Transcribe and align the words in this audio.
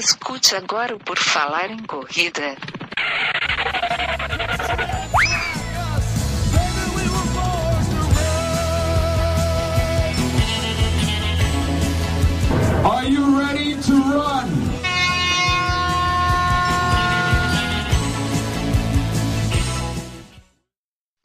Escute 0.00 0.56
agora 0.56 0.94
o 0.94 0.98
Por 0.98 1.18
Falar 1.18 1.70
em 1.70 1.76
Corrida. 1.80 2.56
Are 12.82 13.06
you 13.06 13.36
ready 13.36 13.39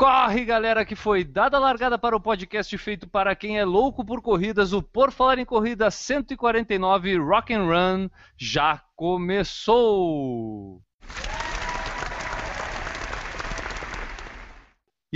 Corre, 0.05 0.45
galera, 0.45 0.85
que 0.85 0.95
foi 0.95 1.23
dada 1.23 1.57
a 1.57 1.59
largada 1.59 1.97
para 1.97 2.15
o 2.15 2.21
podcast 2.21 2.77
feito 2.77 3.07
para 3.07 3.35
quem 3.35 3.57
é 3.57 3.65
louco 3.65 4.05
por 4.05 4.21
corridas. 4.21 4.71
O 4.71 4.79
Por 4.79 5.11
Falar 5.11 5.39
em 5.39 5.45
Corrida 5.45 5.89
149 5.89 7.17
Rock 7.17 7.51
and 7.51 7.63
Run 7.63 8.09
já 8.37 8.83
começou! 8.95 10.79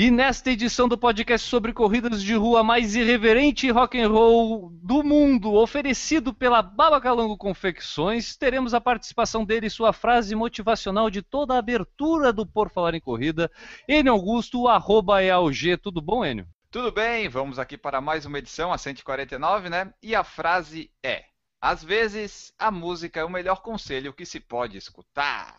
E 0.01 0.09
nesta 0.09 0.49
edição 0.49 0.87
do 0.87 0.97
podcast 0.97 1.45
sobre 1.45 1.73
corridas 1.73 2.23
de 2.23 2.33
rua 2.33 2.63
mais 2.63 2.95
irreverente 2.95 3.67
e 3.67 3.69
rock 3.69 3.99
and 3.99 4.07
roll 4.07 4.69
do 4.81 5.03
mundo, 5.03 5.53
oferecido 5.53 6.33
pela 6.33 6.61
Babacalango 6.61 7.35
Confecções, 7.35 8.37
teremos 8.37 8.73
a 8.73 8.79
participação 8.79 9.43
dele 9.43 9.67
e 9.67 9.69
sua 9.69 9.91
frase 9.91 10.33
motivacional 10.35 11.09
de 11.09 11.21
toda 11.21 11.53
a 11.53 11.57
abertura 11.57 12.31
do 12.31 12.45
Por 12.45 12.71
Falar 12.71 12.93
em 12.93 13.01
Corrida, 13.01 13.51
Enio 13.89 14.13
Augusto, 14.13 14.69
arroba 14.69 15.21
EAUG. 15.21 15.75
Tudo 15.75 16.01
bom, 16.01 16.25
Enio? 16.25 16.47
Tudo 16.71 16.93
bem, 16.93 17.27
vamos 17.27 17.59
aqui 17.59 17.77
para 17.77 17.99
mais 17.99 18.25
uma 18.25 18.39
edição, 18.39 18.71
a 18.71 18.77
149, 18.77 19.67
né? 19.67 19.93
E 20.01 20.15
a 20.15 20.23
frase 20.23 20.89
é: 21.03 21.25
Às 21.59 21.83
vezes, 21.83 22.53
a 22.57 22.71
música 22.71 23.19
é 23.19 23.25
o 23.25 23.29
melhor 23.29 23.61
conselho 23.61 24.13
que 24.13 24.25
se 24.25 24.39
pode 24.39 24.77
escutar. 24.77 25.57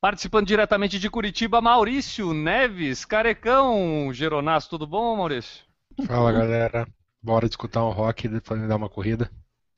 Participando 0.00 0.46
diretamente 0.46 0.98
de 0.98 1.10
Curitiba, 1.10 1.60
Maurício 1.60 2.32
Neves, 2.32 3.04
carecão, 3.04 4.10
Geronasso, 4.14 4.70
tudo 4.70 4.86
bom, 4.86 5.14
Maurício? 5.14 5.62
Fala 6.06 6.32
galera, 6.32 6.88
bora 7.22 7.44
escutar 7.44 7.84
um 7.84 7.90
rock 7.90 8.24
e 8.24 8.30
depois 8.30 8.66
dar 8.66 8.76
uma 8.76 8.88
corrida. 8.88 9.30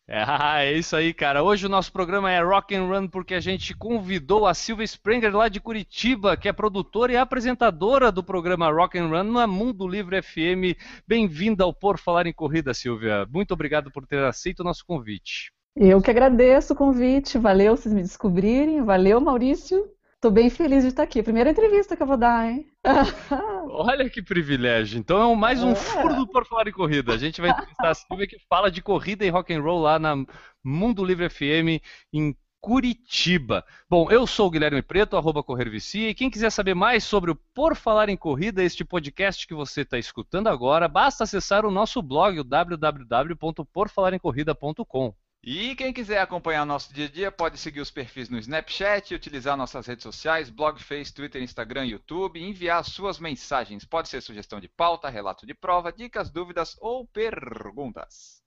É, 0.06 0.23
é 0.70 0.78
isso 0.78 0.95
aí, 0.95 1.12
cara. 1.12 1.43
Hoje 1.43 1.67
o 1.67 1.69
nosso 1.69 1.91
programa 1.91 2.31
é 2.31 2.41
Rock 2.41 2.73
and 2.73 2.87
Run 2.87 3.09
porque 3.09 3.34
a 3.34 3.41
gente 3.41 3.75
convidou 3.75 4.47
a 4.47 4.55
Silvia 4.55 4.84
Sprenger 4.84 5.34
lá 5.34 5.48
de 5.48 5.59
Curitiba, 5.59 6.37
que 6.37 6.48
é 6.48 6.53
produtora 6.53 7.12
e 7.12 7.17
apresentadora 7.17 8.12
do 8.12 8.23
programa 8.23 8.70
Rock 8.70 8.97
and 8.97 9.09
Run 9.09 9.25
na 9.25 9.48
Mundo 9.48 9.89
Livre 9.89 10.23
FM. 10.23 10.78
Bem-vinda 11.05 11.65
ao 11.65 11.75
Por 11.75 11.98
Falar 11.98 12.28
em 12.28 12.33
Corrida, 12.33 12.73
Silvia. 12.73 13.27
Muito 13.28 13.55
obrigado 13.55 13.91
por 13.91 14.06
ter 14.06 14.23
aceito 14.23 14.61
o 14.61 14.65
nosso 14.65 14.87
convite. 14.87 15.50
Eu 15.75 16.00
que 16.00 16.12
agradeço 16.12 16.75
o 16.75 16.77
convite. 16.77 17.39
Valeu 17.39 17.77
vocês 17.77 17.93
me 17.93 18.03
descobrirem. 18.03 18.84
Valeu, 18.84 19.20
Maurício. 19.20 19.91
Tô 20.23 20.31
bem 20.31 20.48
feliz 20.48 20.84
de 20.84 20.91
estar 20.91 21.03
aqui. 21.03 21.20
Primeira 21.20 21.51
entrevista 21.51 21.97
que 21.97 22.03
eu 22.05 22.06
vou 22.06 22.17
dar, 22.17 22.48
hein? 22.48 22.65
Olha 23.69 24.09
que 24.09 24.23
privilégio. 24.23 24.97
Então 24.97 25.33
é 25.33 25.34
mais 25.34 25.65
um 25.65 25.73
é. 25.73 25.75
furo 25.75 26.15
do 26.15 26.28
Por 26.28 26.47
Falar 26.47 26.69
em 26.69 26.73
Corrida. 26.73 27.12
A 27.12 27.19
gente 27.19 27.41
vai 27.41 27.51
entrevistar 27.51 27.91
a 27.91 27.95
Silvia 27.95 28.28
que 28.28 28.39
fala 28.48 28.70
de 28.70 28.81
corrida 28.81 29.25
e 29.25 29.31
rock 29.31 29.53
and 29.53 29.61
roll 29.61 29.81
lá 29.81 29.98
na 29.98 30.15
Mundo 30.62 31.05
Livre 31.05 31.28
FM 31.28 31.83
em 32.12 32.37
Curitiba. 32.61 33.65
Bom, 33.91 34.12
eu 34.12 34.25
sou 34.25 34.47
o 34.47 34.50
Guilherme 34.50 34.81
Preto, 34.81 35.17
arroba 35.17 35.43
Corrervicia, 35.43 36.11
e 36.11 36.15
quem 36.15 36.31
quiser 36.31 36.50
saber 36.50 36.75
mais 36.75 37.03
sobre 37.03 37.33
o 37.33 37.39
Por 37.53 37.75
Falar 37.75 38.09
em 38.09 38.17
Corrida, 38.17 38.62
este 38.62 38.84
podcast 38.84 39.45
que 39.45 39.55
você 39.55 39.81
está 39.81 39.98
escutando 39.98 40.47
agora, 40.47 40.87
basta 40.87 41.25
acessar 41.25 41.67
o 41.67 41.70
nosso 41.73 42.00
blog, 42.00 42.39
o 42.39 42.45
www.porfalaremcorrida.com. 42.45 45.17
E 45.45 45.75
quem 45.75 45.93
quiser 45.93 46.21
acompanhar 46.21 46.65
nosso 46.65 46.95
dia 46.95 47.07
a 47.07 47.09
dia 47.09 47.33
pode 47.33 47.59
seguir 47.59 47.81
os 47.81 47.91
perfis 47.91 48.29
no 48.29 48.39
Snapchat, 48.39 49.12
utilizar 49.12 49.57
nossas 49.57 49.87
redes 49.87 50.05
sociais, 50.05 50.49
blog, 50.49 50.81
Face, 50.81 51.12
Twitter, 51.12 51.43
Instagram, 51.43 51.87
YouTube, 51.87 52.41
enviar 52.41 52.84
suas 52.84 53.19
mensagens. 53.19 53.84
Pode 53.84 54.09
ser 54.09 54.21
sugestão 54.21 54.61
de 54.61 54.69
pauta, 54.69 55.09
relato 55.09 55.44
de 55.44 55.53
prova, 55.53 55.93
dicas, 55.93 56.31
dúvidas 56.31 56.77
ou 56.81 57.05
perguntas. 57.09 58.41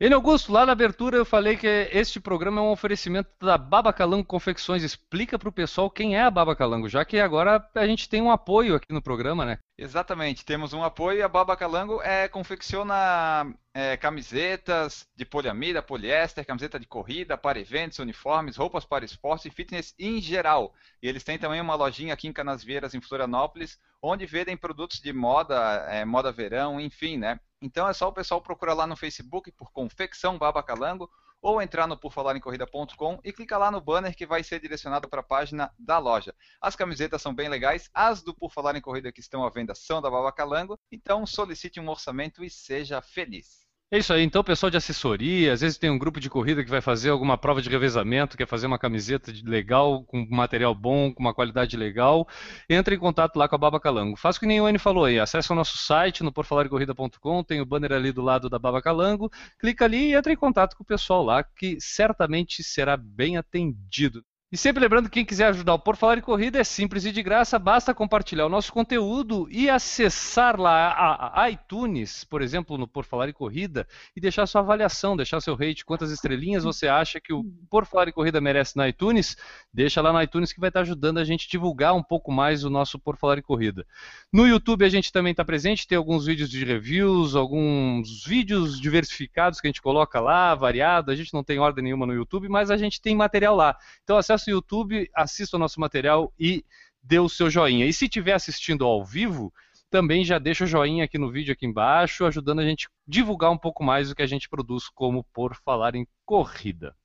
Ele 0.00 0.12
Augusto, 0.12 0.52
lá 0.52 0.66
na 0.66 0.72
abertura 0.72 1.16
eu 1.16 1.24
falei 1.24 1.56
que 1.56 1.68
este 1.92 2.18
programa 2.18 2.60
é 2.60 2.64
um 2.64 2.72
oferecimento 2.72 3.30
da 3.40 3.56
Baba 3.56 3.92
Calango 3.92 4.24
Confecções. 4.24 4.82
Explica 4.82 5.38
para 5.38 5.48
o 5.48 5.52
pessoal 5.52 5.88
quem 5.88 6.16
é 6.16 6.22
a 6.22 6.30
Baba 6.30 6.56
Calango, 6.56 6.88
já 6.88 7.04
que 7.04 7.20
agora 7.20 7.64
a 7.72 7.86
gente 7.86 8.08
tem 8.08 8.20
um 8.20 8.30
apoio 8.30 8.74
aqui 8.74 8.92
no 8.92 9.00
programa, 9.00 9.44
né? 9.44 9.58
Exatamente, 9.78 10.44
temos 10.44 10.72
um 10.72 10.82
apoio. 10.82 11.24
A 11.24 11.28
Baba 11.28 11.56
Calango 11.56 12.02
é, 12.02 12.26
confecciona 12.26 13.54
é, 13.72 13.96
camisetas 13.96 15.06
de 15.14 15.24
poliamida, 15.24 15.80
poliéster, 15.80 16.44
camiseta 16.44 16.78
de 16.78 16.86
corrida, 16.88 17.38
para 17.38 17.60
eventos, 17.60 18.00
uniformes, 18.00 18.56
roupas 18.56 18.84
para 18.84 19.04
esporte 19.04 19.46
e 19.46 19.50
fitness 19.52 19.94
em 19.96 20.20
geral. 20.20 20.74
E 21.00 21.08
eles 21.08 21.22
têm 21.22 21.38
também 21.38 21.60
uma 21.60 21.76
lojinha 21.76 22.14
aqui 22.14 22.26
em 22.26 22.32
Canasvieiras, 22.32 22.94
em 22.94 23.00
Florianópolis, 23.00 23.78
onde 24.02 24.26
vendem 24.26 24.56
produtos 24.56 25.00
de 25.00 25.12
moda, 25.12 25.86
é, 25.88 26.04
moda 26.04 26.32
verão, 26.32 26.80
enfim, 26.80 27.16
né? 27.16 27.38
Então 27.64 27.88
é 27.88 27.94
só 27.94 28.08
o 28.08 28.12
pessoal 28.12 28.42
procurar 28.42 28.74
lá 28.74 28.86
no 28.86 28.94
Facebook 28.94 29.50
por 29.52 29.72
Confecção 29.72 30.36
Babacalango 30.36 31.10
ou 31.40 31.62
entrar 31.62 31.86
no 31.86 31.96
porfalarencorrida.com 31.96 33.18
e 33.24 33.32
clicar 33.32 33.58
lá 33.58 33.70
no 33.70 33.80
banner 33.80 34.14
que 34.14 34.26
vai 34.26 34.42
ser 34.42 34.60
direcionado 34.60 35.08
para 35.08 35.20
a 35.20 35.24
página 35.24 35.72
da 35.78 35.96
loja. 35.98 36.34
As 36.60 36.76
camisetas 36.76 37.22
são 37.22 37.34
bem 37.34 37.48
legais, 37.48 37.88
as 37.94 38.22
do 38.22 38.34
Por 38.34 38.52
Falar 38.52 38.76
em 38.76 38.82
Corrida 38.82 39.10
que 39.10 39.20
estão 39.20 39.42
à 39.42 39.48
venda 39.48 39.74
são 39.74 40.02
da 40.02 40.10
Babacalango, 40.10 40.78
então 40.92 41.24
solicite 41.24 41.80
um 41.80 41.88
orçamento 41.88 42.44
e 42.44 42.50
seja 42.50 43.00
feliz. 43.00 43.63
É 43.90 43.98
isso 43.98 44.12
aí, 44.12 44.22
então, 44.24 44.42
pessoal 44.42 44.70
de 44.70 44.76
assessoria, 44.76 45.52
às 45.52 45.60
vezes 45.60 45.78
tem 45.78 45.88
um 45.88 45.98
grupo 45.98 46.18
de 46.18 46.28
corrida 46.28 46.64
que 46.64 46.70
vai 46.70 46.80
fazer 46.80 47.10
alguma 47.10 47.38
prova 47.38 47.62
de 47.62 47.68
revezamento, 47.70 48.36
quer 48.36 48.46
fazer 48.46 48.66
uma 48.66 48.78
camiseta 48.78 49.32
legal, 49.44 50.02
com 50.04 50.26
material 50.28 50.74
bom, 50.74 51.12
com 51.14 51.22
uma 51.22 51.32
qualidade 51.32 51.76
legal, 51.76 52.26
entra 52.68 52.94
em 52.94 52.98
contato 52.98 53.36
lá 53.36 53.48
com 53.48 53.54
a 53.54 53.58
Baba 53.58 53.78
Calango. 53.78 54.16
Faz 54.16 54.36
o 54.36 54.40
que 54.40 54.46
o 54.46 54.68
N 54.68 54.78
falou 54.80 55.04
aí, 55.04 55.20
acessa 55.20 55.52
o 55.52 55.56
nosso 55.56 55.78
site 55.78 56.24
no 56.24 56.32
porfalarecorrida.com, 56.32 57.44
tem 57.44 57.60
o 57.60 57.66
banner 57.66 57.92
ali 57.92 58.10
do 58.10 58.22
lado 58.22 58.48
da 58.50 58.58
Baba 58.58 58.82
Calango, 58.82 59.30
clica 59.60 59.84
ali 59.84 60.10
e 60.10 60.14
entra 60.14 60.32
em 60.32 60.36
contato 60.36 60.76
com 60.76 60.82
o 60.82 60.86
pessoal 60.86 61.22
lá, 61.22 61.44
que 61.44 61.76
certamente 61.80 62.64
será 62.64 62.96
bem 62.96 63.36
atendido. 63.36 64.24
E 64.54 64.56
sempre 64.56 64.80
lembrando 64.80 65.06
que 65.06 65.14
quem 65.14 65.24
quiser 65.24 65.46
ajudar 65.46 65.74
o 65.74 65.78
Por 65.80 65.96
Falar 65.96 66.16
em 66.16 66.20
Corrida 66.20 66.60
é 66.60 66.62
simples 66.62 67.04
e 67.04 67.10
de 67.10 67.24
graça, 67.24 67.58
basta 67.58 67.92
compartilhar 67.92 68.46
o 68.46 68.48
nosso 68.48 68.72
conteúdo 68.72 69.48
e 69.50 69.68
acessar 69.68 70.60
lá 70.60 70.92
a, 70.92 71.42
a 71.42 71.50
iTunes, 71.50 72.22
por 72.22 72.40
exemplo, 72.40 72.78
no 72.78 72.86
Por 72.86 73.04
Falar 73.04 73.28
em 73.28 73.32
Corrida, 73.32 73.84
e 74.14 74.20
deixar 74.20 74.46
sua 74.46 74.60
avaliação, 74.60 75.16
deixar 75.16 75.40
seu 75.40 75.56
rate, 75.56 75.84
quantas 75.84 76.12
estrelinhas 76.12 76.62
você 76.62 76.86
acha 76.86 77.20
que 77.20 77.32
o 77.32 77.42
Por 77.68 77.84
Falar 77.84 78.06
em 78.06 78.12
Corrida 78.12 78.40
merece 78.40 78.76
na 78.76 78.88
iTunes, 78.88 79.36
deixa 79.72 80.00
lá 80.00 80.12
na 80.12 80.22
iTunes 80.22 80.52
que 80.52 80.60
vai 80.60 80.68
estar 80.68 80.82
ajudando 80.82 81.18
a 81.18 81.24
gente 81.24 81.48
a 81.48 81.50
divulgar 81.50 81.92
um 81.92 82.02
pouco 82.02 82.30
mais 82.30 82.62
o 82.62 82.70
nosso 82.70 82.96
Por 82.96 83.16
Falar 83.16 83.38
em 83.38 83.42
Corrida. 83.42 83.84
No 84.32 84.46
YouTube 84.46 84.84
a 84.84 84.88
gente 84.88 85.10
também 85.10 85.32
está 85.32 85.44
presente, 85.44 85.84
tem 85.84 85.98
alguns 85.98 86.26
vídeos 86.26 86.48
de 86.48 86.64
reviews, 86.64 87.34
alguns 87.34 88.24
vídeos 88.24 88.80
diversificados 88.80 89.60
que 89.60 89.66
a 89.66 89.70
gente 89.70 89.82
coloca 89.82 90.20
lá, 90.20 90.54
variado, 90.54 91.10
a 91.10 91.16
gente 91.16 91.34
não 91.34 91.42
tem 91.42 91.58
ordem 91.58 91.82
nenhuma 91.82 92.06
no 92.06 92.14
YouTube, 92.14 92.48
mas 92.48 92.70
a 92.70 92.76
gente 92.76 93.02
tem 93.02 93.16
material 93.16 93.56
lá. 93.56 93.76
Então 94.04 94.16
acesse 94.16 94.43
o 94.50 94.54
YouTube, 94.54 95.10
assista 95.14 95.56
o 95.56 95.60
nosso 95.60 95.80
material 95.80 96.32
e 96.38 96.64
dê 97.02 97.18
o 97.18 97.28
seu 97.28 97.50
joinha. 97.50 97.86
E 97.86 97.92
se 97.92 98.04
estiver 98.04 98.32
assistindo 98.32 98.84
ao 98.84 99.04
vivo, 99.04 99.52
também 99.90 100.24
já 100.24 100.38
deixa 100.38 100.64
o 100.64 100.66
joinha 100.66 101.04
aqui 101.04 101.18
no 101.18 101.30
vídeo 101.30 101.52
aqui 101.52 101.66
embaixo, 101.66 102.24
ajudando 102.24 102.60
a 102.60 102.64
gente 102.64 102.88
divulgar 103.06 103.50
um 103.50 103.58
pouco 103.58 103.84
mais 103.84 104.10
o 104.10 104.14
que 104.14 104.22
a 104.22 104.26
gente 104.26 104.48
produz 104.48 104.88
como 104.88 105.22
por 105.32 105.54
falar 105.54 105.94
em 105.94 106.06
corrida. 106.24 106.96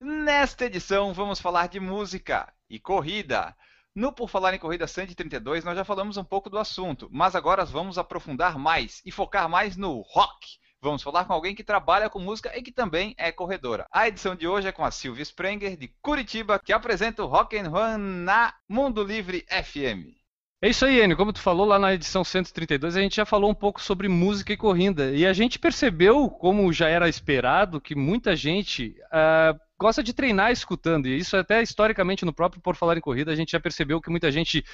Nesta 0.00 0.66
edição 0.66 1.14
vamos 1.14 1.40
falar 1.40 1.68
de 1.68 1.80
música 1.80 2.52
e 2.68 2.78
corrida. 2.78 3.56
No 3.94 4.12
Por 4.12 4.28
Falar 4.28 4.52
em 4.52 4.58
Corrida 4.58 4.86
132 4.86 5.64
nós 5.64 5.74
já 5.74 5.82
falamos 5.82 6.18
um 6.18 6.24
pouco 6.24 6.50
do 6.50 6.58
assunto, 6.58 7.08
mas 7.10 7.34
agora 7.34 7.64
vamos 7.64 7.96
aprofundar 7.96 8.58
mais 8.58 9.00
e 9.06 9.10
focar 9.10 9.48
mais 9.48 9.74
no 9.74 10.02
rock. 10.02 10.58
Vamos 10.86 11.02
falar 11.02 11.24
com 11.24 11.32
alguém 11.32 11.52
que 11.52 11.64
trabalha 11.64 12.08
com 12.08 12.20
música 12.20 12.56
e 12.56 12.62
que 12.62 12.70
também 12.70 13.12
é 13.18 13.32
corredora. 13.32 13.86
A 13.90 14.06
edição 14.06 14.36
de 14.36 14.46
hoje 14.46 14.68
é 14.68 14.72
com 14.72 14.84
a 14.84 14.92
Silvia 14.92 15.24
Sprenger, 15.24 15.76
de 15.76 15.88
Curitiba, 16.00 16.60
que 16.64 16.72
apresenta 16.72 17.24
o 17.24 17.26
Rock 17.26 17.58
and 17.58 17.68
Run 17.68 17.98
na 17.98 18.54
Mundo 18.68 19.02
Livre 19.02 19.44
FM. 19.50 20.14
É 20.62 20.68
isso 20.68 20.86
aí, 20.86 21.00
Enio. 21.02 21.16
Como 21.16 21.32
tu 21.32 21.40
falou 21.40 21.66
lá 21.66 21.76
na 21.76 21.92
edição 21.92 22.22
132, 22.22 22.96
a 22.96 23.00
gente 23.00 23.16
já 23.16 23.26
falou 23.26 23.50
um 23.50 23.54
pouco 23.54 23.82
sobre 23.82 24.06
música 24.06 24.52
e 24.52 24.56
corrida. 24.56 25.10
E 25.10 25.26
a 25.26 25.32
gente 25.32 25.58
percebeu, 25.58 26.30
como 26.30 26.72
já 26.72 26.88
era 26.88 27.08
esperado, 27.08 27.80
que 27.80 27.96
muita 27.96 28.36
gente 28.36 28.94
uh, 29.06 29.58
gosta 29.76 30.04
de 30.04 30.14
treinar 30.14 30.52
escutando. 30.52 31.08
E 31.08 31.18
isso 31.18 31.36
até 31.36 31.62
historicamente 31.62 32.24
no 32.24 32.32
próprio 32.32 32.62
Por 32.62 32.76
Falar 32.76 32.96
em 32.96 33.00
Corrida, 33.00 33.32
a 33.32 33.36
gente 33.36 33.52
já 33.52 33.60
percebeu 33.60 34.00
que 34.00 34.08
muita 34.08 34.30
gente 34.30 34.64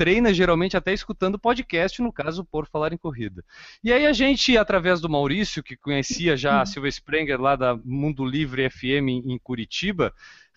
treina 0.00 0.32
geralmente 0.32 0.78
até 0.78 0.94
escutando 0.94 1.38
podcast, 1.38 2.00
no 2.00 2.10
caso, 2.10 2.42
por 2.42 2.66
falar 2.66 2.90
em 2.90 2.96
corrida. 2.96 3.44
E 3.84 3.92
aí 3.92 4.06
a 4.06 4.14
gente, 4.14 4.56
através 4.56 4.98
do 4.98 5.10
Maurício, 5.10 5.62
que 5.62 5.76
conhecia 5.76 6.38
já 6.38 6.62
a 6.62 6.64
Silvia 6.64 6.88
Sprenger 6.88 7.38
lá 7.38 7.54
da 7.54 7.78
Mundo 7.84 8.24
Livre 8.24 8.70
FM 8.70 9.26
em 9.26 9.38
Curitiba, 9.38 10.10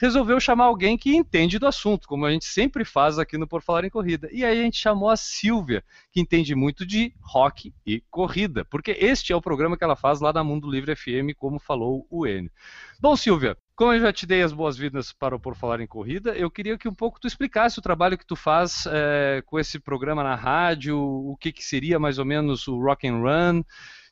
resolveu 0.03 0.37
chamar 0.37 0.65
alguém 0.65 0.97
que 0.97 1.15
entende 1.15 1.57
do 1.57 1.65
assunto, 1.65 2.09
como 2.09 2.25
a 2.25 2.31
gente 2.31 2.43
sempre 2.43 2.83
faz 2.83 3.17
aqui 3.17 3.37
no 3.37 3.47
Por 3.47 3.61
Falar 3.61 3.85
em 3.85 3.89
Corrida. 3.89 4.27
E 4.33 4.43
aí 4.43 4.59
a 4.59 4.63
gente 4.63 4.77
chamou 4.77 5.09
a 5.09 5.15
Silvia, 5.15 5.81
que 6.11 6.19
entende 6.19 6.53
muito 6.53 6.85
de 6.85 7.13
rock 7.21 7.73
e 7.87 8.03
corrida, 8.11 8.65
porque 8.65 8.91
este 8.99 9.31
é 9.31 9.35
o 9.35 9.41
programa 9.41 9.77
que 9.77 9.83
ela 9.83 9.95
faz 9.95 10.19
lá 10.19 10.33
na 10.33 10.43
Mundo 10.43 10.69
Livre 10.69 10.93
FM, 10.93 11.33
como 11.37 11.57
falou 11.57 12.05
o 12.09 12.27
Enio. 12.27 12.51
Bom, 12.99 13.15
Silvia, 13.15 13.57
como 13.77 13.93
eu 13.93 14.01
já 14.01 14.11
te 14.11 14.25
dei 14.25 14.43
as 14.43 14.51
boas-vindas 14.51 15.13
para 15.13 15.37
o 15.37 15.39
Por 15.39 15.55
Falar 15.55 15.79
em 15.79 15.87
Corrida, 15.87 16.31
eu 16.35 16.51
queria 16.51 16.77
que 16.77 16.89
um 16.89 16.93
pouco 16.93 17.17
tu 17.17 17.25
explicasse 17.25 17.79
o 17.79 17.81
trabalho 17.81 18.17
que 18.17 18.27
tu 18.27 18.35
faz 18.35 18.85
é, 18.91 19.41
com 19.45 19.57
esse 19.57 19.79
programa 19.79 20.21
na 20.21 20.35
rádio, 20.35 20.99
o 20.99 21.37
que, 21.39 21.49
que 21.49 21.63
seria 21.63 21.97
mais 21.97 22.19
ou 22.19 22.25
menos 22.25 22.67
o 22.67 22.77
Rock 22.77 23.07
and 23.07 23.21
Run. 23.21 23.63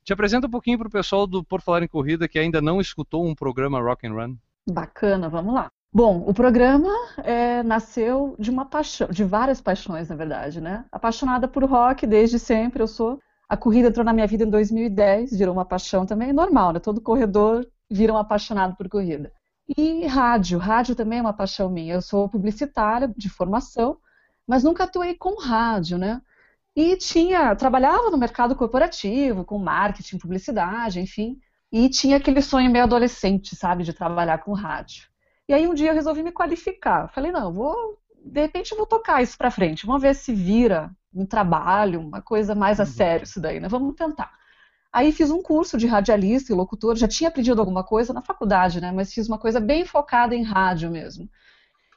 Te 0.05 0.13
apresenta 0.13 0.47
um 0.47 0.51
pouquinho 0.51 0.77
para 0.77 0.87
o 0.87 0.91
pessoal 0.91 1.27
do 1.27 1.43
Por 1.43 1.61
Falar 1.61 1.83
em 1.83 1.87
Corrida 1.89 2.29
que 2.29 2.39
ainda 2.39 2.61
não 2.61 2.79
escutou 2.79 3.27
um 3.27 3.35
programa 3.35 3.81
Rock 3.81 4.07
and 4.07 4.13
Run. 4.13 4.37
Bacana, 4.65 5.27
vamos 5.27 5.53
lá. 5.53 5.69
Bom, 5.93 6.23
o 6.25 6.33
programa 6.33 6.89
é, 7.17 7.61
nasceu 7.63 8.33
de 8.39 8.49
uma 8.49 8.63
paixão, 8.65 9.09
de 9.09 9.25
várias 9.25 9.59
paixões, 9.59 10.07
na 10.07 10.15
verdade, 10.15 10.61
né? 10.61 10.85
Apaixonada 10.89 11.49
por 11.49 11.65
rock 11.65 12.07
desde 12.07 12.39
sempre, 12.39 12.81
eu 12.81 12.87
sou. 12.87 13.19
A 13.49 13.57
corrida 13.57 13.89
entrou 13.89 14.05
na 14.05 14.13
minha 14.13 14.25
vida 14.25 14.45
em 14.45 14.49
2010, 14.49 15.37
virou 15.37 15.53
uma 15.53 15.65
paixão 15.65 16.05
também, 16.05 16.31
normal, 16.31 16.71
né? 16.71 16.79
Todo 16.79 17.01
corredor 17.01 17.67
vira 17.89 18.13
um 18.13 18.17
apaixonado 18.17 18.77
por 18.77 18.87
corrida. 18.87 19.33
E 19.77 20.05
rádio, 20.05 20.57
rádio 20.59 20.95
também 20.95 21.19
é 21.19 21.21
uma 21.21 21.33
paixão 21.33 21.69
minha. 21.69 21.95
Eu 21.95 22.01
sou 22.01 22.29
publicitária 22.29 23.13
de 23.17 23.29
formação, 23.29 23.97
mas 24.47 24.63
nunca 24.63 24.85
atuei 24.85 25.13
com 25.15 25.37
rádio, 25.37 25.97
né? 25.97 26.21
E 26.73 26.95
tinha, 26.95 27.53
trabalhava 27.53 28.09
no 28.09 28.17
mercado 28.17 28.55
corporativo, 28.55 29.43
com 29.43 29.57
marketing, 29.57 30.19
publicidade, 30.19 31.01
enfim, 31.01 31.37
e 31.69 31.89
tinha 31.89 32.15
aquele 32.15 32.41
sonho 32.41 32.71
meio 32.71 32.85
adolescente, 32.85 33.57
sabe, 33.57 33.83
de 33.83 33.91
trabalhar 33.91 34.37
com 34.37 34.53
rádio. 34.53 35.10
E 35.51 35.53
aí 35.53 35.67
um 35.67 35.73
dia 35.73 35.89
eu 35.89 35.93
resolvi 35.93 36.23
me 36.23 36.31
qualificar. 36.31 37.09
Falei, 37.09 37.29
não, 37.29 37.51
vou, 37.51 37.99
de 38.23 38.39
repente 38.39 38.71
eu 38.71 38.77
vou 38.77 38.87
tocar 38.87 39.21
isso 39.21 39.37
para 39.37 39.51
frente, 39.51 39.85
vamos 39.85 40.01
ver 40.01 40.15
se 40.15 40.33
vira 40.33 40.89
um 41.13 41.25
trabalho, 41.25 41.99
uma 41.99 42.21
coisa 42.21 42.55
mais 42.55 42.79
a 42.79 42.83
uhum. 42.83 42.89
sério 42.89 43.25
isso 43.25 43.41
daí, 43.41 43.59
né? 43.59 43.67
Vamos 43.67 43.93
tentar. 43.95 44.31
Aí 44.93 45.11
fiz 45.11 45.29
um 45.29 45.43
curso 45.43 45.77
de 45.77 45.87
radialista 45.87 46.53
e 46.53 46.55
locutor, 46.55 46.95
já 46.95 47.05
tinha 47.05 47.27
aprendido 47.27 47.59
alguma 47.59 47.83
coisa 47.83 48.13
na 48.13 48.21
faculdade, 48.21 48.79
né? 48.79 48.93
Mas 48.93 49.11
fiz 49.11 49.27
uma 49.27 49.37
coisa 49.37 49.59
bem 49.59 49.83
focada 49.83 50.33
em 50.33 50.41
rádio 50.41 50.89
mesmo. 50.89 51.29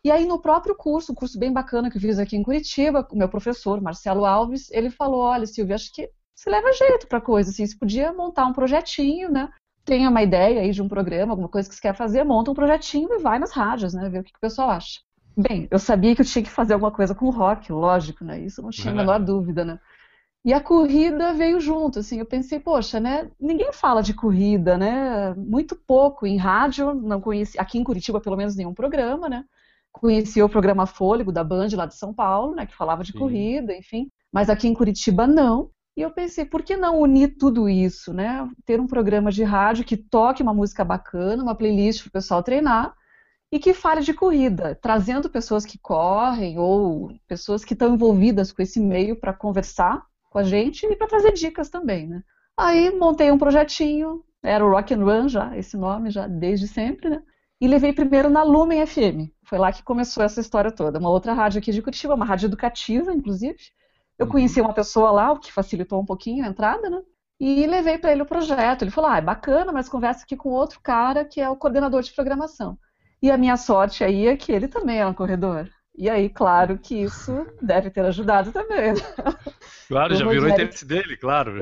E 0.02 0.10
aí 0.10 0.26
no 0.26 0.40
próprio 0.40 0.74
curso, 0.74 1.12
um 1.12 1.14
curso 1.14 1.38
bem 1.38 1.52
bacana 1.52 1.88
que 1.88 1.96
eu 1.96 2.00
fiz 2.00 2.18
aqui 2.18 2.36
em 2.36 2.42
Curitiba, 2.42 3.06
o 3.08 3.16
meu 3.16 3.28
professor, 3.28 3.80
Marcelo 3.80 4.24
Alves, 4.24 4.68
ele 4.72 4.90
falou, 4.90 5.20
olha 5.20 5.46
Silvia, 5.46 5.76
acho 5.76 5.92
que 5.92 6.10
você 6.34 6.50
leva 6.50 6.72
jeito 6.72 7.06
para 7.06 7.20
coisa, 7.20 7.50
assim, 7.50 7.64
você 7.64 7.76
podia 7.76 8.12
montar 8.12 8.46
um 8.46 8.52
projetinho, 8.52 9.30
né? 9.30 9.48
Tenha 9.84 10.08
uma 10.08 10.22
ideia 10.22 10.60
aí 10.60 10.70
de 10.70 10.82
um 10.82 10.88
programa, 10.88 11.32
alguma 11.32 11.48
coisa 11.48 11.69
que 11.69 11.75
você 11.75 11.81
quer 11.81 11.94
fazer, 11.94 12.25
monta 12.25 12.50
um 12.50 12.54
projetinho 12.54 13.12
e 13.12 13.19
vai 13.19 13.38
nas 13.38 13.52
rádios, 13.52 13.92
né? 13.92 14.08
Ver 14.08 14.20
o 14.20 14.25
que, 14.25 14.32
que 14.32 14.38
o 14.38 14.40
pessoal 14.40 14.70
acha. 14.70 15.00
Bem, 15.36 15.69
eu 15.70 15.78
sabia 15.78 16.14
que 16.14 16.22
eu 16.22 16.26
tinha 16.26 16.42
que 16.42 16.50
fazer 16.50 16.75
alguma 16.75 16.92
coisa 16.92 17.14
com 17.14 17.28
rock, 17.28 17.72
lógico, 17.72 18.25
né? 18.25 18.40
Isso 18.40 18.62
não 18.62 18.70
tinha 18.70 18.92
a 18.92 18.96
menor 18.96 19.20
dúvida, 19.20 19.64
né? 19.64 19.78
E 20.44 20.52
a 20.52 20.60
corrida 20.60 21.32
veio 21.32 21.58
junto, 21.58 22.00
assim, 22.00 22.19
eu 22.19 22.26
pensei, 22.26 22.60
poxa, 22.60 23.00
né, 23.00 23.31
ninguém 23.40 23.72
fala 23.72 24.02
de 24.02 24.12
corrida, 24.12 24.76
né, 24.76 25.32
muito 25.34 25.75
pouco 25.75 26.26
em 26.26 26.37
rádio, 26.37 26.92
não 26.92 27.19
conheci, 27.19 27.58
aqui 27.58 27.78
em 27.78 27.84
Curitiba 27.84 28.20
pelo 28.20 28.37
menos 28.37 28.54
nenhum 28.54 28.75
programa, 28.75 29.26
né, 29.26 29.42
conheci 29.90 30.42
o 30.42 30.48
programa 30.48 30.84
Fôlego 30.84 31.32
da 31.32 31.42
Band 31.42 31.69
lá 31.75 31.87
de 31.87 31.94
São 31.94 32.12
Paulo, 32.12 32.54
né, 32.54 32.66
que 32.66 32.76
falava 32.76 33.02
de 33.02 33.12
Sim. 33.12 33.19
corrida, 33.19 33.75
enfim, 33.75 34.10
mas 34.30 34.50
aqui 34.50 34.69
em 34.69 34.75
Curitiba 34.75 35.26
não, 35.26 35.70
e 35.96 36.02
eu 36.02 36.11
pensei, 36.11 36.44
por 36.44 36.62
que 36.62 36.76
não 36.76 37.00
unir 37.00 37.37
tudo 37.38 37.69
isso, 37.69 38.12
né, 38.12 38.49
ter 38.64 38.81
um 38.81 38.87
programa 38.87 39.31
de 39.31 39.44
rádio 39.44 39.85
que 39.85 39.96
toque 39.96 40.43
uma 40.43 40.55
música 40.55 40.85
bacana, 40.85 41.43
uma 41.43 41.55
playlist 41.55 42.02
para 42.02 42.08
o 42.08 42.12
pessoal 42.12 42.43
treinar, 42.43 42.94
e 43.52 43.58
que 43.61 43.73
fale 43.73 44.00
de 44.00 44.12
corrida, 44.12 44.76
trazendo 44.82 45.31
pessoas 45.31 45.64
que 45.64 45.79
correm 45.79 46.58
ou 46.58 47.12
pessoas 47.29 47.64
que 47.64 47.73
estão 47.73 47.94
envolvidas 47.94 48.50
com 48.50 48.61
esse 48.61 48.81
meio 48.81 49.14
para 49.14 49.32
conversar 49.32 50.05
com 50.29 50.38
a 50.38 50.43
gente 50.43 50.85
e 50.85 50.96
para 50.96 51.06
trazer 51.06 51.32
dicas 51.32 51.70
também, 51.70 52.08
né? 52.08 52.25
Aí 52.56 52.90
montei 52.90 53.31
um 53.31 53.38
projetinho, 53.38 54.25
era 54.43 54.64
o 54.64 54.70
Rock 54.70 54.93
and 54.93 55.05
Run 55.05 55.29
já, 55.29 55.56
esse 55.56 55.76
nome 55.76 56.11
já 56.11 56.26
desde 56.26 56.67
sempre, 56.67 57.08
né? 57.08 57.23
E 57.61 57.69
levei 57.69 57.93
primeiro 57.93 58.29
na 58.29 58.43
Lumen 58.43 58.85
FM. 58.85 59.31
Foi 59.44 59.58
lá 59.58 59.73
que 59.73 59.85
começou 59.85 60.25
essa 60.25 60.40
história 60.40 60.73
toda. 60.73 60.99
Uma 60.99 61.11
outra 61.11 61.32
rádio 61.32 61.61
aqui 61.61 61.70
de 61.70 61.81
Curitiba, 61.81 62.14
uma 62.14 62.25
rádio 62.25 62.47
educativa, 62.47 63.12
inclusive. 63.12 63.56
Eu 64.19 64.26
uhum. 64.26 64.32
conheci 64.32 64.61
uma 64.61 64.72
pessoa 64.72 65.11
lá, 65.11 65.32
o 65.32 65.38
que 65.38 65.52
facilitou 65.52 66.00
um 66.00 66.05
pouquinho 66.05 66.44
a 66.44 66.49
entrada, 66.49 66.88
né? 66.88 67.02
E 67.38 67.66
levei 67.66 67.99
para 67.99 68.12
ele 68.12 68.22
o 68.22 68.26
projeto. 68.26 68.82
Ele 68.82 68.90
falou: 68.90 69.11
ah, 69.11 69.19
é 69.19 69.20
bacana, 69.20 69.72
mas 69.72 69.88
conversa 69.88 70.25
aqui 70.25 70.37
com 70.37 70.50
outro 70.50 70.81
cara 70.81 71.25
que 71.25 71.40
é 71.40 71.49
o 71.49 71.56
coordenador 71.56 72.02
de 72.02 72.12
programação. 72.12 72.78
E 73.20 73.31
a 73.31 73.37
minha 73.37 73.56
sorte 73.56 74.05
aí 74.05 74.26
é 74.26 74.37
que 74.37 74.52
ele 74.52 74.69
também 74.69 74.99
é 74.99 75.06
um 75.06 75.14
corredor. 75.14 75.69
E 75.96 76.11
aí, 76.11 76.28
claro 76.28 76.76
que 76.76 77.02
isso 77.02 77.46
deve 77.62 77.88
ter 77.88 78.00
ajudado 78.00 78.52
também. 78.52 78.93
Né? 78.94 79.00
Claro, 79.87 80.14
já 80.14 80.26
virou 80.26 80.49
interesse 80.49 80.84
dele, 80.87 81.14
claro. 81.14 81.61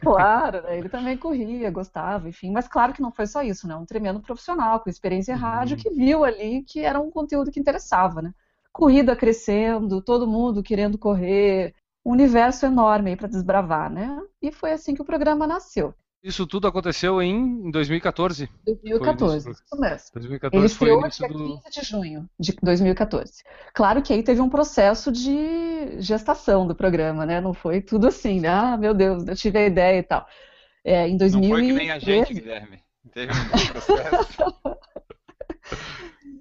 Claro, 0.00 0.62
né? 0.62 0.78
ele 0.78 0.88
também 0.88 1.16
corria, 1.16 1.72
gostava, 1.72 2.28
enfim. 2.28 2.52
Mas 2.52 2.68
claro 2.68 2.92
que 2.92 3.02
não 3.02 3.10
foi 3.10 3.26
só 3.26 3.42
isso, 3.42 3.66
né? 3.66 3.74
Um 3.74 3.84
tremendo 3.84 4.20
profissional, 4.20 4.78
com 4.78 4.88
experiência 4.88 5.32
em 5.32 5.36
rádio, 5.36 5.76
uhum. 5.76 5.82
que 5.82 5.90
viu 5.90 6.24
ali 6.24 6.62
que 6.62 6.80
era 6.80 7.00
um 7.00 7.10
conteúdo 7.10 7.50
que 7.50 7.58
interessava, 7.58 8.22
né? 8.22 8.32
Corrida 8.72 9.16
crescendo, 9.16 10.00
todo 10.00 10.26
mundo 10.26 10.62
querendo 10.62 10.96
correr, 10.96 11.74
um 12.04 12.12
universo 12.12 12.66
enorme 12.66 13.16
para 13.16 13.28
desbravar, 13.28 13.90
né? 13.90 14.20
E 14.42 14.52
foi 14.52 14.72
assim 14.72 14.94
que 14.94 15.02
o 15.02 15.04
programa 15.04 15.46
nasceu. 15.46 15.94
Isso 16.24 16.46
tudo 16.46 16.66
aconteceu 16.66 17.20
em 17.20 17.70
2014. 17.70 18.48
2014, 18.64 19.50
isso 19.50 19.62
mesmo. 19.78 20.08
2014 20.14 20.64
Ele 20.64 20.74
foi 20.74 20.90
o 20.90 21.00
início 21.00 21.28
do... 21.28 21.60
15 21.62 21.70
de 21.70 21.86
junho 21.86 22.30
de 22.40 22.56
2014. 22.62 23.42
Claro 23.74 24.00
que 24.00 24.10
aí 24.10 24.22
teve 24.22 24.40
um 24.40 24.48
processo 24.48 25.12
de 25.12 26.00
gestação 26.00 26.66
do 26.66 26.74
programa, 26.74 27.26
né? 27.26 27.42
Não 27.42 27.52
foi 27.52 27.82
tudo 27.82 28.06
assim, 28.06 28.40
né? 28.40 28.48
Ah, 28.48 28.76
meu 28.78 28.94
Deus, 28.94 29.26
eu 29.28 29.36
tive 29.36 29.58
a 29.58 29.66
ideia 29.66 29.98
e 29.98 30.02
tal. 30.02 30.26
É, 30.82 31.06
em 31.06 31.18
2013... 31.18 31.36
Não 31.36 31.48
foi 31.50 31.66
que 31.66 31.72
nem 31.74 31.90
a 31.90 31.98
gente, 31.98 32.32
Guilherme. 32.32 32.82
Teve 33.12 33.30
um 33.30 33.48
processo. 33.68 34.56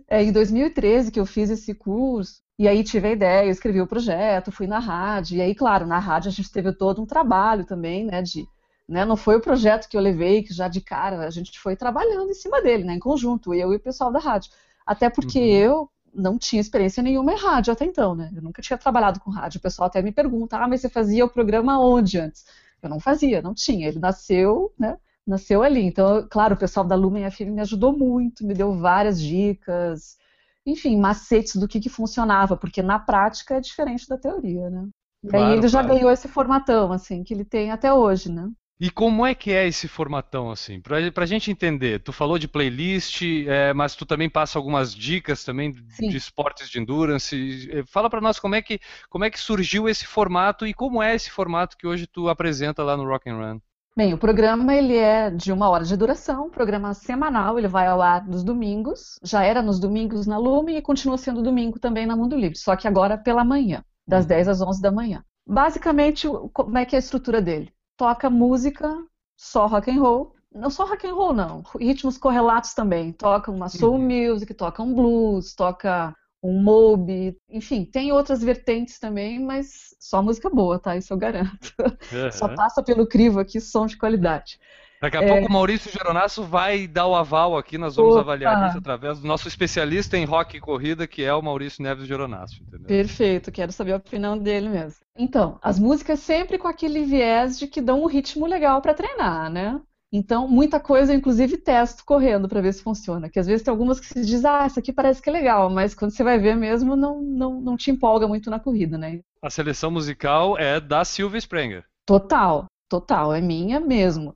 é, 0.08 0.24
em 0.24 0.32
2013 0.32 1.12
que 1.12 1.20
eu 1.20 1.26
fiz 1.26 1.50
esse 1.50 1.76
curso, 1.76 2.42
e 2.58 2.68
aí 2.68 2.84
tive 2.84 3.08
a 3.08 3.12
ideia, 3.12 3.50
escrevi 3.50 3.82
o 3.82 3.88
projeto, 3.88 4.52
fui 4.52 4.68
na 4.68 4.80
rádio, 4.80 5.38
e 5.38 5.42
aí, 5.42 5.56
claro, 5.56 5.86
na 5.88 6.00
rádio 6.00 6.30
a 6.30 6.32
gente 6.32 6.52
teve 6.52 6.72
todo 6.74 7.02
um 7.02 7.06
trabalho 7.06 7.66
também, 7.66 8.06
né, 8.06 8.22
de 8.22 8.48
né? 8.88 9.06
Não 9.06 9.16
foi 9.16 9.38
o 9.38 9.42
projeto 9.42 9.88
que 9.88 9.96
eu 9.96 10.02
levei, 10.02 10.44
que 10.44 10.54
já 10.54 10.68
de 10.68 10.82
cara 10.82 11.26
a 11.26 11.30
gente 11.30 11.60
foi 11.60 11.76
trabalhando 11.76 12.30
em 12.30 12.34
cima 12.34 12.62
dele, 12.62 12.84
né? 12.84 12.94
em 12.94 13.00
conjunto, 13.00 13.54
eu 13.54 13.74
e 13.74 13.78
o 13.78 13.80
pessoal 13.80 14.12
da 14.12 14.20
rádio. 14.20 14.52
Até 14.86 15.10
porque 15.10 15.40
uhum. 15.40 15.46
eu 15.46 15.90
não 16.14 16.38
tinha 16.38 16.62
experiência 16.62 17.02
nenhuma 17.02 17.34
em 17.34 17.38
rádio 17.38 17.74
até 17.74 17.86
então, 17.86 18.14
né? 18.14 18.32
Eu 18.36 18.42
nunca 18.42 18.62
tinha 18.62 18.78
trabalhado 18.78 19.20
com 19.20 19.32
rádio. 19.32 19.58
O 19.58 19.62
pessoal 19.62 19.88
até 19.88 20.02
me 20.02 20.12
pergunta, 20.12 20.58
ah, 20.58 20.68
mas 20.68 20.82
você 20.82 20.90
fazia 20.90 21.26
o 21.26 21.30
programa 21.30 21.80
onde 21.80 22.20
antes? 22.20 22.46
Eu 22.82 22.90
não 22.90 23.00
fazia, 23.00 23.42
não 23.42 23.54
tinha. 23.54 23.88
Ele 23.88 24.00
nasceu, 24.00 24.72
né? 24.78 24.98
Nasceu 25.26 25.64
ali. 25.64 25.82
Então, 25.82 26.28
claro, 26.30 26.56
o 26.56 26.58
pessoal 26.58 26.86
da 26.86 26.96
Lumen 26.96 27.30
FM 27.32 27.54
me 27.54 27.62
ajudou 27.62 27.98
muito, 27.98 28.46
me 28.46 28.54
deu 28.54 28.76
várias 28.78 29.20
dicas, 29.20 30.18
enfim, 30.66 30.98
macetes 31.00 31.56
do 31.56 31.68
que, 31.68 31.80
que 31.80 31.90
funcionava, 31.90 32.56
porque 32.56 32.82
na 32.82 33.00
prática 33.00 33.56
é 33.56 33.62
diferente 33.62 34.08
da 34.08 34.18
teoria, 34.18 34.70
né? 34.70 34.88
Claro, 35.30 35.46
e 35.46 35.50
aí 35.52 35.58
ele 35.58 35.68
já 35.68 35.82
ganhou 35.82 36.12
esse 36.12 36.28
formatão, 36.28 36.92
assim, 36.92 37.24
que 37.24 37.34
ele 37.34 37.46
tem 37.46 37.72
até 37.72 37.94
hoje, 37.94 38.32
né? 38.32 38.50
E 38.80 38.90
como 38.90 39.26
é 39.26 39.34
que 39.34 39.52
é 39.52 39.68
esse 39.68 39.88
formatão, 39.88 40.52
assim? 40.52 40.82
Pra, 40.82 41.10
pra 41.12 41.26
gente 41.26 41.50
entender, 41.50 42.02
tu 42.02 42.12
falou 42.12 42.38
de 42.38 42.48
playlist, 42.48 43.22
é, 43.48 43.74
mas 43.74 43.96
tu 43.96 44.06
também 44.06 44.30
passa 44.30 44.60
algumas 44.60 44.94
dicas 44.94 45.44
também 45.44 45.74
Sim. 45.90 46.10
de 46.10 46.18
esportes 46.18 46.70
de 46.70 46.80
endurance. 46.80 47.70
É, 47.72 47.86
fala 47.86 48.10
para 48.10 48.20
nós 48.20 48.40
como 48.40 48.56
é, 48.56 48.62
que, 48.62 48.80
como 49.10 49.24
é 49.24 49.30
que 49.30 49.40
surgiu 49.40 49.88
esse 49.88 50.06
formato 50.06 50.68
e 50.68 50.74
como 50.74 51.02
é 51.02 51.16
esse 51.16 51.30
formato 51.30 51.78
que 51.78 51.88
hoje 51.88 52.08
tu 52.08 52.28
apresenta 52.28 52.84
lá 52.84 52.98
no 52.98 53.06
Rock 53.08 53.30
and 53.30 53.38
Run. 53.38 53.60
Bem, 53.96 54.14
o 54.14 54.18
programa 54.18 54.76
ele 54.76 54.98
é 54.98 55.30
de 55.30 55.52
uma 55.52 55.70
hora 55.70 55.84
de 55.84 55.96
duração, 55.96 56.50
programa 56.50 56.94
semanal, 56.94 57.60
ele 57.60 57.68
vai 57.68 57.86
ao 57.86 58.02
ar 58.02 58.28
nos 58.28 58.44
domingos, 58.44 59.20
já 59.22 59.44
era 59.44 59.62
nos 59.62 59.80
domingos 59.80 60.26
na 60.26 60.38
Lume 60.38 60.76
e 60.76 60.82
continua 60.82 61.18
sendo 61.18 61.44
domingo 61.44 61.80
também 61.80 62.08
na 62.08 62.16
Mundo 62.16 62.36
Livre, 62.36 62.58
só 62.58 62.76
que 62.76 62.88
agora 62.88 63.18
pela 63.18 63.44
manhã, 63.44 63.84
das 64.08 64.26
10 64.26 64.48
uhum. 64.48 64.52
às 64.54 64.62
11 64.62 64.82
da 64.82 64.92
manhã. 64.92 65.24
Basicamente, 65.46 66.28
como 66.52 66.78
é 66.78 66.86
que 66.86 66.96
é 66.96 66.98
a 66.98 67.00
estrutura 67.00 67.40
dele? 67.40 67.72
toca 67.98 68.30
música, 68.30 68.90
só 69.38 69.68
rock 69.68 69.90
and 69.92 70.02
roll. 70.02 70.36
Não 70.54 70.70
só 70.70 70.86
rock 70.86 71.08
and 71.08 71.14
roll, 71.14 71.34
não. 71.34 71.64
Ritmos 71.80 72.18
correlatos 72.18 72.74
também. 72.74 73.12
Toca 73.12 73.50
uma 73.50 73.70
soul 73.70 73.96
uhum. 73.96 74.30
music, 74.30 74.54
toca 74.54 74.84
um 74.84 74.94
blues, 74.94 75.56
toca 75.56 76.16
um 76.44 76.62
mob, 76.62 77.36
enfim, 77.50 77.86
tem 77.86 78.12
outras 78.12 78.44
vertentes 78.44 79.00
também, 79.00 79.40
mas 79.40 79.96
só 79.98 80.22
música 80.22 80.50
boa, 80.50 80.78
tá? 80.78 80.98
Isso 80.98 81.14
eu 81.14 81.18
garanto. 81.18 81.74
Uhum. 81.80 82.32
Só 82.32 82.54
passa 82.54 82.84
pelo 82.84 83.08
crivo 83.08 83.40
aqui 83.40 83.62
som 83.62 83.86
de 83.86 83.98
qualidade. 83.98 84.60
Daqui 85.02 85.18
a 85.18 85.22
é... 85.22 85.28
pouco 85.28 85.48
o 85.48 85.52
Maurício 85.52 85.92
Geronasso 85.92 86.44
vai 86.44 86.88
dar 86.88 87.08
o 87.08 87.16
aval 87.16 87.58
aqui, 87.58 87.78
nós 87.78 87.96
vamos 87.96 88.14
Opa. 88.14 88.22
avaliar 88.22 88.70
isso 88.70 88.78
através 88.78 89.20
do 89.20 89.28
nosso 89.28 89.48
especialista 89.48 90.18
em 90.18 90.26
rock 90.26 90.58
e 90.58 90.60
corrida, 90.60 91.08
que 91.08 91.24
é 91.24 91.34
o 91.34 91.42
Maurício 91.42 91.82
Neves 91.82 92.08
Geronasso. 92.08 92.62
Entendeu? 92.62 92.88
Perfeito, 92.88 93.52
quero 93.52 93.72
saber 93.72 93.94
a 93.94 93.98
opinião 93.98 94.38
dele 94.38 94.68
mesmo. 94.70 95.00
Então, 95.16 95.60
as 95.62 95.80
músicas 95.80 96.20
sempre 96.20 96.58
com 96.58 96.68
aquele 96.68 97.04
viés 97.06 97.58
de 97.58 97.68
que 97.68 97.82
dão 97.82 98.04
um 98.04 98.08
ritmo 98.08 98.46
legal 98.46 98.82
para 98.82 98.94
treinar, 98.94 99.50
né? 99.50 99.80
Então, 100.14 100.48
muita 100.48 100.80
coisa 100.80 101.12
eu 101.12 101.18
inclusive 101.18 101.58
testo 101.58 102.06
correndo 102.06 102.48
para 102.48 102.62
ver 102.62 102.72
se 102.74 102.84
funciona. 102.84 103.30
Que 103.30 103.40
às 103.40 103.48
vezes 103.48 103.64
tem 103.64 103.72
algumas 103.72 104.00
que 104.00 104.06
se 104.06 104.24
diz, 104.26 104.46
ah, 104.46 104.66
isso 104.68 104.80
aqui 104.80 104.94
parece 104.94 105.22
que 105.22 105.30
é 105.30 105.34
legal, 105.34 105.70
mas 105.72 105.96
quando 105.96 106.12
você 106.12 106.24
vai 106.24 106.40
ver 106.40 106.56
mesmo, 106.56 106.96
não, 106.96 107.22
não, 107.22 107.60
não 107.62 107.76
te 107.78 107.92
empolga 107.92 108.28
muito 108.28 108.50
na 108.50 108.60
corrida, 108.60 108.98
né? 108.98 109.22
A 109.42 109.50
seleção 109.50 109.92
musical 109.92 110.58
é 110.58 110.80
da 110.80 111.04
Silvia 111.04 111.40
Sprenger. 111.40 111.84
Total, 112.06 112.66
total, 112.90 113.34
é 113.34 113.42
minha 113.42 113.80
mesmo. 113.80 114.36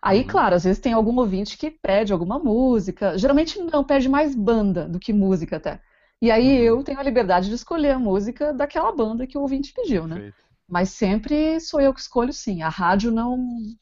Aí, 0.00 0.20
Uhum. 0.20 0.24
claro, 0.24 0.54
às 0.56 0.64
vezes 0.64 0.80
tem 0.80 0.92
algum 0.92 1.16
ouvinte 1.18 1.58
que 1.58 1.70
pede 1.70 2.12
alguma 2.12 2.38
música. 2.38 3.18
Geralmente 3.18 3.58
não, 3.60 3.84
pede 3.84 4.08
mais 4.08 4.34
banda 4.34 4.88
do 4.88 4.98
que 5.00 5.12
música 5.12 5.56
até. 5.56 5.80
E 6.22 6.30
aí 6.30 6.58
Uhum. 6.58 6.64
eu 6.64 6.82
tenho 6.84 6.98
a 6.98 7.02
liberdade 7.02 7.48
de 7.48 7.54
escolher 7.54 7.92
a 7.92 7.98
música 7.98 8.52
daquela 8.52 8.92
banda 8.92 9.26
que 9.26 9.36
o 9.36 9.42
ouvinte 9.42 9.72
pediu, 9.72 10.06
né? 10.06 10.16
Perfeito. 10.16 10.36
Mas 10.68 10.90
sempre 10.90 11.60
sou 11.60 11.80
eu 11.80 11.92
que 11.94 12.00
escolho, 12.00 12.32
sim. 12.32 12.62
A 12.62 12.68
rádio 12.68 13.10
não, 13.10 13.38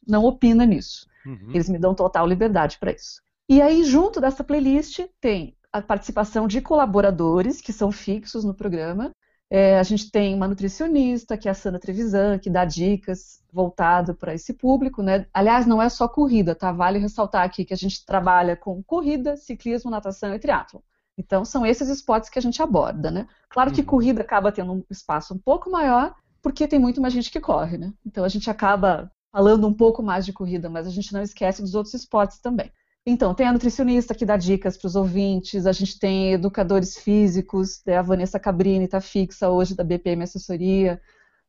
não 0.07 0.25
opina 0.25 0.65
nisso. 0.67 1.07
Uhum. 1.27 1.51
Eles 1.53 1.69
me 1.69 1.79
dão 1.79 1.95
total 1.95 2.27
liberdade 2.27 2.79
para 2.79 2.93
isso. 2.93 3.21
E 3.49 3.61
aí, 3.63 3.85
junto 3.85 4.21
dessa 4.21 4.43
playlist, 4.45 5.01
tem 5.21 5.57
a 5.73 5.83
participação 5.83 6.47
de 6.49 6.61
colaboradores 6.61 7.61
que 7.61 7.73
são 7.73 7.93
fixos 7.93 8.45
no 8.45 8.55
programa. 8.55 9.11
É, 9.49 9.79
a 9.79 9.83
gente 9.85 10.11
tem 10.11 10.35
uma 10.35 10.49
nutricionista, 10.49 11.37
que 11.39 11.47
é 11.49 11.51
a 11.53 11.55
Sandra 11.55 11.79
Trevisan, 11.79 12.39
que 12.39 12.51
dá 12.51 12.65
dicas 12.65 13.41
voltado 13.53 14.15
para 14.15 14.35
esse 14.35 14.53
público, 14.55 15.03
né? 15.03 15.27
Aliás, 15.33 15.67
não 15.67 15.81
é 15.81 15.89
só 15.89 16.09
corrida, 16.09 16.55
tá? 16.55 16.73
Vale 16.73 16.99
ressaltar 16.99 17.45
aqui 17.45 17.65
que 17.65 17.73
a 17.75 17.77
gente 17.77 18.05
trabalha 18.05 18.57
com 18.57 18.83
corrida, 18.83 19.37
ciclismo, 19.37 19.91
natação 19.91 20.35
e 20.35 20.39
triatlo. 20.39 20.83
Então, 21.17 21.45
são 21.45 21.65
esses 21.65 21.89
esportes 21.89 22.29
que 22.29 22.39
a 22.39 22.43
gente 22.43 22.61
aborda, 22.61 23.11
né? 23.11 23.27
Claro 23.49 23.73
que 23.73 23.81
Uhum. 23.83 23.87
corrida 23.87 24.21
acaba 24.23 24.51
tendo 24.53 24.73
um 24.73 24.85
espaço 24.91 25.33
um 25.35 25.39
pouco 25.39 25.71
maior, 25.71 26.15
porque 26.43 26.67
tem 26.69 26.79
muito 26.79 27.01
mais 27.01 27.15
gente 27.15 27.31
que 27.31 27.41
corre, 27.41 27.79
né? 27.79 27.93
Então, 28.05 28.25
a 28.25 28.29
gente 28.29 28.51
acaba 28.51 29.11
falando 29.37 29.69
um 29.69 29.75
pouco 29.75 30.03
mais 30.03 30.25
de 30.25 30.33
corrida, 30.33 30.71
mas 30.71 30.87
a 30.87 30.91
gente 30.91 31.13
não 31.13 31.21
esquece 31.21 31.61
dos 31.61 31.75
outros 31.75 31.93
esportes 31.93 32.39
também. 32.39 32.73
Então, 33.05 33.35
tem 33.35 33.47
a 33.47 33.53
nutricionista 33.53 34.15
que 34.15 34.25
dá 34.25 34.35
dicas 34.35 34.79
para 34.79 34.87
os 34.87 34.97
ouvintes, 34.97 35.67
a 35.67 35.73
gente 35.73 35.99
tem 35.99 36.33
educadores 36.33 36.97
físicos, 36.97 37.83
né? 37.85 37.99
a 37.99 38.03
Vanessa 38.03 38.41
Cabrini 38.41 38.87
está 38.87 38.99
fixa 38.99 39.51
hoje 39.51 39.75
da 39.75 39.85
BPM 39.85 40.23
Assessoria, 40.23 40.99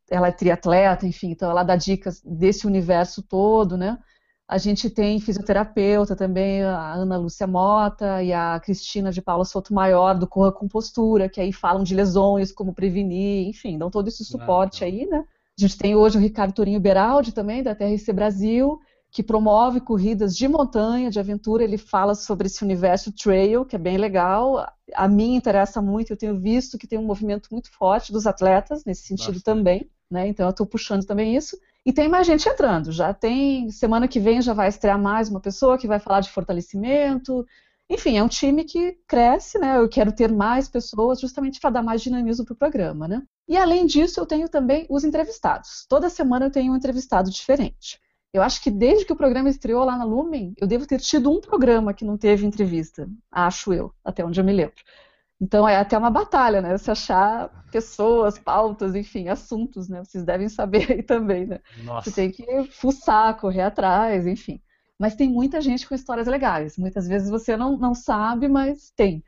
ela 0.10 0.27
é 0.27 0.34
triatleta, 0.34 1.08
enfim, 1.08 1.32
então 1.32 1.50
ela 1.50 1.63
dá 1.63 1.77
dicas 1.77 2.22
desse 2.25 2.67
universo 2.67 3.24
todo, 3.24 3.77
né? 3.77 3.98
A 4.46 4.58
gente 4.58 4.89
tem 4.89 5.17
fisioterapeuta 5.22 6.13
também, 6.13 6.63
a 6.63 6.91
Ana 6.94 7.17
Lúcia 7.17 7.48
Mota 7.48 8.22
e 8.22 8.34
a 8.34 8.60
Cristina 8.60 9.13
de 9.13 9.22
Paula 9.22 9.46
Sotomayor, 9.46 10.20
do 10.20 10.27
Corra 10.27 10.51
com 10.51 10.67
Postura, 10.67 11.29
que 11.29 11.39
aí 11.39 11.53
falam 11.53 11.84
de 11.84 11.96
lesões, 11.96 12.51
como 12.51 12.74
prevenir, 12.74 13.48
enfim, 13.48 13.77
dão 13.77 13.89
todo 13.89 14.10
esse 14.10 14.25
suporte 14.25 14.84
Legal. 14.84 15.00
aí, 15.00 15.08
né? 15.08 15.25
A 15.58 15.62
gente 15.62 15.76
tem 15.76 15.96
hoje 15.96 16.20
o 16.20 16.22
Ricardo 16.22 16.54
Torinho 16.54 16.80
Beraldi 16.80 17.32
também, 17.32 17.64
da 17.64 17.74
TRC 17.74 18.14
Brasil, 18.14 18.80
que 19.10 19.24
promove 19.24 19.82
corridas 19.82 20.38
de 20.38 20.48
montanha, 20.48 21.10
de 21.10 21.20
aventura. 21.20 21.64
Ele 21.64 21.80
fala 21.80 22.14
sobre 22.14 22.46
esse 22.46 22.64
universo 22.64 23.12
trail, 23.12 23.66
que 23.66 23.76
é 23.76 23.80
bem 23.80 23.98
legal. 23.98 24.72
A 24.94 25.08
mim 25.08 25.34
interessa 25.34 25.82
muito, 25.82 26.14
eu 26.14 26.18
tenho 26.18 26.40
visto 26.40 26.78
que 26.78 26.86
tem 26.86 27.00
um 27.00 27.06
movimento 27.06 27.50
muito 27.52 27.72
forte 27.72 28.12
dos 28.12 28.28
atletas 28.28 28.86
nesse 28.86 29.08
sentido 29.08 29.42
também, 29.42 29.90
né? 30.12 30.28
Então 30.28 30.46
eu 30.46 30.52
estou 30.52 30.68
puxando 30.68 31.06
também 31.06 31.36
isso. 31.36 31.58
E 31.84 31.92
tem 31.92 32.08
mais 32.08 32.28
gente 32.28 32.48
entrando. 32.48 32.92
Já 32.92 33.12
tem, 33.12 33.72
semana 33.72 34.08
que 34.08 34.20
vem 34.20 34.44
já 34.44 34.54
vai 34.54 34.68
estrear 34.68 35.02
mais 35.02 35.28
uma 35.28 35.40
pessoa 35.40 35.78
que 35.78 35.88
vai 35.88 35.98
falar 35.98 36.20
de 36.20 36.30
fortalecimento. 36.30 37.44
Enfim, 37.89 38.17
é 38.17 38.24
um 38.24 38.27
time 38.27 38.65
que 38.65 38.98
cresce, 39.08 39.58
né? 39.58 39.77
Eu 39.77 39.88
quero 39.88 40.12
ter 40.12 40.32
mais 40.32 40.67
pessoas 40.67 41.22
justamente 41.22 41.60
para 41.60 41.70
dar 41.70 41.84
mais 41.84 42.01
dinamismo 42.01 42.46
para 42.46 42.53
o 42.53 42.58
programa, 42.58 43.08
né? 43.08 43.24
E 43.48 43.56
além 43.56 43.86
disso, 43.86 44.20
eu 44.20 44.25
tenho 44.25 44.50
também 44.50 44.86
os 44.89 45.06
entrevistados. 45.06 45.86
Toda 45.88 46.10
semana 46.10 46.48
eu 46.48 46.51
tenho 46.51 46.74
um 46.74 46.75
entrevistado 46.75 47.29
diferente. 47.32 48.00
Eu 48.34 48.41
acho 48.44 48.62
que 48.62 48.70
desde 48.70 49.06
que 49.06 49.13
o 49.13 49.15
programa 49.15 49.50
estreou 49.50 49.86
lá 49.86 49.98
na 49.98 50.03
Lumen, 50.03 50.53
eu 50.58 50.67
devo 50.67 50.86
ter 50.86 51.00
tido 51.00 51.32
um 51.32 51.39
programa 51.39 51.94
que 51.94 52.03
não 52.03 52.17
teve 52.17 52.46
entrevista, 52.46 53.08
acho 53.32 53.74
eu, 53.74 53.94
até 54.03 54.24
onde 54.24 54.39
eu 54.39 54.44
me 54.44 54.51
lembro. 54.51 54.75
Então 55.39 55.67
é 55.67 55.77
até 55.77 55.98
uma 55.98 56.10
batalha, 56.10 56.62
né? 56.62 56.77
Se 56.77 56.91
achar 56.91 57.50
pessoas, 57.72 58.38
pautas, 58.38 58.96
enfim, 58.96 59.29
assuntos, 59.29 59.88
né? 59.88 60.03
Vocês 60.03 60.25
devem 60.25 60.50
saber 60.50 60.91
aí 60.91 61.03
também, 61.03 61.46
né? 61.46 61.60
Nossa. 61.84 62.10
Você 62.10 62.15
tem 62.15 62.32
que 62.32 62.63
fuçar, 62.72 63.39
correr 63.39 63.62
atrás, 63.62 64.27
enfim. 64.27 64.62
Mas 65.00 65.16
tem 65.16 65.30
muita 65.30 65.62
gente 65.62 65.88
com 65.88 65.94
histórias 65.96 66.27
legais. 66.27 66.77
Muitas 66.77 67.08
vezes 67.08 67.30
você 67.30 67.56
não, 67.56 67.77
não 67.77 67.94
sabe, 67.94 68.48
mas 68.48 68.92
tem. 68.96 69.24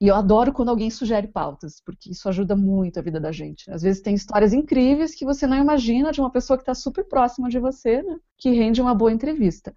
E 0.00 0.08
eu 0.08 0.14
adoro 0.14 0.52
quando 0.52 0.70
alguém 0.70 0.88
sugere 0.88 1.28
pautas, 1.28 1.82
porque 1.84 2.10
isso 2.10 2.26
ajuda 2.26 2.56
muito 2.56 2.98
a 2.98 3.02
vida 3.02 3.20
da 3.20 3.30
gente. 3.30 3.68
né? 3.68 3.74
Às 3.74 3.82
vezes 3.82 4.00
tem 4.00 4.14
histórias 4.14 4.54
incríveis 4.54 5.14
que 5.14 5.26
você 5.26 5.46
não 5.46 5.58
imagina 5.58 6.10
de 6.10 6.20
uma 6.20 6.30
pessoa 6.30 6.56
que 6.56 6.62
está 6.62 6.74
super 6.74 7.04
próxima 7.04 7.50
de 7.50 7.58
você, 7.58 8.02
né? 8.02 8.18
Que 8.38 8.50
rende 8.50 8.80
uma 8.80 8.94
boa 8.94 9.12
entrevista. 9.12 9.74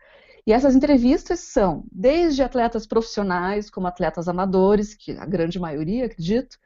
E 0.47 0.53
essas 0.53 0.75
entrevistas 0.75 1.41
são 1.41 1.85
desde 1.91 2.41
atletas 2.41 2.88
profissionais, 2.88 3.69
como 3.69 3.88
atletas 3.88 4.29
amadores, 4.29 4.93
que 4.93 5.12
a 5.12 5.25
grande 5.25 5.59
maioria, 5.59 6.05
acredito, 6.05 6.57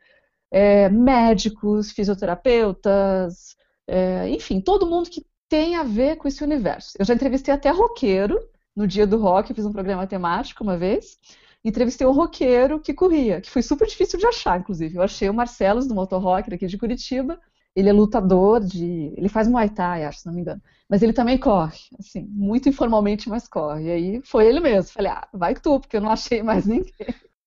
é, 0.51 0.89
médicos, 0.89 1.91
fisioterapeutas, 1.91 3.55
é, 3.88 4.29
enfim, 4.29 4.62
todo 4.62 4.88
mundo 4.88 5.10
que 5.10 5.25
tem 5.50 5.75
a 5.75 5.84
ver 5.84 6.17
com 6.17 6.27
esse 6.27 6.43
universo. 6.43 6.91
Eu 7.00 7.05
já 7.05 7.13
entrevistei 7.13 7.53
até 7.53 7.69
roqueiro 7.69 8.39
no 8.77 8.88
dia 8.88 9.07
do 9.07 9.17
rock, 9.17 9.50
eu 9.50 9.55
fiz 9.55 9.65
um 9.65 9.72
programa 9.72 10.05
temático 10.05 10.63
uma 10.63 10.77
vez. 10.77 11.17
Entrevistei 11.65 12.05
um 12.05 12.12
roqueiro 12.12 12.79
que 12.79 12.93
corria, 12.93 13.41
que 13.41 13.50
foi 13.50 13.63
super 13.63 13.88
difícil 13.88 14.19
de 14.19 14.27
achar, 14.27 14.60
inclusive. 14.60 14.96
Eu 14.96 15.01
achei 15.01 15.27
o 15.27 15.34
Marcelos, 15.34 15.88
do 15.88 15.96
Motorrocker 15.96 16.53
aqui 16.53 16.67
de 16.67 16.77
Curitiba. 16.77 17.39
Ele 17.75 17.89
é 17.89 17.91
lutador 17.91 18.63
de. 18.63 19.13
Ele 19.17 19.27
faz 19.29 19.48
Muay 19.48 19.69
Thai, 19.69 20.05
acho, 20.05 20.19
se 20.19 20.27
não 20.27 20.34
me 20.34 20.41
engano. 20.41 20.62
Mas 20.88 21.01
ele 21.01 21.12
também 21.12 21.39
corre, 21.39 21.79
assim, 22.00 22.27
muito 22.29 22.69
informalmente, 22.69 23.27
mas 23.27 23.48
corre. 23.48 23.86
E 23.86 23.91
aí 23.91 24.22
foi 24.24 24.46
ele 24.46 24.60
mesmo. 24.60 24.91
Falei, 24.91 25.12
ah, 25.12 25.27
vai 25.34 25.55
tu, 25.55 25.79
porque 25.79 25.98
eu 25.98 26.01
não 26.01 26.12
achei 26.12 26.43
mais 26.43 26.65
ninguém. 26.67 26.93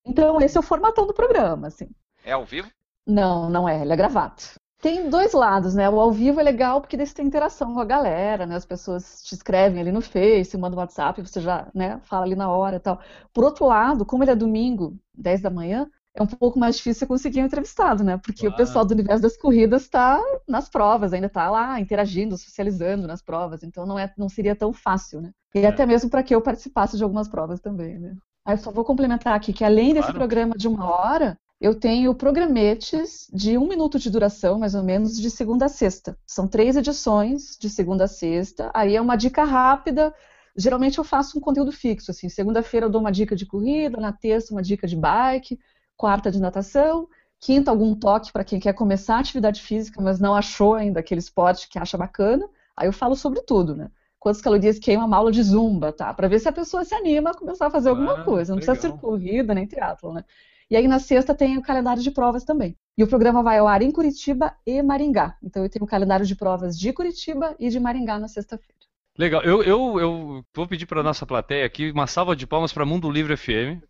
Então, 0.04 0.40
esse 0.40 0.56
é 0.56 0.60
o 0.60 0.64
formatão 0.64 1.06
do 1.06 1.14
programa, 1.14 1.68
assim. 1.68 1.88
É 2.24 2.32
ao 2.32 2.44
vivo? 2.44 2.68
Não, 3.06 3.48
não 3.48 3.68
é, 3.68 3.82
ele 3.82 3.92
é 3.92 3.96
gravado. 3.96 4.42
Tem 4.80 5.10
dois 5.10 5.32
lados, 5.34 5.74
né? 5.74 5.90
O 5.90 6.00
ao 6.00 6.10
vivo 6.10 6.40
é 6.40 6.42
legal 6.42 6.80
porque 6.80 6.96
daí 6.96 7.06
você 7.06 7.14
tem 7.14 7.26
interação 7.26 7.74
com 7.74 7.80
a 7.80 7.84
galera, 7.84 8.46
né? 8.46 8.56
As 8.56 8.64
pessoas 8.64 9.22
te 9.22 9.34
escrevem 9.34 9.78
ali 9.80 9.92
no 9.92 10.00
Face, 10.00 10.56
mandam 10.56 10.78
um 10.78 10.80
WhatsApp, 10.80 11.20
você 11.20 11.38
já, 11.40 11.68
né, 11.74 12.00
fala 12.04 12.24
ali 12.24 12.34
na 12.34 12.50
hora 12.50 12.76
e 12.76 12.80
tal. 12.80 12.98
Por 13.32 13.44
outro 13.44 13.66
lado, 13.66 14.06
como 14.06 14.24
ele 14.24 14.30
é 14.30 14.34
domingo, 14.36 14.96
10 15.14 15.42
da 15.42 15.50
manhã, 15.50 15.86
é 16.14 16.22
um 16.22 16.26
pouco 16.26 16.58
mais 16.58 16.76
difícil 16.76 17.00
você 17.00 17.06
conseguir 17.06 17.42
um 17.42 17.46
entrevistado, 17.46 18.02
né? 18.02 18.16
Porque 18.16 18.40
Claro. 18.40 18.54
o 18.54 18.56
pessoal 18.56 18.84
do 18.86 18.92
universo 18.94 19.22
das 19.22 19.36
corridas 19.36 19.82
está 19.82 20.18
nas 20.48 20.68
provas, 20.70 21.12
ainda 21.12 21.26
está 21.26 21.50
lá 21.50 21.78
interagindo, 21.78 22.36
socializando 22.38 23.06
nas 23.06 23.20
provas, 23.22 23.62
então 23.62 23.84
não, 23.84 23.98
é, 23.98 24.10
não 24.16 24.28
seria 24.30 24.56
tão 24.56 24.72
fácil, 24.72 25.20
né? 25.20 25.30
E 25.54 25.60
É. 25.60 25.66
até 25.66 25.84
mesmo 25.84 26.08
para 26.08 26.22
que 26.22 26.34
eu 26.34 26.40
participasse 26.40 26.96
de 26.96 27.02
algumas 27.04 27.28
provas 27.28 27.60
também, 27.60 27.98
né? 27.98 28.16
Aí 28.46 28.54
eu 28.54 28.58
só 28.58 28.70
vou 28.70 28.84
complementar 28.84 29.34
aqui 29.34 29.52
que 29.52 29.62
além 29.64 29.92
desse 29.92 30.10
Claro. 30.10 30.18
programa 30.18 30.54
de 30.56 30.66
uma 30.68 30.86
hora, 30.90 31.38
eu 31.60 31.74
tenho 31.74 32.14
programetes 32.14 33.28
de 33.32 33.58
um 33.58 33.68
minuto 33.68 33.98
de 33.98 34.10
duração, 34.10 34.58
mais 34.58 34.74
ou 34.74 34.82
menos, 34.82 35.18
de 35.20 35.30
segunda 35.30 35.66
a 35.66 35.68
sexta. 35.68 36.18
São 36.26 36.48
três 36.48 36.76
edições 36.76 37.56
de 37.60 37.68
segunda 37.68 38.04
a 38.04 38.08
sexta. 38.08 38.70
Aí 38.74 38.96
é 38.96 39.00
uma 39.00 39.16
dica 39.16 39.44
rápida. 39.44 40.14
Geralmente 40.56 40.98
eu 40.98 41.04
faço 41.04 41.38
um 41.38 41.40
conteúdo 41.40 41.70
fixo, 41.72 42.10
assim. 42.10 42.28
Segunda-feira 42.28 42.86
eu 42.86 42.90
dou 42.90 43.00
uma 43.00 43.12
dica 43.12 43.36
de 43.36 43.46
corrida, 43.46 44.00
na 44.00 44.12
terça 44.12 44.52
uma 44.54 44.62
dica 44.62 44.86
de 44.86 44.96
bike, 44.96 45.58
quarta 45.96 46.30
de 46.30 46.40
natação, 46.40 47.08
quinta 47.38 47.70
algum 47.70 47.94
toque 47.94 48.32
para 48.32 48.44
quem 48.44 48.58
quer 48.58 48.72
começar 48.72 49.16
a 49.16 49.20
atividade 49.20 49.60
física, 49.62 50.00
mas 50.00 50.18
não 50.18 50.34
achou 50.34 50.74
ainda 50.74 51.00
aquele 51.00 51.20
esporte 51.20 51.68
que 51.68 51.78
acha 51.78 51.96
bacana. 51.98 52.48
Aí 52.76 52.88
eu 52.88 52.92
falo 52.92 53.14
sobre 53.14 53.42
tudo, 53.42 53.76
né? 53.76 53.90
Quantas 54.18 54.42
calorias 54.42 54.78
queima 54.78 55.04
uma 55.04 55.16
aula 55.16 55.32
de 55.32 55.42
zumba, 55.42 55.92
tá? 55.92 56.12
Para 56.12 56.28
ver 56.28 56.38
se 56.40 56.48
a 56.48 56.52
pessoa 56.52 56.84
se 56.84 56.94
anima 56.94 57.30
a 57.30 57.34
começar 57.34 57.66
a 57.66 57.70
fazer 57.70 57.88
alguma 57.90 58.14
Ah, 58.14 58.24
coisa. 58.24 58.52
Não 58.52 58.58
precisa 58.58 58.78
ser 58.80 58.88
legal. 58.88 59.00
corrida 59.00 59.54
nem 59.54 59.66
triatlo, 59.66 60.12
né? 60.12 60.24
E 60.70 60.76
aí 60.76 60.86
na 60.86 61.00
sexta 61.00 61.34
tem 61.34 61.58
o 61.58 61.62
calendário 61.62 62.00
de 62.00 62.10
provas 62.12 62.44
também. 62.44 62.76
E 62.96 63.02
o 63.02 63.08
programa 63.08 63.42
vai 63.42 63.58
ao 63.58 63.66
ar 63.66 63.82
em 63.82 63.90
Curitiba 63.90 64.54
e 64.64 64.80
Maringá. 64.82 65.36
Então 65.42 65.64
eu 65.64 65.68
tenho 65.68 65.84
o 65.84 65.88
calendário 65.88 66.24
de 66.24 66.36
provas 66.36 66.78
de 66.78 66.92
Curitiba 66.92 67.56
e 67.58 67.68
de 67.68 67.80
Maringá 67.80 68.20
na 68.20 68.28
sexta-feira. 68.28 68.78
Legal. 69.18 69.42
Eu, 69.42 69.62
eu, 69.64 70.00
eu 70.00 70.44
vou 70.54 70.68
pedir 70.68 70.86
para 70.86 71.02
nossa 71.02 71.26
plateia 71.26 71.66
aqui 71.66 71.90
uma 71.90 72.06
salva 72.06 72.36
de 72.36 72.46
palmas 72.46 72.72
para 72.72 72.86
Mundo 72.86 73.10
Livre 73.10 73.36
FM. 73.36 73.82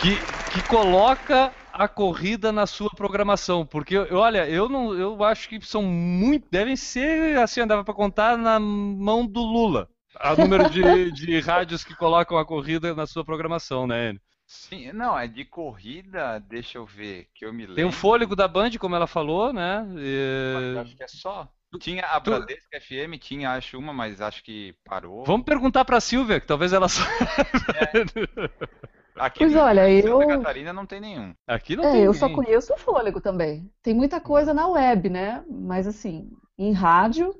Que, 0.00 0.16
que 0.52 0.66
coloca 0.66 1.52
a 1.72 1.86
corrida 1.86 2.50
na 2.50 2.66
sua 2.66 2.90
programação, 2.90 3.66
porque 3.66 3.98
olha, 3.98 4.48
eu 4.48 4.68
não, 4.68 4.94
eu 4.94 5.24
acho 5.24 5.48
que 5.48 5.60
são 5.66 5.82
muito, 5.82 6.46
devem 6.50 6.76
ser 6.76 7.36
assim, 7.38 7.66
dava 7.66 7.82
para 7.82 7.92
contar 7.92 8.38
na 8.38 8.60
mão 8.60 9.26
do 9.26 9.40
Lula, 9.40 9.88
o 10.20 10.40
número 10.40 10.70
de, 10.70 11.10
de 11.10 11.40
rádios 11.40 11.82
que 11.82 11.96
colocam 11.96 12.38
a 12.38 12.44
corrida 12.44 12.94
na 12.94 13.06
sua 13.06 13.24
programação, 13.24 13.86
né? 13.86 14.14
Sim, 14.54 14.92
não, 14.92 15.18
é 15.18 15.26
de 15.26 15.44
corrida, 15.44 16.38
deixa 16.38 16.78
eu 16.78 16.86
ver, 16.86 17.28
que 17.34 17.44
eu 17.44 17.52
me 17.52 17.62
lembro. 17.66 17.74
Tem 17.74 17.84
o 17.84 17.92
fôlego 17.92 18.36
da 18.36 18.46
Band, 18.46 18.70
como 18.78 18.94
ela 18.94 19.06
falou, 19.06 19.52
né? 19.52 19.84
E- 19.98 20.78
acho 20.80 20.96
que 20.96 21.02
é 21.02 21.08
só. 21.08 21.48
Tinha 21.80 22.04
a 22.04 22.20
tu- 22.20 22.30
Bradesco 22.30 22.68
FM, 22.72 23.18
tinha 23.18 23.52
acho 23.52 23.76
uma, 23.76 23.92
mas 23.92 24.20
acho 24.20 24.44
que 24.44 24.74
parou. 24.84 25.24
Vamos 25.24 25.44
perguntar 25.44 25.84
para 25.84 26.00
Silvia, 26.00 26.40
que 26.40 26.46
talvez 26.46 26.72
ela 26.72 26.88
saiba. 26.88 27.10
Aqui 29.16 29.40
Pois 29.40 29.54
olha, 29.56 29.82
Santa 30.02 30.08
eu- 30.08 30.28
Catarina 30.28 30.72
não 30.72 30.86
tem 30.86 31.00
nenhum. 31.00 31.34
Aqui 31.46 31.76
não 31.76 31.84
É, 31.84 31.92
tem 31.92 32.04
eu 32.04 32.14
só 32.14 32.28
conheço 32.28 32.72
o 32.72 32.78
fôlego 32.78 33.20
também. 33.20 33.70
Tem 33.82 33.92
muita 33.94 34.20
coisa 34.20 34.54
na 34.54 34.68
web, 34.68 35.08
né? 35.10 35.44
Mas 35.48 35.86
assim, 35.86 36.30
em 36.58 36.72
rádio, 36.72 37.34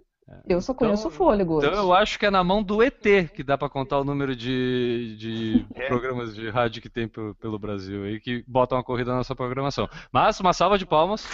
Eu 0.49 0.61
só 0.61 0.73
conheço 0.73 1.03
Então- 1.03 1.11
o 1.11 1.15
fôlego 1.15 1.55
hoje. 1.57 1.67
Então 1.67 1.79
eu 1.79 1.93
acho 1.93 2.19
que 2.19 2.25
é 2.25 2.31
na 2.31 2.43
mão 2.43 2.63
do 2.63 2.83
ET 2.83 3.29
que 3.35 3.43
dá 3.45 3.59
pra 3.59 3.69
contar 3.69 3.99
o 4.01 4.05
número 4.05 4.35
de, 4.35 5.17
de 5.19 5.67
É. 5.77 5.87
programas 5.87 6.35
de 6.35 6.49
rádio 6.49 6.81
que 6.81 6.89
tem 6.89 7.07
pelo, 7.07 7.35
pelo 7.35 7.59
Brasil 7.59 8.05
aí 8.05 8.19
que 8.19 8.43
botam 8.49 8.79
uma 8.79 8.85
corrida 8.85 9.11
na 9.11 9.19
nossa 9.19 9.35
programação. 9.37 9.89
Mas 10.11 10.41
uma 10.41 10.53
salva 10.55 10.79
de 10.79 10.87
palmas. 10.87 11.27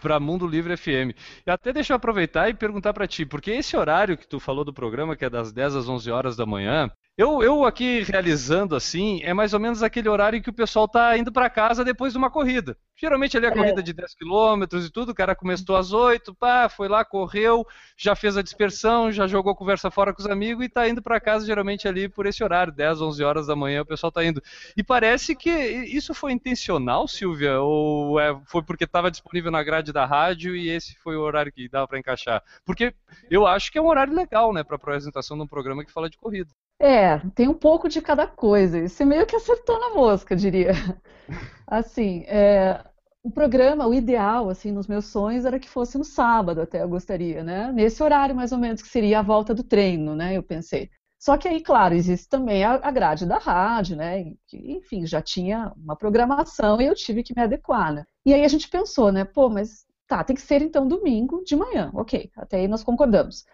Pra 0.00 0.20
Mundo 0.20 0.46
Livre 0.46 0.76
FM. 0.76 1.16
E 1.46 1.50
até 1.50 1.72
deixa 1.72 1.94
eu 1.94 1.96
aproveitar 1.96 2.48
e 2.50 2.54
perguntar 2.54 2.92
pra 2.92 3.06
ti, 3.08 3.24
porque 3.24 3.50
esse 3.50 3.74
horário 3.76 4.18
que 4.18 4.28
tu 4.28 4.38
falou 4.38 4.62
do 4.64 4.72
programa, 4.72 5.16
que 5.16 5.24
é 5.24 5.30
das 5.30 5.50
10 5.50 5.74
às 5.76 5.88
11 5.88 6.10
horas 6.10 6.36
da 6.36 6.44
manhã, 6.44 6.90
eu, 7.16 7.42
eu 7.44 7.64
aqui 7.64 8.02
realizando 8.02 8.74
assim, 8.74 9.20
é 9.22 9.32
mais 9.32 9.54
ou 9.54 9.60
menos 9.60 9.82
aquele 9.84 10.08
horário 10.08 10.36
em 10.36 10.42
que 10.42 10.50
o 10.50 10.54
pessoal 10.54 10.88
tá 10.88 11.16
indo 11.16 11.30
pra 11.30 11.48
casa 11.48 11.84
depois 11.84 12.12
de 12.12 12.18
uma 12.18 12.28
corrida. 12.30 12.76
Geralmente 12.96 13.36
ali 13.36 13.46
a 13.46 13.50
É. 13.50 13.52
corrida 13.52 13.82
de 13.82 13.92
10 13.92 14.14
quilômetros 14.14 14.86
e 14.86 14.90
tudo, 14.90 15.10
o 15.10 15.14
cara 15.14 15.34
começou 15.34 15.76
às 15.76 15.92
8, 15.92 16.34
pá, 16.34 16.68
foi 16.68 16.88
lá, 16.88 17.04
correu, 17.04 17.64
já 17.96 18.16
fez 18.16 18.36
a 18.36 18.42
dispersão, 18.42 19.12
já 19.12 19.26
jogou 19.28 19.54
conversa 19.54 19.90
fora 19.92 20.12
com 20.12 20.20
os 20.22 20.28
amigos 20.28 20.64
e 20.64 20.68
tá 20.68 20.88
indo 20.88 21.00
pra 21.02 21.20
casa 21.20 21.46
geralmente 21.46 21.86
ali 21.86 22.08
por 22.08 22.26
esse 22.26 22.42
horário, 22.42 22.72
10, 22.72 23.00
11 23.00 23.22
horas 23.22 23.46
da 23.46 23.54
manhã 23.54 23.82
o 23.82 23.86
pessoal 23.86 24.10
tá 24.10 24.24
indo. 24.24 24.42
E 24.76 24.82
parece 24.82 25.36
que 25.36 25.50
isso 25.50 26.14
foi 26.14 26.32
intencional, 26.32 27.06
Silvia, 27.06 27.60
ou 27.60 28.18
é- 28.18 28.36
foi 28.46 28.62
porque 28.62 28.84
estava 28.84 29.10
disponível 29.10 29.52
na 29.52 29.62
grade 29.62 29.92
da 29.92 30.04
rádio 30.04 30.56
e 30.56 30.68
esse 30.68 30.96
foi 30.96 31.16
o 31.16 31.20
horário 31.20 31.52
que 31.52 31.68
dava 31.68 31.86
pra 31.86 31.98
encaixar? 31.98 32.42
Porque 32.64 32.92
eu 33.30 33.46
acho 33.46 33.70
que 33.70 33.78
é 33.78 33.82
um 33.82 33.88
horário 33.88 34.12
legal, 34.14 34.52
né, 34.52 34.64
pra 34.64 34.76
apresentação 34.76 35.36
de 35.36 35.42
um 35.44 35.48
programa 35.48 35.84
que 35.84 35.92
fala 35.92 36.10
de 36.10 36.16
corrida. 36.18 36.50
É, 36.84 37.18
tem 37.34 37.48
um 37.48 37.54
pouco 37.54 37.88
de 37.88 38.02
cada 38.02 38.26
coisa. 38.26 38.86
Você 38.88 39.04
meio 39.04 39.26
que 39.26 39.34
acertou 39.36 39.80
na 39.80 39.90
mosca, 39.94 40.36
diria. 40.36 40.72
Assim, 41.66 42.24
é, 42.28 42.84
o 43.22 43.30
programa, 43.30 43.86
o 43.86 43.94
ideal, 43.94 44.50
assim, 44.50 44.72
nos 44.72 44.86
meus 44.86 45.06
sonhos 45.06 45.44
era 45.46 45.58
que 45.58 45.68
fosse 45.68 45.98
no 45.98 46.04
sábado, 46.04 46.60
até 46.60 46.82
eu 46.82 46.88
gostaria, 46.88 47.42
né? 47.44 47.72
Nesse 47.72 48.02
horário, 48.02 48.34
mais 48.36 48.52
ou 48.52 48.58
menos, 48.58 48.82
que 48.82 48.88
seria 48.88 49.20
a 49.20 49.22
volta 49.22 49.54
do 49.54 49.64
treino, 49.64 50.14
né? 50.16 50.36
Eu 50.36 50.42
pensei. 50.42 50.90
Só 51.18 51.38
que 51.38 51.48
aí, 51.48 51.62
claro, 51.62 51.94
existe 51.94 52.28
também 52.28 52.64
a, 52.64 52.74
a 52.74 52.90
grade 52.90 53.26
da 53.26 53.38
rádio, 53.38 53.96
né? 53.96 54.34
Enfim, 54.52 55.06
já 55.06 55.22
tinha 55.22 55.72
uma 55.76 55.96
programação 55.96 56.80
e 56.80 56.86
eu 56.86 56.94
tive 56.94 57.22
que 57.22 57.34
me 57.36 57.42
adequar, 57.42 57.92
né? 57.94 58.04
E 58.26 58.34
aí 58.34 58.44
a 58.44 58.48
gente 58.48 58.68
pensou, 58.68 59.12
né? 59.12 59.24
Pô, 59.24 59.48
mas 59.50 59.86
tá, 60.08 60.24
tem 60.24 60.36
que 60.36 60.42
ser 60.42 60.62
então 60.62 60.86
domingo 60.88 61.42
de 61.44 61.56
manhã. 61.56 61.90
Ok, 61.94 62.30
até 62.36 62.58
aí 62.58 62.68
nós 62.68 62.84
concordamos. 62.84 63.44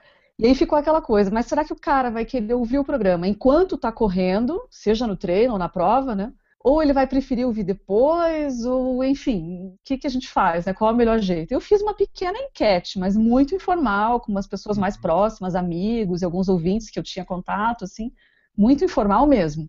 E 0.41 0.47
aí 0.47 0.55
ficou 0.55 0.79
aquela 0.79 1.03
coisa, 1.03 1.31
mas 1.31 1.45
será 1.45 1.63
que 1.63 1.73
o 1.73 1.79
cara 1.79 2.11
vai 2.11 2.25
querer 2.25 2.55
ouvir 2.55 2.79
o 2.79 2.85
programa 2.85 3.29
enquanto 3.29 3.75
está 3.75 3.93
correndo, 3.93 4.59
seja 4.71 5.07
no 5.07 5.15
treino 5.15 5.53
ou 5.53 5.59
na 5.59 5.69
prova, 5.69 6.15
né? 6.15 6.33
Ou 6.65 6.83
ele 6.83 6.95
vai 6.95 7.07
preferir 7.07 7.47
ouvir 7.47 7.63
depois, 7.63 8.65
ou 8.65 9.05
enfim, 9.05 9.67
o 9.67 9.79
que, 9.85 9.99
que 9.99 10.07
a 10.07 10.11
gente 10.11 10.29
faz, 10.31 10.65
né? 10.65 10.73
Qual 10.73 10.91
é 10.91 10.95
o 10.95 10.97
melhor 10.97 11.19
jeito? 11.19 11.53
Eu 11.53 11.61
fiz 11.61 11.83
uma 11.83 11.93
pequena 11.93 12.39
enquete, 12.39 12.99
mas 12.99 13.19
muito 13.19 13.55
informal, 13.55 14.19
com 14.19 14.33
umas 14.33 14.47
pessoas 14.47 14.79
mais 14.79 14.97
próximas, 14.97 15.55
amigos 15.55 16.23
e 16.23 16.25
alguns 16.25 16.49
ouvintes 16.49 16.89
que 16.89 16.99
eu 16.99 17.03
tinha 17.03 17.25
contato, 17.25 17.85
assim, 17.85 18.11
muito 18.57 18.83
informal 18.83 19.27
mesmo. 19.27 19.69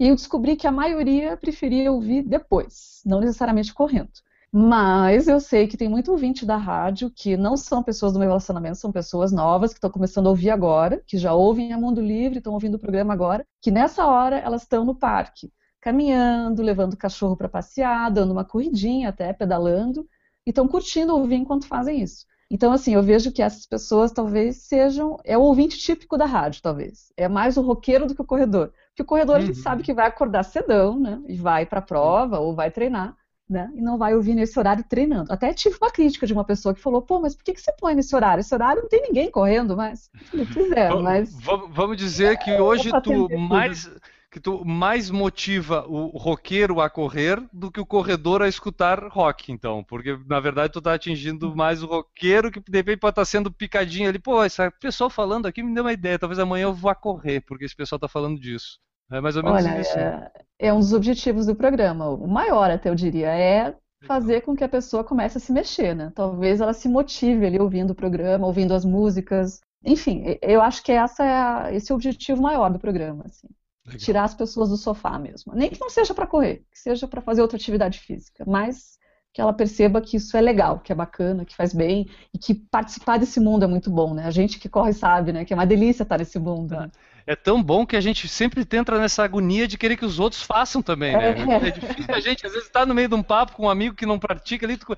E 0.00 0.08
eu 0.08 0.16
descobri 0.16 0.56
que 0.56 0.66
a 0.66 0.72
maioria 0.72 1.36
preferia 1.36 1.92
ouvir 1.92 2.24
depois, 2.24 3.02
não 3.06 3.20
necessariamente 3.20 3.72
correndo. 3.72 4.10
Mas 4.52 5.28
eu 5.28 5.40
sei 5.40 5.66
que 5.68 5.76
tem 5.76 5.88
muito 5.90 6.10
ouvinte 6.10 6.46
da 6.46 6.56
rádio 6.56 7.10
que 7.10 7.36
não 7.36 7.54
são 7.56 7.82
pessoas 7.82 8.14
do 8.14 8.18
meu 8.18 8.28
relacionamento, 8.28 8.78
são 8.78 8.90
pessoas 8.90 9.30
novas 9.30 9.72
que 9.72 9.76
estão 9.76 9.90
começando 9.90 10.26
a 10.26 10.30
ouvir 10.30 10.48
agora, 10.50 11.02
que 11.06 11.18
já 11.18 11.34
ouvem 11.34 11.72
a 11.72 11.78
Mundo 11.78 12.00
Livre, 12.00 12.38
estão 12.38 12.54
ouvindo 12.54 12.76
o 12.76 12.78
programa 12.78 13.12
agora, 13.12 13.44
que 13.60 13.70
nessa 13.70 14.06
hora 14.06 14.38
elas 14.38 14.62
estão 14.62 14.84
no 14.86 14.94
parque, 14.94 15.52
caminhando, 15.82 16.62
levando 16.62 16.94
o 16.94 16.96
cachorro 16.96 17.36
para 17.36 17.48
passear, 17.48 18.10
dando 18.10 18.32
uma 18.32 18.44
corridinha 18.44 19.10
até, 19.10 19.32
pedalando, 19.34 20.08
e 20.46 20.50
estão 20.50 20.66
curtindo 20.66 21.14
ouvir 21.14 21.36
enquanto 21.36 21.66
fazem 21.66 22.00
isso. 22.00 22.24
Então, 22.50 22.72
assim, 22.72 22.94
eu 22.94 23.02
vejo 23.02 23.30
que 23.30 23.42
essas 23.42 23.66
pessoas 23.66 24.10
talvez 24.10 24.62
sejam. 24.62 25.18
É 25.22 25.36
o 25.36 25.42
ouvinte 25.42 25.76
típico 25.76 26.16
da 26.16 26.24
rádio, 26.24 26.62
talvez. 26.62 27.12
É 27.14 27.28
mais 27.28 27.58
o 27.58 27.62
roqueiro 27.62 28.06
do 28.06 28.14
que 28.14 28.22
o 28.22 28.24
corredor. 28.24 28.72
Porque 28.88 29.02
o 29.02 29.04
corredor 29.04 29.36
a 29.36 29.40
gente 29.40 29.58
Uhum. 29.58 29.62
sabe 29.62 29.82
que 29.82 29.92
vai 29.92 30.06
acordar 30.06 30.42
cedão, 30.44 30.98
né? 30.98 31.22
E 31.28 31.36
vai 31.36 31.66
para 31.66 31.80
a 31.80 31.82
prova 31.82 32.38
ou 32.38 32.54
vai 32.54 32.70
treinar 32.70 33.14
né? 33.48 33.70
E 33.74 33.80
não 33.80 33.98
vai 33.98 34.14
ouvir 34.14 34.34
nesse 34.34 34.58
horário 34.58 34.84
treinando. 34.88 35.32
Até 35.32 35.52
tive 35.54 35.76
uma 35.80 35.90
crítica 35.90 36.26
de 36.26 36.32
uma 36.32 36.44
pessoa 36.44 36.74
que 36.74 36.80
falou, 36.80 37.02
pô, 37.02 37.20
mas 37.20 37.34
por 37.34 37.44
que, 37.44 37.54
que 37.54 37.60
você 37.60 37.72
põe 37.72 37.94
nesse 37.94 38.14
horário? 38.14 38.40
Esse 38.40 38.54
horário 38.54 38.82
não 38.82 38.88
tem 38.88 39.02
ninguém 39.02 39.30
correndo 39.30 39.76
mais. 39.76 40.10
Eu 40.32 40.46
Pois 40.46 40.70
é, 40.72 40.92
Va- 40.92 41.02
mas. 41.02 41.30
va- 41.42 41.66
Vamos 41.70 41.96
dizer 41.96 42.38
que 42.38 42.58
hoje 42.60 42.90
pra 42.90 43.00
tu 43.00 43.10
atender 43.12 43.38
tudo. 43.48 43.48
mais 43.48 43.90
que 44.30 44.38
tu 44.40 44.62
mais 44.64 45.10
motiva 45.10 45.86
o 45.88 46.18
roqueiro 46.18 46.80
a 46.82 46.90
correr 46.90 47.40
do 47.50 47.70
que 47.72 47.80
o 47.80 47.86
corredor 47.86 48.42
a 48.42 48.48
escutar 48.48 49.08
rock, 49.08 49.50
então, 49.50 49.82
porque 49.84 50.18
na 50.26 50.38
verdade 50.38 50.72
tu 50.74 50.82
tá 50.82 50.92
atingindo 50.92 51.56
mais 51.56 51.82
o 51.82 51.86
roqueiro 51.86 52.50
que 52.52 52.60
de 52.60 52.76
repente 52.76 52.98
pode 53.00 53.12
estar 53.12 53.24
sendo 53.24 53.50
picadinho 53.50 54.06
ali, 54.08 54.18
pô, 54.18 54.44
esse 54.44 54.70
pessoal 54.80 55.08
falando 55.08 55.46
aqui 55.46 55.62
me 55.62 55.72
deu 55.74 55.82
uma 55.84 55.94
ideia, 55.94 56.18
talvez 56.18 56.38
amanhã 56.38 56.64
eu 56.64 56.74
vá 56.74 56.94
correr, 56.94 57.40
porque 57.40 57.64
esse 57.64 57.74
pessoal 57.74 57.98
tá 57.98 58.06
falando 58.08 58.38
disso. 58.38 58.78
É 59.10 59.18
mais 59.20 59.34
ou 59.36 59.42
menos 59.42 59.64
Olha, 59.64 59.74
isso. 59.80 59.98
né? 59.98 60.30
É, 60.58 60.68
é 60.68 60.72
um 60.72 60.78
dos 60.80 60.92
objetivos 60.92 61.46
do 61.46 61.54
programa. 61.54 62.08
O 62.10 62.26
maior, 62.26 62.70
até 62.70 62.88
eu 62.90 62.94
diria, 62.94 63.28
é 63.28 63.74
fazer 64.06 64.42
com 64.42 64.54
que 64.54 64.64
a 64.64 64.68
pessoa 64.68 65.02
comece 65.04 65.38
a 65.38 65.40
se 65.40 65.52
mexer, 65.52 65.94
né? 65.94 66.12
Talvez 66.14 66.60
ela 66.60 66.72
se 66.72 66.88
motive 66.88 67.46
ali 67.46 67.58
ouvindo 67.58 67.90
o 67.90 67.94
programa, 67.94 68.46
ouvindo 68.46 68.72
as 68.74 68.84
músicas. 68.84 69.60
Enfim, 69.84 70.22
eu 70.42 70.60
acho 70.60 70.82
que 70.82 70.92
essa 70.92 71.24
é 71.24 71.32
a- 71.34 71.72
esse 71.72 71.90
é 71.90 71.94
o 71.94 71.96
objetivo 71.96 72.40
maior 72.42 72.70
do 72.70 72.78
programa, 72.78 73.24
assim. 73.26 73.48
Legal. 73.86 74.00
Tirar 74.00 74.24
as 74.24 74.34
pessoas 74.34 74.68
do 74.68 74.76
sofá 74.76 75.18
mesmo. 75.18 75.52
Nem 75.54 75.70
que 75.70 75.80
não 75.80 75.88
seja 75.90 76.14
para 76.14 76.26
correr, 76.26 76.64
que 76.70 76.78
seja 76.78 77.08
para 77.08 77.20
fazer 77.22 77.40
outra 77.42 77.56
atividade 77.56 77.98
física, 78.00 78.44
mas 78.46 78.98
que 79.32 79.40
ela 79.40 79.52
perceba 79.52 80.00
que 80.00 80.16
isso 80.16 80.36
é 80.36 80.40
legal, 80.40 80.80
que 80.80 80.92
é 80.92 80.94
bacana, 80.94 81.44
que 81.44 81.54
faz 81.54 81.72
bem 81.72 82.08
e 82.34 82.38
que 82.38 82.54
participar 82.54 83.18
desse 83.18 83.38
mundo 83.40 83.64
é 83.64 83.66
muito 83.68 83.90
bom, 83.90 84.14
né? 84.14 84.24
A 84.24 84.30
gente 84.30 84.58
que 84.58 84.68
corre 84.68 84.92
sabe, 84.92 85.32
né? 85.32 85.44
Que 85.44 85.52
é 85.52 85.56
uma 85.56 85.66
delícia 85.66 86.02
estar 86.02 86.18
nesse 86.18 86.38
mundo. 86.38 86.74
né? 86.74 86.90
É 87.28 87.36
tão 87.36 87.62
bom 87.62 87.84
que 87.84 87.94
a 87.94 88.00
gente 88.00 88.26
sempre 88.26 88.66
entra 88.72 88.98
nessa 88.98 89.22
agonia 89.22 89.68
de 89.68 89.76
querer 89.76 89.98
que 89.98 90.04
os 90.04 90.18
outros 90.18 90.42
façam 90.42 90.80
também, 90.80 91.14
né? 91.14 91.34
É. 91.62 91.68
É 91.68 91.70
difícil 91.70 92.14
a 92.14 92.20
gente, 92.20 92.46
às 92.46 92.52
vezes, 92.54 92.70
tá 92.70 92.86
no 92.86 92.94
meio 92.94 93.06
de 93.06 93.14
um 93.14 93.22
papo 93.22 93.52
com 93.52 93.66
um 93.66 93.70
amigo 93.70 93.94
que 93.94 94.06
não 94.06 94.18
pratica 94.18 94.64
ali, 94.64 94.78
tu- 94.78 94.96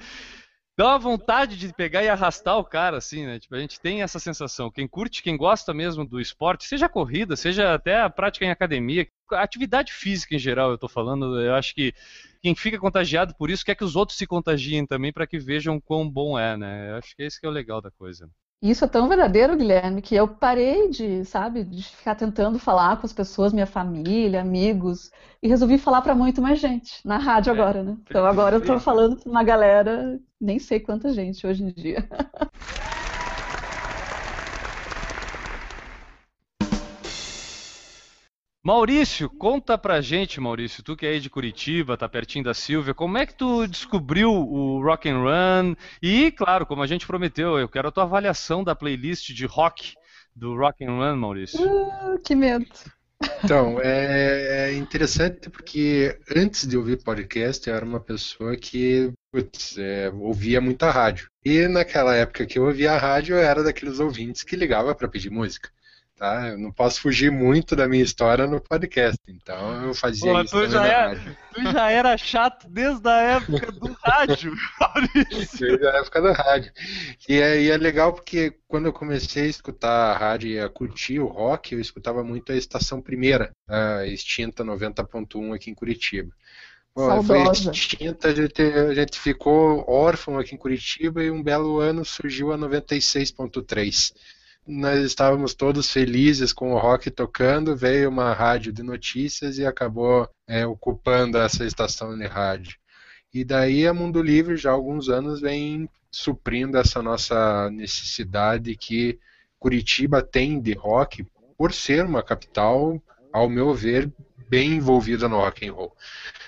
dá 0.79 0.87
uma 0.91 0.99
vontade 1.01 1.57
de 1.57 1.73
pegar 1.75 2.05
e 2.05 2.09
arrastar 2.09 2.57
o 2.57 2.65
cara, 2.65 2.99
assim, 2.99 3.27
né? 3.27 3.41
Tipo, 3.41 3.57
a 3.57 3.59
gente 3.59 3.81
tem 3.81 4.01
essa 4.03 4.21
sensação. 4.21 4.71
Quem 4.71 4.87
curte, 4.87 5.25
quem 5.25 5.37
gosta 5.37 5.75
mesmo 5.75 6.07
do 6.07 6.21
esporte, 6.21 6.67
seja 6.69 6.87
a 6.87 6.89
corrida, 6.89 7.35
seja 7.35 7.75
até 7.75 8.01
a 8.01 8.09
prática 8.09 8.45
em 8.45 8.51
academia, 8.53 9.09
a 9.33 9.43
atividade 9.43 9.93
física 9.93 10.37
em 10.37 10.39
geral, 10.39 10.71
eu 10.71 10.79
tô 10.79 10.89
falando, 10.89 11.41
eu 11.41 11.55
acho 11.57 11.75
que 11.75 11.93
quem 12.41 12.55
fica 12.55 12.79
contagiado 12.79 13.35
por 13.35 13.51
isso 13.51 13.65
quer 13.65 13.75
que 13.75 13.85
os 13.85 13.97
outros 13.97 14.17
se 14.17 14.25
contagiem 14.27 14.87
também 14.87 15.13
para 15.13 15.27
que 15.27 15.39
vejam 15.41 15.81
quão 15.81 16.09
bom 16.09 16.39
é, 16.39 16.57
né? 16.57 16.91
Eu 16.93 16.97
acho 16.99 17.17
que 17.17 17.25
esse 17.25 17.41
que 17.41 17.47
é 17.47 17.49
o 17.49 17.53
legal 17.53 17.81
da 17.81 17.91
coisa. 17.91 18.31
Isso 18.63 18.85
é 18.85 18.89
tão 18.89 19.09
verdadeiro, 19.09 19.57
Guilherme, 19.57 20.03
que 20.03 20.15
eu 20.15 20.29
parei 20.29 20.91
de, 20.91 21.25
sabe, 21.25 21.65
de 21.65 21.83
ficar 21.83 22.15
tentando 22.15 22.59
falar 22.59 22.99
com 22.99 23.07
as 23.07 23.13
pessoas, 23.13 23.55
minha 23.55 23.67
família, 23.67 24.43
amigos, 24.43 25.11
e 25.43 25.49
resolvi 25.49 25.79
falar 25.79 26.03
para 26.03 26.15
muito 26.15 26.43
mais 26.43 26.61
gente, 26.61 27.01
na 27.07 27.17
rádio 27.17 27.51
É, 27.51 27.55
agora, 27.55 27.83
né? 27.83 27.97
Então 28.03 28.27
agora 28.27 28.57
eu 28.57 28.65
tô 28.65 28.79
falando 28.79 29.17
para 29.17 29.31
uma 29.31 29.43
galera, 29.43 30.21
nem 30.39 30.59
sei 30.59 30.79
quanta 30.79 31.11
gente 31.11 31.47
hoje 31.47 31.65
em 31.65 31.73
dia. 31.73 32.07
Maurício, 38.63 39.31
conta 39.31 39.79
pra 39.79 40.03
gente, 40.03 40.39
Maurício, 40.39 40.83
tu 40.83 40.95
que 40.95 41.07
é 41.07 41.11
aí 41.11 41.21
de 41.21 41.31
Curitiba, 41.31 41.97
tá 41.97 42.07
pertinho 42.07 42.45
da 42.45 42.53
Silvia, 42.53 42.93
como 42.93 43.17
é 43.17 43.25
que 43.25 43.35
tu 43.35 43.67
descobriu 43.67 44.31
o 44.31 44.83
Rock 44.83 45.09
and 45.09 45.19
Run? 45.19 45.75
E, 46.03 46.31
claro, 46.31 46.67
como 46.67 46.83
a 46.83 46.87
gente 46.87 47.07
prometeu, 47.07 47.59
eu 47.59 47.69
quero 47.71 47.89
a 47.89 47.91
tua 47.91 48.03
avaliação 48.03 48.63
da 48.63 48.75
playlist 48.75 49.33
de 49.33 49.47
rock 49.47 49.95
do 50.37 50.55
Rock 50.55 50.85
and 50.85 50.93
Run, 50.93 51.17
Maurício. 51.17 51.59
Ah, 51.67 52.19
que 52.23 52.35
medo. 52.35 52.67
Então, 53.43 53.81
é, 53.81 54.69
é 54.69 54.75
interessante 54.75 55.49
porque 55.49 56.19
antes 56.37 56.67
de 56.67 56.77
ouvir 56.77 57.03
podcast, 57.03 57.67
eu 57.67 57.75
era 57.75 57.85
uma 57.85 58.01
pessoa 58.01 58.55
que 58.57 59.11
putz, 59.33 59.77
é, 59.79 60.11
ouvia 60.11 60.61
muita 60.61 60.91
rádio. 60.91 61.31
E 61.43 61.67
naquela 61.67 62.15
época 62.15 62.45
que 62.45 62.59
eu 62.59 62.67
ouvia 62.67 62.93
a 62.93 62.99
rádio, 62.99 63.37
eu 63.37 63.43
era 63.43 63.63
daqueles 63.63 64.01
ouvintes 64.01 64.43
que 64.43 64.57
ligava 64.57 64.95
para 64.95 65.09
pedir 65.09 65.31
música. 65.31 65.71
Tá? 66.21 66.49
Eu 66.49 66.59
não 66.59 66.71
posso 66.71 67.01
fugir 67.01 67.33
muito 67.33 67.75
da 67.75 67.89
minha 67.89 68.05
história 68.05 68.47
no 68.47 68.61
podcast, 68.61 69.19
então 69.27 69.87
eu 69.87 69.95
fazia 69.95 70.31
Pô, 70.31 70.41
isso 70.43 70.51
tu 70.55 70.69
já 70.69 70.81
na 70.81 70.87
é- 70.87 71.07
rádio. 71.07 71.37
Tu 71.55 71.63
já 71.63 71.91
era 71.91 72.19
chato 72.19 72.69
desde 72.69 73.09
a 73.09 73.17
época 73.23 73.73
do 73.73 73.97
rádio, 74.05 74.55
Maurício. 74.79 75.67
Desde 75.67 75.87
a 75.87 75.93
época 75.93 76.21
da 76.21 76.33
rádio. 76.35 76.73
E 77.27 77.41
é, 77.41 77.63
e 77.63 77.71
é 77.71 77.77
legal 77.79 78.13
porque 78.13 78.53
quando 78.69 78.85
eu 78.85 78.93
comecei 78.93 79.45
a 79.45 79.49
escutar 79.49 80.11
a 80.11 80.19
rádio 80.19 80.51
e 80.51 80.61
a 80.61 80.69
curtir 80.69 81.21
o 81.21 81.27
rock, 81.27 81.73
eu 81.73 81.81
escutava 81.81 82.23
muito 82.23 82.53
a 82.53 82.55
Estação 82.55 83.01
Primeira, 83.01 83.51
a 83.67 84.05
extinta 84.05 84.63
90.1 84.63 85.55
aqui 85.55 85.71
em 85.71 85.75
Curitiba. 85.75 86.31
Pô, 86.93 87.23
foi 87.23 87.43
extinta, 87.51 88.29
a 88.29 88.35
gente, 88.35 88.61
a 88.61 88.93
gente 88.93 89.19
ficou 89.19 89.89
órfão 89.89 90.39
aqui 90.39 90.55
em 90.55 90.59
Curitiba 90.59 91.25
e 91.25 91.31
um 91.31 91.43
belo 91.43 91.79
ano 91.79 92.05
surgiu 92.05 92.53
a 92.53 92.59
96.3. 92.59 94.13
Nós 94.71 95.01
estávamos 95.01 95.53
todos 95.53 95.91
felizes 95.91 96.53
com 96.53 96.73
o 96.73 96.79
rock 96.79 97.11
tocando, 97.11 97.77
veio 97.77 98.09
uma 98.09 98.33
rádio 98.33 98.73
de 98.73 98.85
notícias 98.85 99.59
e 99.59 99.67
acabou 99.67 100.29
é, 100.47 100.65
ocupando 100.65 101.39
essa 101.39 101.65
estação 101.65 102.17
de 102.17 102.25
rádio. 102.25 102.77
E 103.35 103.45
daí 103.45 103.85
a 103.85 103.93
Mundo 103.93 104.23
Livre 104.23 104.57
já 104.57 104.71
há 104.71 104.73
alguns 104.73 105.09
anos 105.09 105.41
vem 105.41 105.91
suprindo 106.09 106.79
essa 106.79 107.03
nossa 107.03 107.69
necessidade 107.71 108.77
que 108.77 109.19
Curitiba 109.59 110.23
tem 110.23 110.61
de 110.61 110.73
rock 110.73 111.27
por 111.59 111.73
ser 111.73 112.05
uma 112.05 112.23
capital, 112.23 113.03
ao 113.33 113.49
meu 113.49 113.75
ver, 113.75 114.09
bem 114.49 114.75
envolvida 114.75 115.29
no 115.29 115.39
rock 115.39 115.69
and 115.69 115.73
roll. 115.73 115.97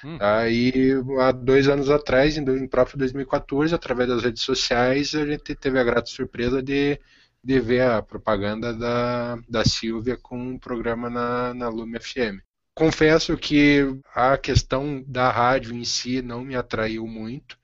Hum. 0.04 0.18
Aí, 0.20 0.92
há 1.20 1.32
dois 1.32 1.68
anos 1.68 1.90
atrás, 1.90 2.37
em 2.38 2.66
próprio 2.68 2.98
2014, 2.98 3.74
através 3.74 4.08
das 4.08 4.22
redes 4.22 4.42
sociais, 4.42 5.12
a 5.14 5.26
gente 5.26 5.56
teve 5.56 5.78
a 5.78 5.85
grata 5.85 6.06
surpresa 6.06 6.62
de, 6.62 7.00
de 7.42 7.59
ver 7.61 7.83
a 7.83 8.02
propaganda 8.02 8.72
da, 8.72 9.37
da 9.48 9.64
Silvia 9.64 10.16
com 10.16 10.38
um 10.38 10.59
programa 10.59 11.11
na, 11.11 11.52
na 11.55 11.68
Lume 11.68 11.98
FM. 11.98 12.40
Confesso 12.74 13.37
que 13.37 13.81
a 14.14 14.38
questão 14.38 15.02
da 15.07 15.31
rádio 15.31 15.74
em 15.74 15.85
si 15.85 16.22
não 16.22 16.44
me 16.44 16.57
atraiu 16.57 17.07
muito, 17.07 17.59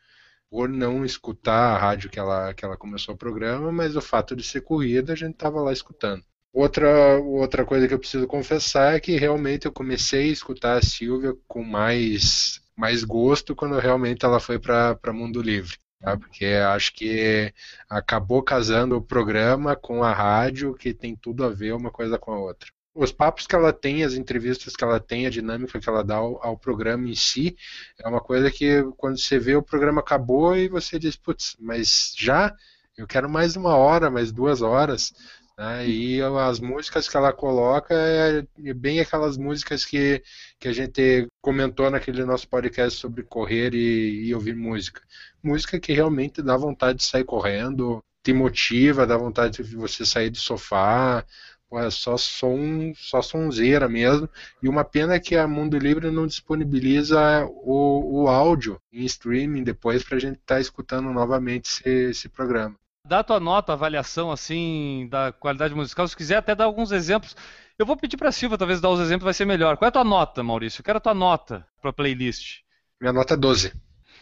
por 0.51 0.69
não 0.69 1.05
escutar 1.05 1.75
a 1.75 1.79
rádio 1.79 2.11
que 2.11 2.19
ela, 2.19 2.53
que 2.55 2.65
ela 2.65 2.77
começou 2.77 3.15
o 3.15 3.19
programa, 3.19 3.71
mas 3.71 3.97
o 3.97 4.01
fato 4.01 4.35
de 4.35 4.43
ser 4.43 4.63
corrida, 4.63 5.13
a 5.13 5.17
gente 5.17 5.35
estava 5.35 5.61
lá 5.61 5.73
escutando. 5.73 6.23
Outra, 6.53 7.19
outra 7.19 7.65
coisa 7.65 7.87
que 7.87 7.95
eu 7.95 7.99
preciso 7.99 8.27
confessar 8.27 8.95
é 8.95 9.01
que 9.01 9.17
realmente 9.17 9.67
eu 9.67 9.73
comecei 9.73 10.29
a 10.29 10.33
escutar 10.33 10.79
a 10.79 10.83
Silvia 10.83 11.35
com 11.47 11.63
mais, 11.63 12.61
mais 12.77 13.05
gosto 13.05 13.55
quando 13.55 13.79
realmente 13.79 14.25
ela 14.25 14.41
foi 14.41 14.59
para 14.59 15.13
Mundo 15.13 15.41
Livre. 15.41 15.77
Tá? 16.01 16.17
Porque 16.17 16.47
acho 16.47 16.95
que 16.95 17.53
acabou 17.89 18.43
casando 18.43 18.97
o 18.97 19.03
programa 19.03 19.75
com 19.75 20.03
a 20.03 20.13
rádio, 20.13 20.75
que 20.75 20.95
tem 20.95 21.17
tudo 21.17 21.45
a 21.45 21.51
ver 21.51 21.75
uma 21.75 21.91
coisa 21.91 22.19
com 22.19 22.33
a 22.33 22.39
outra. 22.39 22.71
Os 22.95 23.13
papos 23.13 23.47
que 23.47 23.55
ela 23.55 23.73
tem, 23.73 24.03
as 24.03 24.15
entrevistas 24.15 24.75
que 24.75 24.83
ela 24.83 24.99
tem, 24.99 25.27
a 25.27 25.31
dinâmica 25.31 25.79
que 25.79 25.89
ela 25.89 26.03
dá 26.03 26.17
ao, 26.17 26.45
ao 26.45 26.59
programa 26.59 27.09
em 27.09 27.15
si, 27.15 27.57
é 28.01 28.09
uma 28.09 28.21
coisa 28.21 28.51
que 28.51 28.83
quando 28.97 29.19
você 29.19 29.39
vê 29.39 29.55
o 29.55 29.63
programa 29.63 30.01
acabou 30.01 30.57
e 30.57 30.69
você 30.69 30.99
diz, 30.99 31.17
putz, 31.17 31.57
mas 31.61 32.13
já? 32.17 32.55
Eu 32.97 33.07
quero 33.07 33.29
mais 33.29 33.55
uma 33.55 33.77
hora, 33.77 34.11
mais 34.11 34.33
duas 34.33 34.63
horas. 34.63 35.13
Né? 35.57 35.89
E 35.89 36.23
as 36.23 36.61
músicas 36.61 37.09
que 37.09 37.17
ela 37.17 37.33
coloca 37.33 37.93
é, 37.93 38.45
é 38.65 38.75
bem 38.75 39.01
aquelas 39.01 39.37
músicas 39.37 39.85
que, 39.85 40.23
que 40.59 40.69
a 40.69 40.73
gente 40.73 41.29
comentou 41.41 41.91
naquele 41.91 42.25
nosso 42.25 42.49
podcast 42.49 42.99
sobre 42.99 43.23
correr 43.23 43.75
e, 43.75 44.27
e 44.27 44.35
ouvir 44.35 44.57
música. 44.57 45.01
Música 45.43 45.79
que 45.79 45.93
realmente 45.93 46.43
dá 46.43 46.57
vontade 46.57 46.99
de 46.99 47.05
sair 47.05 47.25
correndo, 47.25 48.03
te 48.23 48.33
motiva, 48.33 49.07
dá 49.07 49.17
vontade 49.17 49.63
de 49.63 49.77
você 49.77 50.05
sair 50.05 50.31
do 50.31 50.39
sofá, 50.39 51.25
é 51.73 51.91
só 51.91 52.17
som, 52.17 52.93
só 52.97 53.21
sonzeira 53.21 53.89
mesmo. 53.89 54.29
E 54.63 54.69
uma 54.69 54.85
pena 54.85 55.21
que 55.21 55.37
a 55.37 55.47
Mundo 55.47 55.79
Livre 55.79 56.11
não 56.11 56.27
disponibiliza 56.27 57.47
o, 57.47 58.23
o 58.23 58.29
áudio 58.29 58.81
em 58.93 59.05
streaming 59.05 59.63
depois 59.63 60.03
para 60.03 60.17
a 60.17 60.21
gente 60.21 60.39
estar 60.39 60.57
tá 60.57 60.61
escutando 60.61 61.13
novamente 61.13 61.67
esse, 61.67 61.89
esse 62.11 62.29
programa 62.29 62.75
dá 63.09 63.25
tua 63.25 63.41
nota, 63.41 63.73
avaliação 63.73 64.31
assim 64.31 65.09
da 65.11 65.33
qualidade 65.33 65.75
musical. 65.75 66.07
Se 66.07 66.15
quiser 66.15 66.37
até 66.37 66.55
dar 66.55 66.65
alguns 66.65 66.93
exemplos. 66.93 67.35
Eu 67.79 67.87
vou 67.87 67.97
pedir 67.97 68.17
para 68.17 68.33
Silva 68.33 68.59
talvez 68.59 68.81
dar 68.81 68.91
os 68.91 68.99
exemplos, 68.99 69.25
vai 69.25 69.33
ser 69.33 69.45
melhor. 69.45 69.77
Qual 69.77 69.87
é 69.87 69.89
a 69.89 69.93
tua 69.93 70.03
nota, 70.03 70.43
Maurício? 70.43 70.81
Eu 70.81 70.85
quero 70.85 70.99
a 70.99 71.01
tua 71.01 71.15
nota 71.15 71.65
para 71.81 71.93
playlist. 71.93 72.63
Minha 73.01 73.13
nota 73.13 73.35
é 73.35 73.37
12. 73.37 73.73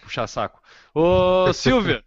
Puxar 0.03 0.27
saco. 0.27 0.63
Ô, 0.95 1.51
Silvia. 1.55 2.05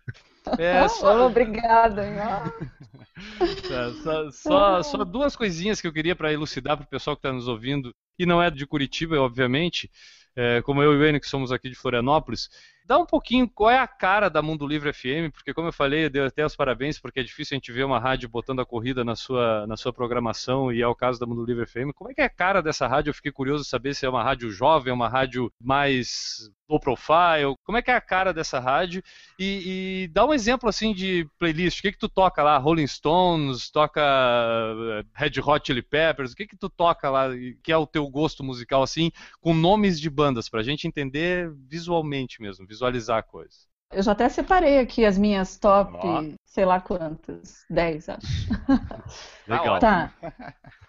É 0.60 0.88
só... 0.88 1.26
Obrigada. 1.26 2.06
é, 3.42 3.94
só, 4.04 4.30
só, 4.30 4.84
só, 4.84 5.04
duas 5.04 5.36
coisinhas 5.36 5.82
que 5.82 5.88
eu 5.88 5.92
queria 5.92 6.16
para 6.16 6.32
elucidar 6.32 6.78
para 6.78 6.86
o 6.86 6.90
pessoal 6.90 7.16
que 7.16 7.22
está 7.22 7.34
nos 7.34 7.48
ouvindo, 7.48 7.96
e 8.20 8.28
não 8.28 8.42
é 8.42 8.52
de 8.52 8.68
Curitiba, 8.68 9.20
obviamente, 9.20 9.90
é, 10.36 10.62
como 10.62 10.84
eu 10.84 10.94
e 10.94 10.98
o 10.98 11.06
Enio, 11.06 11.20
que 11.20 11.28
somos 11.28 11.52
aqui 11.52 11.68
de 11.68 11.76
Florianópolis 11.76 12.48
dá 12.90 12.98
um 12.98 13.06
pouquinho 13.06 13.48
qual 13.48 13.70
é 13.70 13.78
a 13.78 13.88
cara 13.88 14.30
da 14.30 14.42
Mundo 14.42 14.66
Livre 14.66 14.92
FM, 14.92 15.32
porque 15.32 15.54
como 15.54 15.68
eu 15.68 15.72
falei, 15.72 16.06
eu 16.06 16.10
dei 16.10 16.26
até 16.26 16.44
os 16.44 16.56
parabéns, 16.56 16.98
porque 17.00 17.20
é 17.20 17.24
difícil 17.24 17.54
a 17.54 17.58
gente 17.58 17.72
ver 17.72 17.84
uma 17.84 18.00
rádio 18.00 18.28
botando 18.28 18.62
a 18.62 18.66
corrida 18.66 19.06
na 19.06 19.16
sua, 19.16 19.68
na 19.68 19.78
sua 19.78 19.94
programação, 19.94 20.74
e 20.74 20.82
é 20.82 20.88
o 20.88 20.96
caso 20.96 21.20
da 21.20 21.28
Mundo 21.28 21.46
Livre 21.46 21.68
FM. 21.68 21.94
Como 21.94 22.10
é 22.10 22.16
que 22.16 22.22
é 22.22 22.26
a 22.26 22.30
cara 22.30 22.64
dessa 22.64 22.88
rádio? 22.88 23.12
Eu 23.12 23.14
fiquei 23.14 23.32
curioso 23.32 23.64
de 23.64 23.70
saber 23.70 23.94
se 23.94 24.08
é 24.08 24.10
uma 24.10 24.24
rádio 24.24 24.50
jovem, 24.50 24.92
uma 24.92 25.08
rádio 25.08 25.54
mais 25.62 26.50
low 26.70 26.80
profile, 26.80 27.56
como 27.64 27.80
é 27.80 27.82
que 27.82 27.90
é 27.90 27.96
a 27.96 28.02
cara 28.02 28.32
dessa 28.32 28.60
rádio? 28.60 29.02
E, 29.40 30.04
e 30.04 30.08
dá 30.10 30.26
um 30.26 30.34
exemplo 30.34 30.70
assim 30.70 30.94
de 30.94 31.28
playlist, 31.40 31.80
o 31.80 31.82
que 31.82 31.92
que 31.92 31.98
tu 31.98 32.08
toca 32.08 32.44
lá? 32.44 32.58
Rolling 32.58 32.86
Stones, 32.86 33.72
toca 33.72 34.02
eh, 34.02 35.04
Red 35.14 35.42
Hot 35.44 35.66
Chili 35.66 35.82
Peppers, 35.82 36.32
o 36.32 36.36
que 36.36 36.46
que 36.46 36.56
tu 36.56 36.70
toca 36.70 37.10
lá, 37.10 37.30
que 37.64 37.72
é 37.72 37.78
o 37.78 37.88
teu 37.88 38.08
gosto 38.08 38.44
musical 38.44 38.84
assim, 38.84 39.12
com 39.42 39.54
nomes 39.54 40.00
de 40.00 40.10
bandas, 40.10 40.48
pra 40.48 40.62
gente 40.62 40.88
entender 40.88 41.52
visualmente 41.68 42.40
mesmo, 42.40 42.68
visualizar 42.80 43.18
a 43.18 43.24
coisa. 43.24 43.70
Eu 43.92 44.04
já 44.04 44.12
até 44.12 44.30
separei 44.30 44.78
aqui 44.78 45.04
as 45.04 45.18
minhas 45.18 45.58
top, 45.58 46.36
sei 46.46 46.64
lá 46.64 46.80
quantas, 46.80 47.66
10, 47.70 48.10
acho. 48.10 48.28
Legal. 49.48 49.80
Tá. 49.80 50.14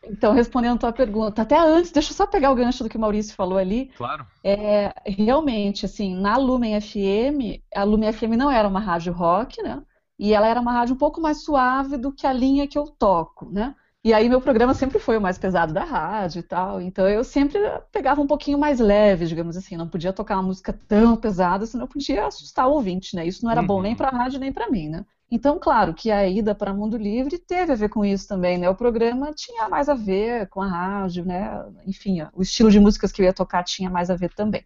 Então, 0.05 0.35
respondendo 0.35 0.76
a 0.76 0.79
tua 0.79 0.92
pergunta, 0.92 1.40
até 1.40 1.59
antes, 1.59 1.90
deixa 1.90 2.12
eu 2.12 2.16
só 2.16 2.26
pegar 2.26 2.50
o 2.50 2.55
gancho 2.55 2.85
do 2.85 2.90
que 2.90 2.98
o 2.98 3.00
Maurício 3.00 3.35
falou 3.35 3.57
ali. 3.57 3.87
Claro. 3.96 4.26
É, 4.44 4.92
realmente, 5.07 5.87
assim, 5.87 6.14
na 6.14 6.37
Lumen 6.37 6.79
FM, 6.79 7.62
a 7.74 7.85
Lumen 7.85 8.12
FM 8.12 8.37
não 8.37 8.50
era 8.50 8.68
uma 8.68 8.81
rádio 8.81 9.14
rock, 9.14 9.62
né? 9.62 9.83
E 10.18 10.35
ela 10.35 10.46
era 10.46 10.61
uma 10.61 10.72
rádio 10.72 10.94
um 10.94 10.98
pouco 10.98 11.22
mais 11.22 11.42
suave 11.42 11.96
do 11.96 12.12
que 12.12 12.26
a 12.26 12.33
linha 12.35 12.68
que 12.68 12.79
eu 12.79 12.85
toco, 12.85 13.50
né? 13.50 13.74
E 14.02 14.14
aí 14.14 14.30
meu 14.30 14.40
programa 14.40 14.72
sempre 14.72 14.98
foi 14.98 15.18
o 15.18 15.20
mais 15.20 15.36
pesado 15.36 15.74
da 15.74 15.84
rádio 15.84 16.40
e 16.40 16.42
tal, 16.42 16.80
então 16.80 17.06
eu 17.06 17.22
sempre 17.22 17.60
pegava 17.92 18.22
um 18.22 18.26
pouquinho 18.26 18.58
mais 18.58 18.80
leve, 18.80 19.26
digamos 19.26 19.58
assim, 19.58 19.76
não 19.76 19.86
podia 19.86 20.10
tocar 20.10 20.36
uma 20.36 20.44
música 20.44 20.72
tão 20.88 21.16
pesada, 21.18 21.66
senão 21.66 21.84
eu 21.84 21.88
podia 21.88 22.26
assustar 22.26 22.66
o 22.66 22.72
ouvinte, 22.72 23.14
né? 23.14 23.26
Isso 23.26 23.44
não 23.44 23.50
era 23.50 23.60
uhum. 23.60 23.66
bom 23.66 23.82
nem 23.82 23.94
para 23.94 24.08
a 24.08 24.10
rádio 24.10 24.40
nem 24.40 24.50
para 24.50 24.70
mim, 24.70 24.88
né? 24.88 25.04
Então, 25.30 25.58
claro 25.60 25.94
que 25.94 26.10
a 26.10 26.26
ida 26.26 26.54
para 26.54 26.74
Mundo 26.74 26.96
Livre 26.96 27.38
teve 27.38 27.72
a 27.72 27.76
ver 27.76 27.88
com 27.90 28.04
isso 28.04 28.26
também, 28.26 28.58
né? 28.58 28.68
O 28.68 28.74
programa 28.74 29.32
tinha 29.32 29.68
mais 29.68 29.88
a 29.88 29.94
ver 29.94 30.48
com 30.48 30.60
a 30.60 30.66
rádio, 30.66 31.24
né? 31.24 31.62
Enfim, 31.86 32.22
o 32.34 32.42
estilo 32.42 32.70
de 32.70 32.80
músicas 32.80 33.12
que 33.12 33.22
eu 33.22 33.26
ia 33.26 33.32
tocar 33.32 33.62
tinha 33.62 33.88
mais 33.90 34.10
a 34.10 34.16
ver 34.16 34.32
também. 34.34 34.64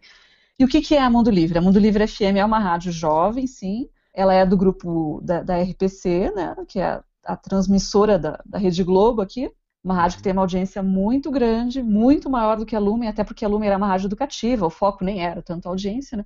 E 0.57 0.63
o 0.63 0.67
que, 0.67 0.81
que 0.81 0.95
é 0.95 1.01
a 1.01 1.09
Mundo 1.09 1.29
Livre? 1.29 1.57
A 1.57 1.61
Mundo 1.61 1.77
Livre 1.77 2.07
FM 2.07 2.37
é 2.37 2.45
uma 2.45 2.57
rádio 2.57 2.91
jovem, 2.91 3.45
sim. 3.45 3.89
Ela 4.13 4.33
é 4.33 4.45
do 4.45 4.57
grupo 4.57 5.21
da, 5.21 5.43
da 5.43 5.61
RPC, 5.61 6.31
né? 6.33 6.55
Que 6.67 6.79
é 6.79 7.01
a 7.25 7.35
transmissora 7.35 8.19
da, 8.19 8.41
da 8.45 8.57
Rede 8.57 8.83
Globo 8.83 9.21
aqui, 9.21 9.51
uma 9.83 9.95
rádio 9.95 10.17
que 10.17 10.23
tem 10.23 10.33
uma 10.33 10.41
audiência 10.41 10.81
muito 10.81 11.29
grande, 11.29 11.83
muito 11.83 12.29
maior 12.29 12.57
do 12.57 12.65
que 12.65 12.75
a 12.75 12.79
Lumen, 12.79 13.07
até 13.09 13.23
porque 13.23 13.45
a 13.45 13.47
Lumen 13.47 13.67
era 13.67 13.77
uma 13.77 13.87
rádio 13.87 14.07
educativa, 14.07 14.65
o 14.65 14.69
foco 14.69 15.03
nem 15.03 15.23
era 15.23 15.41
tanto 15.41 15.67
a 15.67 15.69
audiência, 15.71 16.17
né? 16.17 16.25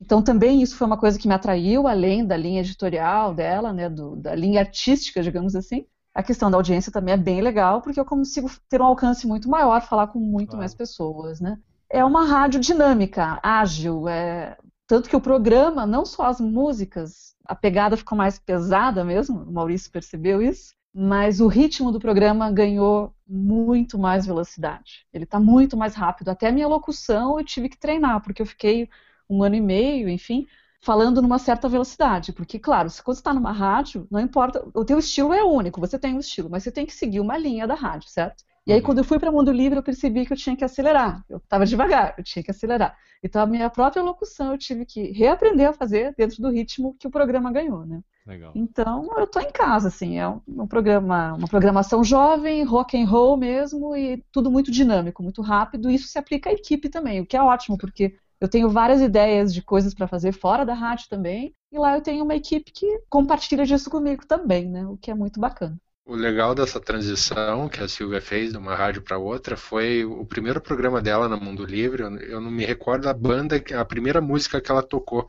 Então 0.00 0.22
também 0.22 0.62
isso 0.62 0.76
foi 0.76 0.86
uma 0.86 0.98
coisa 0.98 1.18
que 1.18 1.28
me 1.28 1.34
atraiu, 1.34 1.86
além 1.86 2.26
da 2.26 2.36
linha 2.36 2.60
editorial 2.60 3.34
dela, 3.34 3.72
né, 3.72 3.88
do, 3.88 4.16
da 4.16 4.34
linha 4.34 4.60
artística, 4.60 5.22
digamos 5.22 5.54
assim. 5.54 5.86
A 6.14 6.22
questão 6.22 6.50
da 6.50 6.56
audiência 6.56 6.92
também 6.92 7.14
é 7.14 7.16
bem 7.16 7.40
legal, 7.40 7.82
porque 7.82 7.98
eu 7.98 8.04
consigo 8.04 8.50
ter 8.68 8.80
um 8.80 8.84
alcance 8.84 9.26
muito 9.26 9.48
maior, 9.48 9.82
falar 9.82 10.08
com 10.08 10.18
muito 10.18 10.50
claro. 10.50 10.60
mais 10.60 10.74
pessoas, 10.74 11.40
né? 11.40 11.58
É 11.90 12.04
uma 12.04 12.24
rádio 12.24 12.60
dinâmica, 12.60 13.38
ágil, 13.42 14.08
é... 14.08 14.56
tanto 14.94 15.10
que 15.10 15.16
o 15.16 15.20
programa, 15.20 15.84
não 15.84 16.06
só 16.06 16.26
as 16.26 16.40
músicas, 16.40 17.34
a 17.44 17.52
pegada 17.52 17.96
ficou 17.96 18.16
mais 18.16 18.38
pesada 18.38 19.02
mesmo, 19.02 19.42
o 19.42 19.52
Maurício 19.52 19.90
percebeu 19.90 20.40
isso, 20.40 20.72
mas 20.94 21.40
o 21.40 21.48
ritmo 21.48 21.90
do 21.90 21.98
programa 21.98 22.48
ganhou 22.52 23.12
muito 23.26 23.98
mais 23.98 24.24
velocidade. 24.24 25.04
Ele 25.12 25.24
está 25.24 25.40
muito 25.40 25.76
mais 25.76 25.96
rápido. 25.96 26.28
Até 26.28 26.46
a 26.46 26.52
minha 26.52 26.68
locução 26.68 27.40
eu 27.40 27.44
tive 27.44 27.68
que 27.68 27.76
treinar, 27.76 28.22
porque 28.22 28.40
eu 28.40 28.46
fiquei 28.46 28.88
um 29.28 29.42
ano 29.42 29.56
e 29.56 29.60
meio, 29.60 30.08
enfim, 30.08 30.46
falando 30.80 31.20
numa 31.20 31.40
certa 31.40 31.68
velocidade. 31.68 32.32
Porque, 32.32 32.56
claro, 32.56 32.88
se 32.88 33.02
você 33.04 33.18
está 33.18 33.34
numa 33.34 33.50
rádio, 33.50 34.06
não 34.08 34.20
importa, 34.20 34.64
o 34.72 34.84
teu 34.84 35.00
estilo 35.00 35.34
é 35.34 35.42
único, 35.42 35.80
você 35.80 35.98
tem 35.98 36.14
um 36.14 36.20
estilo, 36.20 36.48
mas 36.48 36.62
você 36.62 36.70
tem 36.70 36.86
que 36.86 36.94
seguir 36.94 37.18
uma 37.18 37.36
linha 37.36 37.66
da 37.66 37.74
rádio, 37.74 38.08
certo? 38.08 38.44
E 38.66 38.72
aí, 38.72 38.78
uhum. 38.78 38.84
quando 38.84 38.98
eu 38.98 39.04
fui 39.04 39.18
para 39.18 39.30
o 39.30 39.32
Mundo 39.32 39.52
Livre, 39.52 39.78
eu 39.78 39.82
percebi 39.82 40.24
que 40.24 40.32
eu 40.32 40.36
tinha 40.36 40.56
que 40.56 40.64
acelerar. 40.64 41.22
Eu 41.28 41.36
estava 41.36 41.66
devagar, 41.66 42.14
eu 42.16 42.24
tinha 42.24 42.42
que 42.42 42.50
acelerar. 42.50 42.96
Então, 43.22 43.42
a 43.42 43.46
minha 43.46 43.68
própria 43.68 44.02
locução 44.02 44.52
eu 44.52 44.58
tive 44.58 44.86
que 44.86 45.12
reaprender 45.12 45.68
a 45.68 45.72
fazer 45.72 46.14
dentro 46.16 46.40
do 46.40 46.50
ritmo 46.50 46.96
que 46.98 47.06
o 47.06 47.10
programa 47.10 47.52
ganhou, 47.52 47.84
né? 47.84 48.00
Legal. 48.26 48.52
Então, 48.54 49.10
eu 49.18 49.24
estou 49.24 49.42
em 49.42 49.50
casa, 49.50 49.88
assim, 49.88 50.18
é 50.18 50.26
um 50.26 50.66
programa, 50.66 51.34
uma 51.34 51.46
programação 51.48 52.02
jovem, 52.02 52.64
rock 52.64 52.96
and 53.00 53.06
roll 53.06 53.36
mesmo, 53.36 53.94
e 53.94 54.22
tudo 54.32 54.50
muito 54.50 54.70
dinâmico, 54.70 55.22
muito 55.22 55.42
rápido. 55.42 55.90
E 55.90 55.94
isso 55.94 56.08
se 56.08 56.18
aplica 56.18 56.48
à 56.48 56.52
equipe 56.52 56.88
também, 56.88 57.20
o 57.20 57.26
que 57.26 57.36
é 57.36 57.42
ótimo, 57.42 57.76
porque 57.76 58.16
eu 58.40 58.48
tenho 58.48 58.70
várias 58.70 59.02
ideias 59.02 59.52
de 59.52 59.62
coisas 59.62 59.94
para 59.94 60.08
fazer 60.08 60.32
fora 60.32 60.64
da 60.64 60.74
rádio 60.74 61.08
também, 61.08 61.54
e 61.70 61.78
lá 61.78 61.96
eu 61.96 62.02
tenho 62.02 62.24
uma 62.24 62.34
equipe 62.34 62.72
que 62.72 63.00
compartilha 63.10 63.66
disso 63.66 63.90
comigo 63.90 64.26
também, 64.26 64.68
né? 64.70 64.86
O 64.86 64.96
que 64.96 65.10
é 65.10 65.14
muito 65.14 65.38
bacana. 65.38 65.78
O 66.06 66.14
legal 66.14 66.54
dessa 66.54 66.78
transição 66.78 67.66
que 67.66 67.82
a 67.82 67.88
Silvia 67.88 68.20
fez 68.20 68.52
de 68.52 68.58
uma 68.58 68.74
rádio 68.74 69.00
para 69.00 69.16
outra 69.16 69.56
foi 69.56 70.04
o 70.04 70.22
primeiro 70.26 70.60
programa 70.60 71.00
dela 71.00 71.30
no 71.30 71.40
Mundo 71.40 71.64
Livre. 71.64 72.02
Eu 72.02 72.42
não 72.42 72.50
me 72.50 72.62
recordo 72.62 73.08
a 73.08 73.14
banda, 73.14 73.56
a 73.74 73.84
primeira 73.86 74.20
música 74.20 74.60
que 74.60 74.70
ela 74.70 74.82
tocou, 74.82 75.26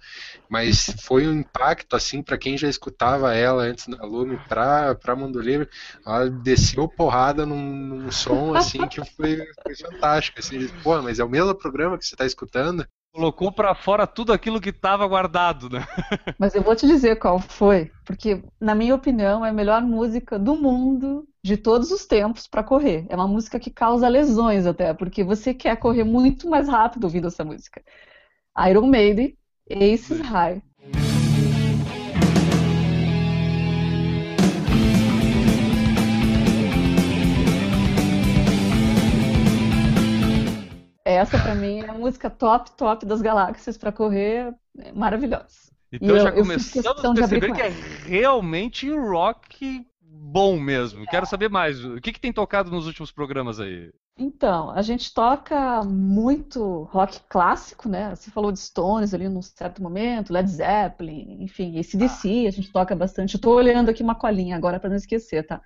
mas 0.50 0.94
foi 1.02 1.26
um 1.28 1.40
impacto 1.40 1.96
assim 1.96 2.22
para 2.22 2.38
quem 2.38 2.58
já 2.58 2.68
escutava 2.68 3.34
ela 3.34 3.64
antes 3.64 3.88
da 3.88 4.04
Lume 4.04 4.38
para 4.50 4.94
para 4.96 5.16
Mundo 5.16 5.40
Livre. 5.40 5.70
Ela 6.06 6.30
desceu 6.30 6.90
porrada 6.90 7.46
num, 7.46 7.72
num 7.72 8.12
som 8.12 8.54
assim 8.54 8.86
que 8.86 9.00
foi, 9.16 9.48
foi 9.64 9.76
fantástico. 9.78 10.40
Assim, 10.40 10.68
Pô, 10.84 11.02
mas 11.02 11.20
é 11.20 11.24
o 11.24 11.30
mesmo 11.30 11.56
programa 11.56 11.98
que 11.98 12.06
você 12.06 12.16
está 12.16 12.26
escutando? 12.26 12.86
Colocou 13.16 13.50
para 13.50 13.74
fora 13.74 14.06
tudo 14.06 14.34
aquilo 14.34 14.60
que 14.60 14.72
estava 14.72 15.08
guardado, 15.08 15.70
né? 15.70 15.88
Mas 16.38 16.54
eu 16.54 16.62
vou 16.62 16.76
te 16.76 16.86
dizer 16.86 17.16
qual 17.18 17.40
foi, 17.40 17.90
porque 18.04 18.44
na 18.60 18.76
minha 18.76 18.94
opinião 18.94 19.46
é 19.46 19.52
a 19.52 19.54
melhor 19.54 19.82
música 19.84 20.38
do 20.38 20.54
mundo 20.54 21.26
de 21.42 21.56
todos 21.56 21.92
os 21.92 22.06
tempos 22.06 22.46
para 22.46 22.62
correr. 22.62 23.06
É 23.08 23.16
uma 23.16 23.26
música 23.26 23.58
que 23.58 23.72
causa 23.72 24.10
lesões 24.10 24.66
até, 24.66 24.94
porque 24.94 25.24
você 25.24 25.54
quer 25.54 25.78
correr 25.78 26.04
muito 26.04 26.50
mais 26.50 26.68
rápido 26.68 27.06
ouvindo 27.06 27.28
essa 27.28 27.46
música. 27.46 27.82
Iron 28.70 28.88
Maiden, 28.88 29.38
Aces 29.72 30.20
High. 30.20 30.62
Essa 41.06 41.38
para 41.38 41.54
mim 41.54 41.82
é 41.82 41.90
a 41.90 41.94
música 41.94 42.32
top, 42.32 42.72
top 42.72 43.06
das 43.06 43.22
galáxias 43.22 43.78
para 43.78 43.92
correr, 43.92 44.52
é 44.80 44.92
maravilhosa. 44.92 45.72
Então 45.92 46.20
já 46.20 46.32
começamos 46.32 46.88
a 46.88 47.14
perceber 47.14 47.54
que 47.54 47.62
é 47.62 47.70
realmente 48.08 48.90
rock 48.90 49.86
bom 50.02 50.60
mesmo. 50.60 51.04
É. 51.04 51.06
Quero 51.06 51.28
saber 51.28 51.50
mais. 51.50 51.84
O 51.86 52.02
que, 52.02 52.12
que 52.12 52.20
tem 52.20 52.34
tocado 52.34 52.72
nos 52.72 52.88
últimos 52.88 53.12
programas 53.12 53.60
aí? 53.60 53.92
Então, 54.18 54.72
a 54.72 54.82
gente 54.82 55.14
toca 55.14 55.84
muito 55.84 56.84
rock 56.84 57.20
clássico, 57.30 57.88
né? 57.90 58.16
Você 58.16 58.32
falou 58.32 58.52
de 58.52 58.60
Stones 58.60 59.14
ali 59.14 59.28
num 59.28 59.42
certo 59.42 59.84
momento, 59.84 60.32
Led 60.32 60.50
Zeppelin, 60.50 61.44
enfim, 61.44 61.78
esse 61.78 61.98
DC, 61.98 62.46
ah. 62.46 62.48
a 62.48 62.52
gente 62.52 62.72
toca 62.72 62.96
bastante. 62.96 63.36
Estou 63.36 63.54
olhando 63.54 63.90
aqui 63.90 64.02
uma 64.02 64.16
colinha 64.16 64.56
agora 64.56 64.80
para 64.80 64.90
não 64.90 64.96
esquecer, 64.96 65.46
tá? 65.46 65.62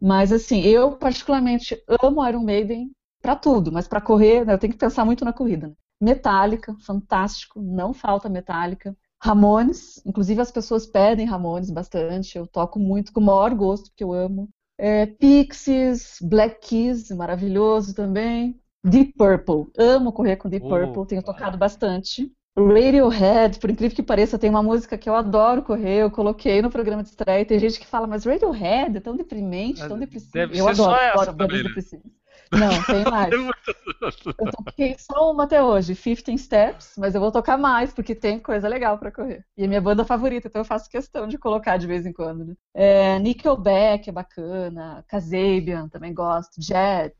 Mas 0.00 0.32
assim, 0.32 0.60
eu 0.62 0.96
particularmente 0.96 1.80
amo 2.02 2.26
Iron 2.28 2.42
Maiden, 2.42 2.90
para 3.24 3.34
tudo, 3.34 3.72
mas 3.72 3.88
para 3.88 4.02
correr, 4.02 4.44
né, 4.44 4.52
eu 4.52 4.58
tenho 4.58 4.74
que 4.74 4.78
pensar 4.78 5.02
muito 5.02 5.24
na 5.24 5.32
corrida. 5.32 5.68
Né? 5.68 5.74
Metallica, 5.98 6.76
fantástico, 6.84 7.58
não 7.62 7.94
falta 7.94 8.28
Metallica. 8.28 8.94
Ramones, 9.18 10.02
inclusive 10.04 10.42
as 10.42 10.50
pessoas 10.50 10.84
pedem 10.84 11.24
Ramones 11.24 11.70
bastante, 11.70 12.36
eu 12.36 12.46
toco 12.46 12.78
muito 12.78 13.10
com 13.14 13.20
o 13.20 13.24
maior 13.24 13.54
gosto, 13.54 13.88
porque 13.88 14.04
eu 14.04 14.12
amo. 14.12 14.50
É, 14.76 15.06
Pixies, 15.06 16.18
Black 16.20 16.68
Keys, 16.68 17.08
maravilhoso 17.12 17.94
também. 17.94 18.60
Deep 18.84 19.14
Purple, 19.16 19.72
amo 19.78 20.12
correr 20.12 20.36
com 20.36 20.50
Deep 20.50 20.66
oh, 20.66 20.68
Purple, 20.68 21.06
tenho 21.06 21.22
tocado 21.22 21.56
bastante. 21.56 22.30
Radiohead, 22.54 23.58
por 23.58 23.70
incrível 23.70 23.96
que 23.96 24.02
pareça, 24.02 24.38
tem 24.38 24.50
uma 24.50 24.62
música 24.62 24.98
que 24.98 25.08
eu 25.08 25.14
adoro 25.14 25.62
correr, 25.62 26.02
eu 26.02 26.10
coloquei 26.10 26.60
no 26.60 26.70
programa 26.70 27.02
de 27.02 27.08
estreia. 27.08 27.46
Tem 27.46 27.58
gente 27.58 27.80
que 27.80 27.86
fala, 27.86 28.06
mas 28.06 28.26
Radiohead 28.26 28.98
é 28.98 29.00
tão 29.00 29.16
deprimente, 29.16 29.80
tão 29.88 29.98
depressivo. 29.98 30.32
Deve 30.34 30.58
eu 30.58 30.68
adoro, 30.68 30.94
adoro 30.94 31.32
bandas 31.32 31.62
depressivas. 31.62 32.12
Não, 32.58 32.82
tem 32.84 33.04
mais. 33.10 33.32
eu 33.32 34.50
toquei 34.50 34.96
só 34.98 35.32
uma 35.32 35.44
até 35.44 35.62
hoje, 35.62 35.94
15 35.94 36.38
Steps, 36.38 36.94
mas 36.96 37.14
eu 37.14 37.20
vou 37.20 37.32
tocar 37.32 37.56
mais, 37.56 37.92
porque 37.92 38.14
tem 38.14 38.38
coisa 38.38 38.68
legal 38.68 38.98
para 38.98 39.12
correr. 39.12 39.44
E 39.56 39.64
é 39.64 39.66
minha 39.66 39.80
banda 39.80 40.04
favorita, 40.04 40.48
então 40.48 40.60
eu 40.60 40.66
faço 40.66 40.90
questão 40.90 41.26
de 41.26 41.38
colocar 41.38 41.76
de 41.76 41.86
vez 41.86 42.06
em 42.06 42.12
quando. 42.12 42.44
Né? 42.44 42.54
É, 42.74 43.18
Nickelback 43.18 44.08
é 44.08 44.12
bacana, 44.12 45.04
Kasabian 45.08 45.88
também 45.88 46.14
gosto, 46.14 46.60
Jet, 46.60 47.14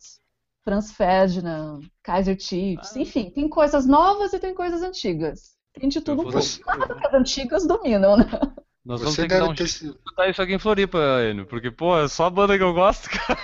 Franz 0.62 0.92
Ferdinand, 0.92 1.80
Kaiser 2.02 2.40
Chiefs, 2.40 2.96
ah. 2.96 3.00
enfim, 3.00 3.30
tem 3.30 3.48
coisas 3.48 3.86
novas 3.86 4.32
e 4.32 4.38
tem 4.38 4.54
coisas 4.54 4.82
antigas. 4.82 5.54
Tem 5.74 5.88
de 5.88 6.00
tudo 6.00 6.22
um 6.22 6.30
pouco. 6.30 6.60
Claro 6.62 6.96
que 6.96 7.06
as 7.06 7.14
antigas 7.14 7.66
dominam, 7.66 8.16
né? 8.16 8.24
Nós 8.84 9.00
vamos 9.00 9.16
ter 9.16 9.22
que 9.22 9.28
dar 9.28 9.44
um 9.48 9.54
ter... 9.54 9.64
escutar 9.64 10.28
isso 10.28 10.42
aqui 10.42 10.52
em 10.52 10.58
Floripa, 10.58 10.98
Enio, 11.30 11.46
porque, 11.46 11.70
pô, 11.70 11.98
é 11.98 12.06
só 12.06 12.26
a 12.26 12.30
banda 12.30 12.58
que 12.58 12.62
eu 12.62 12.74
gosto, 12.74 13.08
cara. 13.08 13.40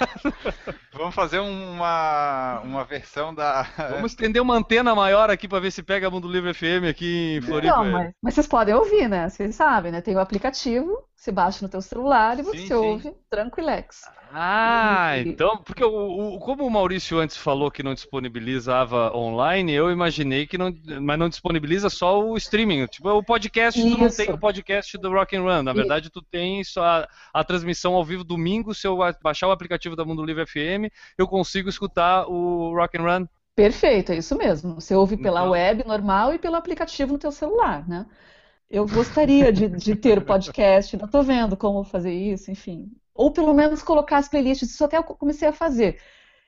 Vamos 0.92 1.14
fazer 1.14 1.38
uma, 1.38 2.60
uma 2.60 2.84
versão 2.84 3.34
da. 3.34 3.62
Vamos 3.90 4.12
estender 4.12 4.42
uma 4.42 4.54
antena 4.54 4.94
maior 4.94 5.30
aqui 5.30 5.48
para 5.48 5.60
ver 5.60 5.70
se 5.70 5.82
pega 5.82 6.08
a 6.08 6.10
Mundo 6.10 6.30
Livre 6.30 6.52
FM 6.52 6.84
aqui 6.90 7.36
em 7.36 7.40
Floripa. 7.40 7.74
Não, 7.74 7.90
mas, 7.90 8.12
mas 8.22 8.34
vocês 8.34 8.46
podem 8.46 8.74
ouvir, 8.74 9.08
né? 9.08 9.30
Vocês 9.30 9.54
sabem, 9.54 9.90
né? 9.90 10.02
Tem 10.02 10.14
o 10.14 10.20
aplicativo, 10.20 11.02
você 11.20 11.30
baixa 11.30 11.58
no 11.60 11.68
teu 11.68 11.82
celular 11.82 12.38
e 12.38 12.42
você 12.42 12.66
sim, 12.66 12.72
ouve 12.72 13.02
sim. 13.02 13.14
tranquilex. 13.28 14.00
Ah, 14.32 15.18
então, 15.18 15.58
porque 15.58 15.84
o, 15.84 16.36
o, 16.36 16.38
como 16.38 16.64
o 16.64 16.70
Maurício 16.70 17.18
antes 17.18 17.36
falou 17.36 17.70
que 17.70 17.82
não 17.82 17.92
disponibilizava 17.92 19.14
online, 19.14 19.70
eu 19.70 19.90
imaginei 19.90 20.46
que 20.46 20.56
não, 20.56 20.72
mas 21.02 21.18
não 21.18 21.28
disponibiliza 21.28 21.90
só 21.90 22.18
o 22.18 22.38
streaming. 22.38 22.86
Tipo, 22.86 23.10
o 23.10 23.22
podcast, 23.22 23.78
Isso. 23.78 23.96
tu 23.96 24.00
não 24.00 24.08
tem 24.08 24.30
o 24.30 24.38
podcast 24.38 24.96
do 24.96 25.12
Rock 25.12 25.36
and 25.36 25.42
Run. 25.42 25.62
Na 25.62 25.74
verdade, 25.74 26.06
Isso. 26.06 26.12
tu 26.12 26.22
tem 26.22 26.64
só 26.64 26.82
a, 26.82 27.08
a, 27.34 27.44
transmissão 27.44 27.92
ao 27.92 28.04
vivo 28.04 28.24
domingo. 28.24 28.74
Se 28.74 28.86
eu 28.86 28.96
baixar 29.22 29.48
o 29.48 29.52
aplicativo 29.52 29.94
da 29.94 30.06
Mundo 30.06 30.24
Livre 30.24 30.46
FM, 30.46 30.90
eu 31.18 31.28
consigo 31.28 31.68
escutar 31.68 32.26
o 32.28 32.74
Rock 32.74 32.96
and 32.96 33.02
Run. 33.02 33.26
Perfeito, 33.54 34.12
é 34.12 34.16
isso 34.16 34.38
mesmo. 34.38 34.80
Você 34.80 34.94
ouve 34.94 35.18
pela 35.18 35.40
então... 35.40 35.50
web 35.50 35.86
normal 35.86 36.32
e 36.32 36.38
pelo 36.38 36.56
aplicativo 36.56 37.12
no 37.12 37.18
teu 37.18 37.30
celular, 37.30 37.86
né? 37.86 38.06
Eu 38.70 38.86
gostaria 38.86 39.52
de, 39.52 39.68
de 39.68 39.96
ter 39.96 40.18
o 40.18 40.24
podcast, 40.24 40.96
não 40.96 41.06
estou 41.06 41.22
vendo 41.22 41.56
como 41.56 41.82
fazer 41.82 42.12
isso, 42.12 42.50
enfim 42.50 42.90
ou 43.20 43.30
pelo 43.30 43.52
menos 43.52 43.82
colocar 43.82 44.16
as 44.16 44.28
playlists. 44.28 44.70
Isso 44.70 44.82
até 44.82 44.96
eu 44.96 45.02
comecei 45.02 45.46
a 45.46 45.52
fazer. 45.52 46.00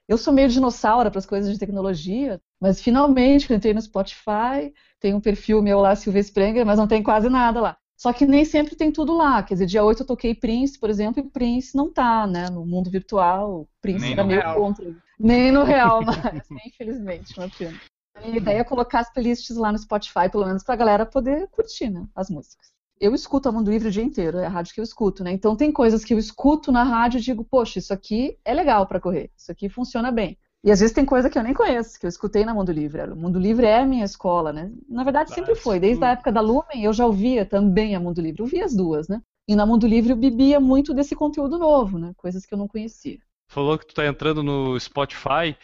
Eu 0.08 0.16
sou 0.16 0.32
meio 0.32 0.48
dinossauro 0.48 1.10
para 1.10 1.18
as 1.18 1.26
coisas 1.26 1.52
de 1.52 1.58
tecnologia, 1.58 2.40
mas 2.58 2.80
finalmente 2.80 3.52
entrei 3.52 3.74
no 3.74 3.82
Spotify, 3.82 4.72
tem 4.98 5.12
um 5.12 5.20
perfil 5.20 5.60
meu 5.60 5.80
lá, 5.80 5.94
Silvia 5.94 6.20
Sprenger, 6.20 6.64
mas 6.64 6.78
não 6.78 6.88
tem 6.88 7.02
quase 7.02 7.28
nada 7.28 7.60
lá. 7.60 7.76
Só 7.94 8.10
que 8.10 8.24
nem 8.24 8.46
sempre 8.46 8.74
tem 8.74 8.90
tudo 8.90 9.14
lá. 9.14 9.42
Quer 9.42 9.54
dizer, 9.54 9.66
dia 9.66 9.84
8 9.84 10.02
eu 10.02 10.06
toquei 10.06 10.34
Prince, 10.34 10.78
por 10.78 10.88
exemplo, 10.88 11.22
e 11.22 11.30
Prince 11.30 11.76
não 11.76 11.92
tá, 11.92 12.26
né? 12.26 12.48
No 12.48 12.64
mundo 12.64 12.90
virtual, 12.90 13.68
Prince 13.82 14.00
nem 14.00 14.12
era 14.12 14.24
meio 14.24 14.40
real. 14.40 14.56
contra. 14.56 14.96
Nem 15.20 15.52
no 15.52 15.64
real, 15.64 16.00
mas 16.02 16.42
infelizmente, 16.66 17.38
uma 17.38 17.50
pena. 17.50 17.78
A 18.22 18.26
minha 18.26 18.38
ideia 18.38 18.58
é 18.58 18.64
colocar 18.64 19.00
as 19.00 19.12
playlists 19.12 19.56
lá 19.56 19.72
no 19.72 19.78
Spotify, 19.78 20.28
pelo 20.30 20.46
menos 20.46 20.62
pra 20.62 20.76
galera 20.76 21.04
poder 21.04 21.48
curtir, 21.48 21.90
né? 21.90 22.06
As 22.14 22.30
músicas 22.30 22.72
eu 23.02 23.16
escuto 23.16 23.48
a 23.48 23.52
Mundo 23.52 23.68
Livre 23.68 23.88
o 23.88 23.90
dia 23.90 24.04
inteiro, 24.04 24.38
é 24.38 24.46
a 24.46 24.48
rádio 24.48 24.72
que 24.72 24.78
eu 24.78 24.84
escuto, 24.84 25.24
né? 25.24 25.32
Então 25.32 25.56
tem 25.56 25.72
coisas 25.72 26.04
que 26.04 26.14
eu 26.14 26.18
escuto 26.18 26.70
na 26.70 26.84
rádio 26.84 27.18
e 27.18 27.20
digo, 27.20 27.44
poxa, 27.44 27.80
isso 27.80 27.92
aqui 27.92 28.38
é 28.44 28.54
legal 28.54 28.86
para 28.86 29.00
correr, 29.00 29.28
isso 29.36 29.50
aqui 29.50 29.68
funciona 29.68 30.12
bem. 30.12 30.38
E 30.62 30.70
às 30.70 30.78
vezes 30.78 30.94
tem 30.94 31.04
coisa 31.04 31.28
que 31.28 31.36
eu 31.36 31.42
nem 31.42 31.52
conheço, 31.52 31.98
que 31.98 32.06
eu 32.06 32.08
escutei 32.08 32.44
na 32.44 32.54
Mundo 32.54 32.70
Livre. 32.70 33.02
O 33.10 33.16
Mundo 33.16 33.40
Livre 33.40 33.66
é 33.66 33.80
a 33.80 33.84
minha 33.84 34.04
escola, 34.04 34.52
né? 34.52 34.70
Na 34.88 35.02
verdade 35.02 35.34
sempre 35.34 35.56
foi, 35.56 35.80
desde 35.80 36.04
a 36.04 36.10
época 36.10 36.30
da 36.30 36.40
Lumen 36.40 36.84
eu 36.84 36.92
já 36.92 37.04
ouvia 37.04 37.44
também 37.44 37.96
a 37.96 38.00
Mundo 38.00 38.20
Livre, 38.20 38.40
eu 38.40 38.44
ouvia 38.44 38.64
as 38.64 38.72
duas, 38.72 39.08
né? 39.08 39.20
E 39.48 39.56
na 39.56 39.66
Mundo 39.66 39.88
Livre 39.88 40.12
eu 40.12 40.16
bebia 40.16 40.60
muito 40.60 40.94
desse 40.94 41.16
conteúdo 41.16 41.58
novo, 41.58 41.98
né? 41.98 42.12
Coisas 42.16 42.46
que 42.46 42.54
eu 42.54 42.58
não 42.58 42.68
conhecia. 42.68 43.18
Falou 43.48 43.76
que 43.76 43.86
tu 43.86 43.94
tá 43.94 44.06
entrando 44.06 44.44
no 44.44 44.78
Spotify 44.78 45.56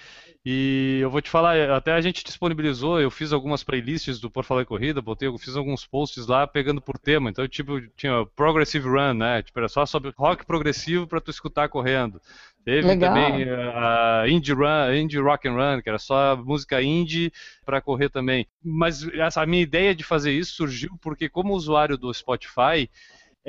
e 0.51 1.01
eu 1.03 1.11
vou 1.11 1.21
te 1.21 1.29
falar, 1.29 1.71
até 1.73 1.93
a 1.93 2.01
gente 2.01 2.25
disponibilizou, 2.25 2.99
eu 2.99 3.11
fiz 3.11 3.35
algumas 3.35 3.63
playlists 3.63 4.19
do 4.19 4.31
Por 4.31 4.47
Falar 4.47 4.63
em 4.63 4.65
Corrida, 4.65 5.03
botei, 5.03 5.29
eu 5.29 5.37
fiz 5.37 5.55
alguns 5.55 5.85
posts 5.85 6.27
lá 6.27 6.47
pegando 6.47 6.81
por 6.81 6.99
tema. 6.99 7.29
Então, 7.29 7.47
tipo, 7.47 7.79
tinha 7.95 8.25
Progressive 8.35 8.89
Run, 8.89 9.13
né? 9.13 9.43
Tipo, 9.43 9.59
era 9.59 9.69
só 9.69 9.85
sobre 9.85 10.11
rock 10.17 10.47
progressivo 10.47 11.07
para 11.07 11.21
tu 11.21 11.31
escutar 11.31 11.69
correndo. 11.69 12.19
Teve 12.65 12.89
Legal. 12.89 13.13
também 13.13 13.47
a 13.47 14.25
Indie 14.27 14.55
Run, 14.55 14.95
Indie 14.95 15.19
Rock 15.19 15.47
and 15.47 15.53
Run, 15.53 15.83
que 15.83 15.89
era 15.91 15.99
só 15.99 16.35
música 16.35 16.81
indie 16.81 17.31
para 17.67 17.83
correr 17.83 18.09
também. 18.09 18.47
Mas 18.65 19.07
essa 19.09 19.43
a 19.43 19.47
minha 19.47 19.63
ideia 19.63 19.95
de 19.95 20.03
fazer 20.03 20.33
isso 20.33 20.55
surgiu 20.55 20.97
porque 21.03 21.29
como 21.29 21.53
usuário 21.53 21.99
do 21.99 22.13
Spotify, 22.15 22.89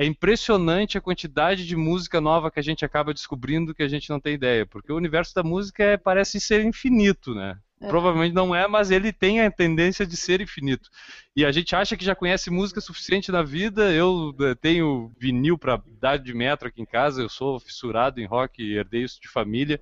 é 0.00 0.06
impressionante 0.06 0.96
a 0.96 1.00
quantidade 1.00 1.66
de 1.66 1.76
música 1.76 2.22
nova 2.22 2.50
que 2.50 2.58
a 2.58 2.62
gente 2.62 2.86
acaba 2.86 3.12
descobrindo 3.12 3.74
que 3.74 3.82
a 3.82 3.88
gente 3.88 4.08
não 4.08 4.18
tem 4.18 4.32
ideia, 4.32 4.64
porque 4.64 4.90
o 4.90 4.96
universo 4.96 5.34
da 5.34 5.42
música 5.42 5.84
é, 5.84 5.98
parece 5.98 6.40
ser 6.40 6.64
infinito, 6.64 7.34
né? 7.34 7.58
É. 7.82 7.86
Provavelmente 7.86 8.34
não 8.34 8.54
é, 8.54 8.66
mas 8.66 8.90
ele 8.90 9.12
tem 9.12 9.42
a 9.42 9.50
tendência 9.50 10.06
de 10.06 10.16
ser 10.16 10.40
infinito. 10.40 10.88
E 11.36 11.44
a 11.44 11.52
gente 11.52 11.76
acha 11.76 11.98
que 11.98 12.04
já 12.04 12.14
conhece 12.14 12.48
música 12.48 12.80
suficiente 12.80 13.30
na 13.30 13.42
vida. 13.42 13.92
Eu 13.92 14.34
eh, 14.40 14.54
tenho 14.54 15.12
vinil 15.18 15.58
para 15.58 15.82
dar 16.00 16.18
de 16.18 16.32
metro 16.32 16.68
aqui 16.68 16.80
em 16.80 16.86
casa, 16.86 17.20
eu 17.20 17.28
sou 17.28 17.60
fissurado 17.60 18.20
em 18.20 18.26
rock, 18.26 18.62
herdei 18.62 19.04
isso 19.04 19.20
de 19.20 19.28
família 19.28 19.78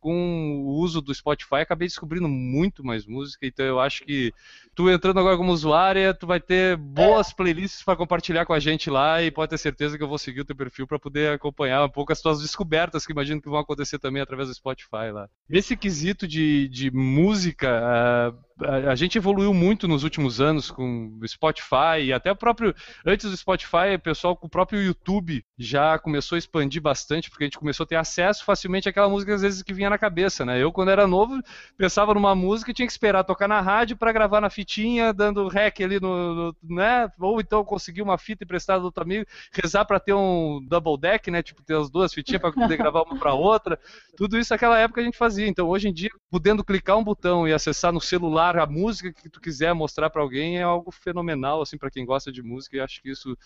com 0.00 0.62
o 0.64 0.80
uso 0.80 1.00
do 1.00 1.14
Spotify, 1.14 1.56
acabei 1.56 1.88
descobrindo 1.88 2.28
muito 2.28 2.84
mais 2.84 3.06
música, 3.06 3.46
então 3.46 3.64
eu 3.64 3.80
acho 3.80 4.04
que 4.04 4.32
tu 4.74 4.88
entrando 4.90 5.18
agora 5.20 5.36
como 5.36 5.52
usuária, 5.52 6.14
tu 6.14 6.26
vai 6.26 6.40
ter 6.40 6.76
boas 6.76 7.32
playlists 7.32 7.82
para 7.82 7.96
compartilhar 7.96 8.46
com 8.46 8.52
a 8.52 8.60
gente 8.60 8.90
lá 8.90 9.22
e 9.22 9.30
pode 9.30 9.50
ter 9.50 9.58
certeza 9.58 9.96
que 9.96 10.02
eu 10.04 10.08
vou 10.08 10.18
seguir 10.18 10.40
o 10.40 10.44
teu 10.44 10.56
perfil 10.56 10.86
para 10.86 10.98
poder 10.98 11.32
acompanhar 11.32 11.84
um 11.84 11.88
pouco 11.88 12.12
as 12.12 12.20
tuas 12.20 12.40
descobertas 12.40 13.04
que 13.04 13.12
imagino 13.12 13.40
que 13.40 13.48
vão 13.48 13.58
acontecer 13.58 13.98
também 13.98 14.22
através 14.22 14.48
do 14.48 14.54
Spotify 14.54 15.10
lá. 15.12 15.28
Esse 15.50 15.76
quesito 15.76 16.26
de, 16.26 16.68
de 16.68 16.90
música, 16.90 18.32
uh, 18.60 18.88
a 18.88 18.94
gente 18.94 19.18
evoluiu 19.18 19.54
muito 19.54 19.86
nos 19.86 20.04
últimos 20.04 20.40
anos 20.40 20.70
com 20.70 21.16
o 21.20 21.28
Spotify 21.28 22.02
e 22.02 22.12
até 22.12 22.30
o 22.30 22.36
próprio 22.36 22.74
antes 23.06 23.30
do 23.30 23.36
Spotify, 23.36 23.94
o 23.94 24.00
pessoal 24.00 24.36
com 24.36 24.46
o 24.46 24.50
próprio 24.50 24.82
YouTube 24.82 25.44
já 25.56 25.98
começou 25.98 26.36
a 26.36 26.38
expandir 26.38 26.82
bastante 26.82 27.30
porque 27.30 27.44
a 27.44 27.46
gente 27.46 27.58
começou 27.58 27.84
a 27.84 27.86
ter 27.86 27.96
acesso 27.96 28.44
facilmente 28.44 28.88
àquela 28.88 29.08
música 29.08 29.34
às 29.34 29.42
vezes 29.42 29.62
que 29.62 29.72
vinha 29.72 29.87
na 29.90 29.98
na 29.98 30.00
cabeça, 30.00 30.44
né? 30.44 30.62
Eu, 30.62 30.72
quando 30.72 30.90
era 30.90 31.06
novo, 31.06 31.42
pensava 31.76 32.14
numa 32.14 32.34
música 32.34 32.70
e 32.70 32.74
tinha 32.74 32.86
que 32.86 32.92
esperar 32.92 33.24
tocar 33.24 33.48
na 33.48 33.60
rádio 33.60 33.96
para 33.96 34.12
gravar 34.12 34.40
na 34.40 34.48
fitinha, 34.48 35.12
dando 35.12 35.48
rec 35.48 35.80
ali 35.80 36.00
no, 36.00 36.34
no, 36.34 36.56
né? 36.62 37.10
Ou 37.18 37.40
então 37.40 37.64
conseguir 37.64 38.00
uma 38.00 38.16
fita 38.16 38.44
emprestada 38.44 38.80
do 38.80 38.86
outro 38.86 39.02
amigo, 39.02 39.26
rezar 39.52 39.84
para 39.84 39.98
ter 39.98 40.14
um 40.14 40.64
double 40.64 40.98
deck, 40.98 41.30
né? 41.30 41.42
Tipo, 41.42 41.62
ter 41.62 41.76
as 41.76 41.90
duas 41.90 42.14
fitinhas 42.14 42.40
para 42.40 42.52
poder 42.52 42.76
gravar 42.76 43.02
uma 43.02 43.18
para 43.18 43.34
outra. 43.34 43.78
Tudo 44.16 44.38
isso 44.38 44.54
naquela 44.54 44.78
época 44.78 45.00
a 45.00 45.04
gente 45.04 45.18
fazia. 45.18 45.48
Então, 45.48 45.68
hoje 45.68 45.88
em 45.88 45.92
dia, 45.92 46.10
podendo 46.30 46.64
clicar 46.64 46.96
um 46.96 47.04
botão 47.04 47.48
e 47.48 47.52
acessar 47.52 47.92
no 47.92 48.00
celular 48.00 48.56
a 48.56 48.66
música 48.66 49.12
que 49.12 49.28
tu 49.28 49.40
quiser 49.40 49.74
mostrar 49.74 50.10
para 50.10 50.22
alguém 50.22 50.58
é 50.58 50.62
algo 50.62 50.92
fenomenal, 50.92 51.60
assim, 51.60 51.76
para 51.76 51.90
quem 51.90 52.04
gosta 52.04 52.30
de 52.30 52.42
música. 52.42 52.76
E 52.76 52.80
acho 52.80 53.02
que 53.02 53.10
isso 53.10 53.36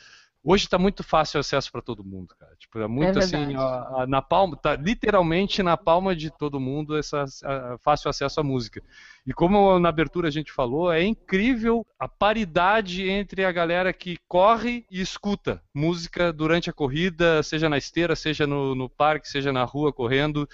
Hoje 0.44 0.64
está 0.64 0.76
muito 0.76 1.04
fácil 1.04 1.38
acesso 1.38 1.70
para 1.70 1.80
todo 1.80 2.02
mundo, 2.02 2.34
cara. 2.36 2.52
Tipo, 2.58 2.80
é 2.80 2.88
muito 2.88 3.16
É 3.16 3.22
assim, 3.22 3.36
verdade. 3.36 3.56
a- 3.56 4.02
a- 4.02 4.06
na 4.08 4.20
palma, 4.20 4.56
tá 4.56 4.74
literalmente 4.74 5.62
na 5.62 5.76
palma 5.76 6.16
de 6.16 6.30
todo 6.36 6.58
mundo 6.58 6.96
essa 6.98 7.24
a- 7.44 7.76
fácil 7.78 8.10
acesso 8.10 8.40
à 8.40 8.42
música. 8.42 8.82
E 9.24 9.32
como 9.32 9.78
na 9.78 9.88
abertura 9.88 10.26
a 10.26 10.30
gente 10.32 10.50
falou, 10.50 10.92
é 10.92 11.00
incrível 11.04 11.86
a 11.96 12.08
paridade 12.08 13.08
entre 13.08 13.44
a 13.44 13.52
galera 13.52 13.92
que 13.92 14.16
corre 14.26 14.84
e 14.90 15.00
escuta 15.00 15.62
música 15.72 16.32
durante 16.32 16.68
a 16.68 16.72
corrida, 16.72 17.40
seja 17.44 17.68
na 17.68 17.78
esteira, 17.78 18.16
seja 18.16 18.44
no, 18.44 18.74
no 18.74 18.88
parque, 18.88 19.28
seja 19.28 19.52
na 19.52 19.62
rua 19.62 19.92
correndo. 19.92 20.48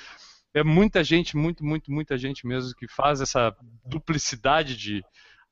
É 0.52 0.62
muita 0.62 1.02
gente, 1.02 1.34
muito, 1.34 1.64
muito, 1.64 1.90
muita 1.90 2.18
gente 2.18 2.46
mesmo 2.46 2.74
que 2.74 2.86
faz 2.88 3.22
essa 3.22 3.56
duplicidade 3.86 4.76
de 4.76 5.02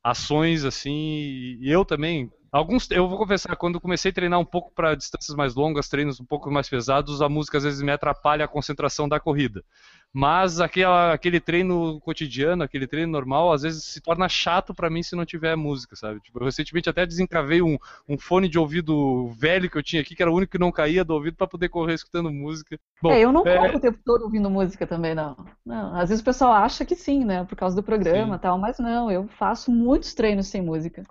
ações 0.04 0.62
assim. 0.64 1.56
E 1.60 1.70
eu 1.70 1.84
também 1.86 2.30
Alguns, 2.56 2.90
eu 2.90 3.06
vou 3.06 3.18
confessar, 3.18 3.54
quando 3.54 3.78
comecei 3.78 4.10
a 4.10 4.14
treinar 4.14 4.40
um 4.40 4.44
pouco 4.44 4.72
para 4.74 4.94
distâncias 4.94 5.36
mais 5.36 5.54
longas, 5.54 5.90
treinos 5.90 6.18
um 6.18 6.24
pouco 6.24 6.50
mais 6.50 6.66
pesados, 6.66 7.20
a 7.20 7.28
música 7.28 7.58
às 7.58 7.64
vezes 7.64 7.82
me 7.82 7.92
atrapalha 7.92 8.46
a 8.46 8.48
concentração 8.48 9.06
da 9.06 9.20
corrida. 9.20 9.62
Mas 10.10 10.58
aquela, 10.58 11.12
aquele 11.12 11.38
treino 11.38 12.00
cotidiano, 12.00 12.62
aquele 12.62 12.86
treino 12.86 13.12
normal, 13.12 13.52
às 13.52 13.60
vezes 13.60 13.84
se 13.84 14.00
torna 14.00 14.26
chato 14.26 14.72
para 14.74 14.88
mim 14.88 15.02
se 15.02 15.14
não 15.14 15.26
tiver 15.26 15.54
música, 15.54 15.94
sabe? 15.94 16.18
Tipo, 16.20 16.38
eu 16.38 16.46
recentemente 16.46 16.88
até 16.88 17.04
desencravei 17.04 17.60
um, 17.60 17.76
um 18.08 18.16
fone 18.16 18.48
de 18.48 18.58
ouvido 18.58 19.28
velho 19.38 19.68
que 19.68 19.76
eu 19.76 19.82
tinha 19.82 20.00
aqui, 20.00 20.16
que 20.16 20.22
era 20.22 20.32
o 20.32 20.34
único 20.34 20.52
que 20.52 20.58
não 20.58 20.72
caía 20.72 21.04
do 21.04 21.12
ouvido 21.12 21.36
para 21.36 21.46
poder 21.46 21.68
correr 21.68 21.92
escutando 21.92 22.32
música. 22.32 22.80
Bom, 23.02 23.12
é, 23.12 23.20
eu 23.20 23.32
não 23.32 23.46
é- 23.46 23.54
corro 23.54 23.76
o 23.76 23.80
tempo 23.80 23.98
todo 24.02 24.22
ouvindo 24.22 24.48
música 24.48 24.86
também, 24.86 25.14
não. 25.14 25.36
Não, 25.62 25.94
Às 25.94 26.08
vezes 26.08 26.22
o 26.22 26.24
pessoal 26.24 26.54
acha 26.54 26.86
que 26.86 26.96
sim, 26.96 27.22
né? 27.22 27.44
Por 27.44 27.54
causa 27.54 27.76
do 27.76 27.82
programa 27.82 28.36
Sim. 28.36 28.40
tal, 28.40 28.56
mas 28.56 28.78
não, 28.78 29.10
eu 29.10 29.28
faço 29.28 29.70
muitos 29.70 30.14
treinos 30.14 30.46
sem 30.46 30.62
música. 30.62 31.04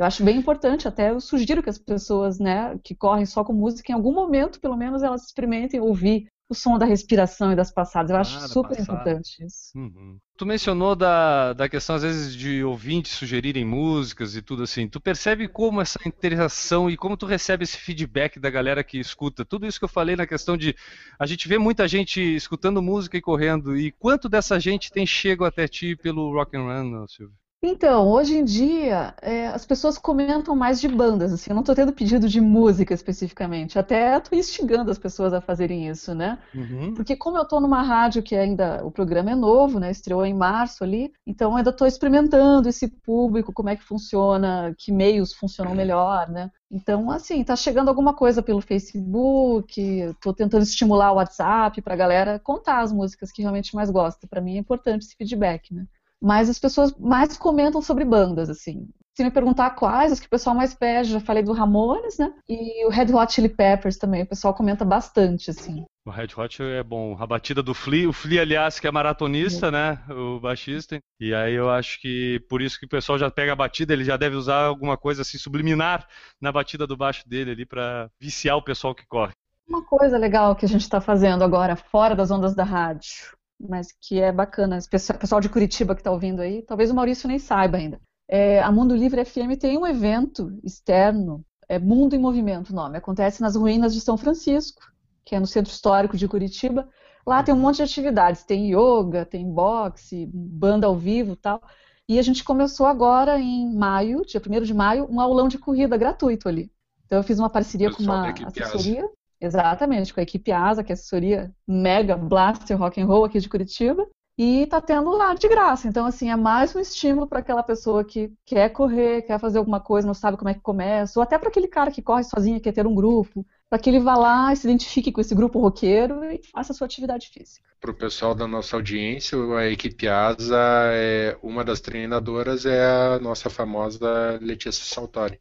Eu 0.00 0.06
acho 0.06 0.24
bem 0.24 0.38
importante, 0.38 0.88
até 0.88 1.10
eu 1.10 1.20
sugiro 1.20 1.62
que 1.62 1.68
as 1.68 1.76
pessoas, 1.76 2.38
né, 2.38 2.78
que 2.82 2.94
correm 2.94 3.26
só 3.26 3.44
com 3.44 3.52
música, 3.52 3.92
em 3.92 3.94
algum 3.94 4.14
momento, 4.14 4.58
pelo 4.58 4.74
menos, 4.74 5.02
elas 5.02 5.26
experimentem 5.26 5.78
ouvir 5.78 6.26
o 6.48 6.54
som 6.54 6.78
da 6.78 6.86
respiração 6.86 7.52
e 7.52 7.54
das 7.54 7.70
passadas. 7.70 8.10
Eu 8.10 8.16
acho 8.16 8.38
Ah, 8.38 8.48
super 8.48 8.78
passada. 8.78 8.82
importante 8.82 9.44
isso. 9.44 9.76
Uhum. 9.76 10.16
Tu 10.38 10.46
mencionou 10.46 10.96
da, 10.96 11.52
da 11.52 11.68
questão, 11.68 11.96
às 11.96 12.02
vezes, 12.02 12.34
de 12.34 12.64
ouvintes 12.64 13.12
sugerirem 13.12 13.62
músicas 13.62 14.34
e 14.34 14.40
tudo 14.40 14.62
assim. 14.62 14.88
Tu 14.88 14.98
percebe 14.98 15.46
como 15.46 15.82
essa 15.82 15.98
interação 16.08 16.88
e 16.88 16.96
como 16.96 17.14
tu 17.14 17.26
recebe 17.26 17.64
esse 17.64 17.76
feedback 17.76 18.40
da 18.40 18.48
galera 18.48 18.82
que 18.82 18.98
escuta? 18.98 19.44
Tudo 19.44 19.66
isso 19.66 19.78
que 19.78 19.84
eu 19.84 19.88
falei 19.88 20.16
na 20.16 20.26
questão 20.26 20.56
de 20.56 20.74
a 21.18 21.26
gente 21.26 21.46
vê 21.46 21.58
muita 21.58 21.86
gente 21.86 22.22
escutando 22.22 22.80
música 22.80 23.18
e 23.18 23.20
correndo. 23.20 23.76
E 23.76 23.92
quanto 23.92 24.30
dessa 24.30 24.58
gente 24.58 24.90
tem 24.90 25.04
chego 25.04 25.44
até 25.44 25.68
ti 25.68 25.94
pelo 25.94 26.32
Rock 26.32 26.56
and 26.56 26.62
Run, 26.62 27.06
Silvio? 27.06 27.39
Então, 27.62 28.08
hoje 28.08 28.38
em 28.38 28.44
dia, 28.44 29.14
é, 29.20 29.48
as 29.48 29.66
pessoas 29.66 29.98
comentam 29.98 30.56
mais 30.56 30.80
de 30.80 30.88
bandas, 30.88 31.30
assim, 31.30 31.50
eu 31.50 31.54
não 31.54 31.60
estou 31.60 31.74
tendo 31.74 31.92
pedido 31.92 32.26
de 32.26 32.40
música 32.40 32.94
especificamente, 32.94 33.78
até 33.78 34.16
estou 34.16 34.38
instigando 34.38 34.90
as 34.90 34.98
pessoas 34.98 35.34
a 35.34 35.42
fazerem 35.42 35.86
isso, 35.86 36.14
né? 36.14 36.38
Uhum. 36.54 36.94
Porque 36.94 37.14
como 37.14 37.36
eu 37.36 37.42
estou 37.42 37.60
numa 37.60 37.82
rádio 37.82 38.22
que 38.22 38.34
ainda 38.34 38.82
o 38.82 38.90
programa 38.90 39.32
é 39.32 39.34
novo, 39.34 39.78
né? 39.78 39.90
Estreou 39.90 40.24
em 40.24 40.32
março 40.32 40.82
ali, 40.82 41.12
então 41.26 41.54
ainda 41.54 41.68
estou 41.68 41.86
experimentando 41.86 42.66
esse 42.66 42.88
público, 42.88 43.52
como 43.52 43.68
é 43.68 43.76
que 43.76 43.84
funciona, 43.84 44.74
que 44.78 44.90
meios 44.90 45.34
funcionam 45.34 45.74
melhor, 45.74 46.30
né? 46.30 46.50
Então, 46.70 47.10
assim, 47.10 47.44
tá 47.44 47.56
chegando 47.56 47.88
alguma 47.88 48.14
coisa 48.14 48.42
pelo 48.42 48.62
Facebook, 48.62 49.78
estou 49.80 50.32
tentando 50.32 50.62
estimular 50.62 51.12
o 51.12 51.16
WhatsApp 51.16 51.82
para 51.82 51.92
a 51.92 51.96
galera 51.96 52.38
contar 52.38 52.80
as 52.80 52.90
músicas 52.90 53.30
que 53.30 53.42
realmente 53.42 53.74
mais 53.74 53.90
gosta. 53.90 54.26
Para 54.26 54.40
mim 54.40 54.56
é 54.56 54.58
importante 54.58 55.04
esse 55.04 55.14
feedback, 55.14 55.74
né? 55.74 55.84
Mas 56.22 56.50
as 56.50 56.58
pessoas 56.58 56.94
mais 56.98 57.36
comentam 57.38 57.80
sobre 57.80 58.04
bandas, 58.04 58.50
assim. 58.50 58.88
Se 59.16 59.24
me 59.24 59.30
perguntar 59.30 59.70
quais, 59.70 60.12
as 60.12 60.20
que 60.20 60.26
o 60.26 60.30
pessoal 60.30 60.54
mais 60.54 60.74
pede, 60.74 61.10
já 61.10 61.20
falei 61.20 61.42
do 61.42 61.52
Ramones, 61.52 62.16
né? 62.18 62.32
E 62.48 62.86
o 62.86 62.90
Red 62.90 63.12
Hot 63.12 63.32
Chili 63.32 63.48
Peppers 63.48 63.96
também, 63.96 64.22
o 64.22 64.26
pessoal 64.26 64.54
comenta 64.54 64.84
bastante, 64.84 65.50
assim. 65.50 65.84
O 66.06 66.10
Red 66.10 66.28
Hot 66.36 66.62
é 66.62 66.82
bom. 66.82 67.16
A 67.18 67.26
batida 67.26 67.62
do 67.62 67.74
Flea, 67.74 68.08
o 68.08 68.12
Flea, 68.12 68.40
aliás, 68.40 68.80
que 68.80 68.86
é 68.86 68.90
maratonista, 68.90 69.70
né? 69.70 70.02
O 70.08 70.40
baixista. 70.40 70.98
E 71.20 71.34
aí 71.34 71.54
eu 71.54 71.68
acho 71.68 72.00
que 72.00 72.40
por 72.48 72.62
isso 72.62 72.78
que 72.78 72.86
o 72.86 72.88
pessoal 72.88 73.18
já 73.18 73.30
pega 73.30 73.52
a 73.52 73.56
batida, 73.56 73.92
ele 73.92 74.04
já 74.04 74.16
deve 74.16 74.36
usar 74.36 74.64
alguma 74.64 74.96
coisa 74.96 75.22
assim 75.22 75.38
subliminar 75.38 76.06
na 76.40 76.50
batida 76.50 76.86
do 76.86 76.96
baixo 76.96 77.28
dele 77.28 77.50
ali 77.50 77.66
pra 77.66 78.08
viciar 78.18 78.56
o 78.56 78.64
pessoal 78.64 78.94
que 78.94 79.06
corre. 79.06 79.32
Uma 79.68 79.84
coisa 79.84 80.16
legal 80.16 80.56
que 80.56 80.64
a 80.64 80.68
gente 80.68 80.82
está 80.82 81.00
fazendo 81.00 81.44
agora, 81.44 81.76
fora 81.76 82.16
das 82.16 82.30
ondas 82.30 82.54
da 82.54 82.64
rádio, 82.64 83.36
mas 83.60 83.88
que 83.92 84.20
é 84.20 84.32
bacana, 84.32 84.78
esse 84.78 85.12
pessoal 85.14 85.40
de 85.40 85.48
Curitiba 85.48 85.94
que 85.94 86.00
está 86.00 86.10
ouvindo 86.10 86.40
aí, 86.40 86.62
talvez 86.62 86.90
o 86.90 86.94
Maurício 86.94 87.28
nem 87.28 87.38
saiba 87.38 87.76
ainda. 87.76 88.00
É, 88.28 88.62
a 88.62 88.70
Mundo 88.70 88.94
Livre 88.94 89.24
FM 89.24 89.58
tem 89.60 89.76
um 89.76 89.86
evento 89.86 90.58
externo, 90.64 91.44
é 91.68 91.78
Mundo 91.78 92.14
em 92.14 92.18
Movimento 92.18 92.70
o 92.70 92.74
nome, 92.74 92.96
acontece 92.96 93.40
nas 93.40 93.56
ruínas 93.56 93.92
de 93.92 94.00
São 94.00 94.16
Francisco, 94.16 94.80
que 95.24 95.34
é 95.34 95.40
no 95.40 95.46
centro 95.46 95.72
histórico 95.72 96.16
de 96.16 96.26
Curitiba. 96.26 96.88
Lá 97.26 97.42
tem 97.42 97.54
um 97.54 97.58
monte 97.58 97.76
de 97.76 97.82
atividades, 97.82 98.44
tem 98.44 98.72
yoga, 98.72 99.26
tem 99.26 99.48
boxe, 99.52 100.28
banda 100.32 100.86
ao 100.86 100.96
vivo 100.96 101.36
tal. 101.36 101.60
E 102.08 102.18
a 102.18 102.22
gente 102.22 102.42
começou 102.42 102.86
agora 102.86 103.38
em 103.38 103.72
maio, 103.72 104.24
dia 104.26 104.40
1 104.44 104.62
de 104.62 104.74
maio, 104.74 105.06
um 105.08 105.20
aulão 105.20 105.46
de 105.46 105.58
corrida 105.58 105.96
gratuito 105.96 106.48
ali. 106.48 106.72
Então 107.06 107.18
eu 107.18 107.22
fiz 107.22 107.38
uma 107.38 107.50
parceria 107.50 107.90
com 107.92 108.02
uma 108.02 108.30
assessoria. 108.30 109.08
Exatamente, 109.40 110.12
com 110.12 110.20
a 110.20 110.22
equipe 110.22 110.52
ASA, 110.52 110.84
que 110.84 110.92
é 110.92 110.94
assessoria 110.94 111.50
mega 111.66 112.16
blaster 112.16 112.76
rock 112.76 113.00
and 113.00 113.06
roll 113.06 113.24
aqui 113.24 113.40
de 113.40 113.48
Curitiba. 113.48 114.06
E 114.42 114.66
tá 114.66 114.80
tendo 114.80 115.10
lá 115.10 115.34
de 115.34 115.46
graça. 115.48 115.86
Então, 115.86 116.06
assim, 116.06 116.30
é 116.30 116.36
mais 116.36 116.74
um 116.74 116.80
estímulo 116.80 117.26
para 117.26 117.40
aquela 117.40 117.62
pessoa 117.62 118.02
que 118.02 118.32
quer 118.46 118.70
correr, 118.70 119.20
quer 119.22 119.38
fazer 119.38 119.58
alguma 119.58 119.80
coisa, 119.80 120.06
não 120.06 120.14
sabe 120.14 120.38
como 120.38 120.48
é 120.48 120.54
que 120.54 120.60
começa, 120.60 121.18
ou 121.18 121.22
até 121.22 121.36
para 121.36 121.50
aquele 121.50 121.68
cara 121.68 121.90
que 121.90 122.00
corre 122.00 122.24
sozinho, 122.24 122.60
quer 122.60 122.72
ter 122.72 122.86
um 122.86 122.94
grupo, 122.94 123.44
para 123.68 123.78
que 123.78 123.90
ele 123.90 124.00
vá 124.00 124.16
lá 124.16 124.52
e 124.52 124.56
se 124.56 124.66
identifique 124.66 125.12
com 125.12 125.20
esse 125.20 125.34
grupo 125.34 125.60
roqueiro 125.60 126.24
e 126.24 126.40
faça 126.50 126.72
a 126.72 126.74
sua 126.74 126.86
atividade 126.86 127.28
física. 127.28 127.68
Para 127.78 127.90
o 127.90 127.94
pessoal 127.94 128.34
da 128.34 128.46
nossa 128.46 128.76
audiência, 128.76 129.38
a 129.56 129.66
equipe 129.68 130.08
ASA, 130.08 130.56
é, 130.92 131.36
uma 131.42 131.62
das 131.62 131.80
treinadoras 131.80 132.64
é 132.64 132.82
a 132.82 133.18
nossa 133.20 133.50
famosa 133.50 134.38
Letícia 134.40 134.84
Saltori, 134.84 135.38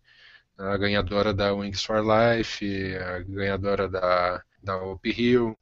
a 0.59 0.77
ganhadora 0.77 1.33
da 1.33 1.53
Wings 1.53 1.83
for 1.83 2.03
Life, 2.03 2.95
a 2.97 3.19
ganhadora 3.19 3.87
da, 3.87 4.43
da 4.61 4.83
Up 4.83 5.09
Hill. 5.09 5.57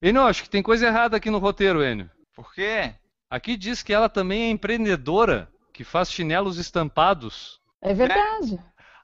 Enio, 0.00 0.22
acho 0.22 0.42
que 0.42 0.50
tem 0.50 0.62
coisa 0.62 0.86
errada 0.86 1.16
aqui 1.16 1.30
no 1.30 1.38
roteiro, 1.38 1.84
Enio. 1.84 2.10
Por 2.34 2.52
quê? 2.54 2.94
Aqui 3.28 3.56
diz 3.56 3.82
que 3.82 3.92
ela 3.92 4.08
também 4.08 4.44
é 4.44 4.50
empreendedora, 4.50 5.48
que 5.72 5.84
faz 5.84 6.10
chinelos 6.10 6.58
estampados. 6.58 7.60
É 7.82 7.92
verdade. 7.92 8.58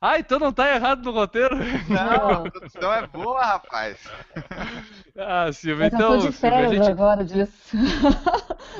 Ah, 0.05 0.19
então 0.19 0.41
não 0.41 0.53
tá 0.53 0.75
errado 0.75 1.05
no 1.05 1.13
roteiro? 1.13 1.57
Não, 1.89 2.31
a 2.31 2.51
produção 2.51 2.93
é 2.93 3.07
boa, 3.07 3.41
rapaz. 3.41 3.99
Ah, 5.17 5.47
eu 5.65 5.83
então, 5.87 6.19
tô 6.19 6.27
de 6.27 6.33
Silvio, 6.33 6.65
a 6.65 6.67
férias 6.67 6.71
gente, 6.71 6.91
agora 6.91 7.25
disso. 7.25 7.77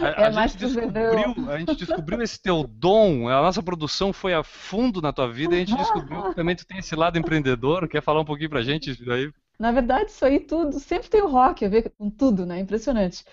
a, 0.01 0.09
É 0.21 0.27
a 0.27 0.31
mais 0.33 0.51
gente 0.53 0.57
descobriu, 0.57 1.35
a 1.49 1.59
gente 1.59 1.77
descobriu 1.77 2.23
esse 2.23 2.43
teu 2.43 2.65
dom, 2.65 3.29
a 3.29 3.41
nossa 3.41 3.63
produção 3.63 4.13
foi 4.13 4.35
a 4.35 4.43
fundo 4.43 5.01
na 5.01 5.13
tua 5.13 5.31
vida 5.31 5.55
e 5.55 5.59
a 5.59 5.61
gente 5.65 5.77
descobriu 5.77 6.23
que 6.25 6.35
também 6.35 6.57
tu 6.57 6.67
tem 6.67 6.79
esse 6.79 6.97
lado 6.97 7.17
empreendedor. 7.19 7.87
Quer 7.89 8.03
falar 8.03 8.21
um 8.21 8.25
pouquinho 8.25 8.51
pra 8.51 8.63
gente 8.63 8.91
isso 8.91 9.05
daí? 9.05 9.31
Na 9.59 9.71
verdade, 9.71 10.11
isso 10.11 10.25
aí 10.25 10.41
tudo, 10.41 10.81
sempre 10.81 11.09
tem 11.09 11.23
o 11.23 11.29
rock 11.29 11.65
a 11.65 11.69
ver 11.69 11.91
com 11.97 12.11
tudo, 12.11 12.45
né? 12.45 12.59
Impressionante. 12.59 13.25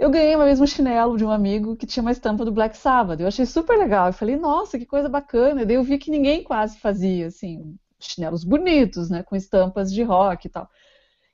Eu 0.00 0.10
ganhei 0.10 0.34
uma 0.34 0.46
um 0.46 0.66
chinelo 0.66 1.18
de 1.18 1.24
um 1.26 1.30
amigo 1.30 1.76
que 1.76 1.86
tinha 1.86 2.00
uma 2.00 2.10
estampa 2.10 2.42
do 2.42 2.50
Black 2.50 2.74
Sabbath. 2.74 3.20
Eu 3.20 3.26
achei 3.28 3.44
super 3.44 3.76
legal. 3.78 4.06
Eu 4.06 4.12
falei, 4.14 4.34
nossa, 4.34 4.78
que 4.78 4.86
coisa 4.86 5.10
bacana. 5.10 5.60
E 5.60 5.66
daí 5.66 5.76
eu 5.76 5.84
vi 5.84 5.98
que 5.98 6.10
ninguém 6.10 6.42
quase 6.42 6.78
fazia, 6.78 7.26
assim, 7.26 7.76
chinelos 7.98 8.42
bonitos, 8.42 9.10
né? 9.10 9.22
Com 9.22 9.36
estampas 9.36 9.92
de 9.92 10.02
rock 10.02 10.46
e 10.46 10.50
tal. 10.50 10.66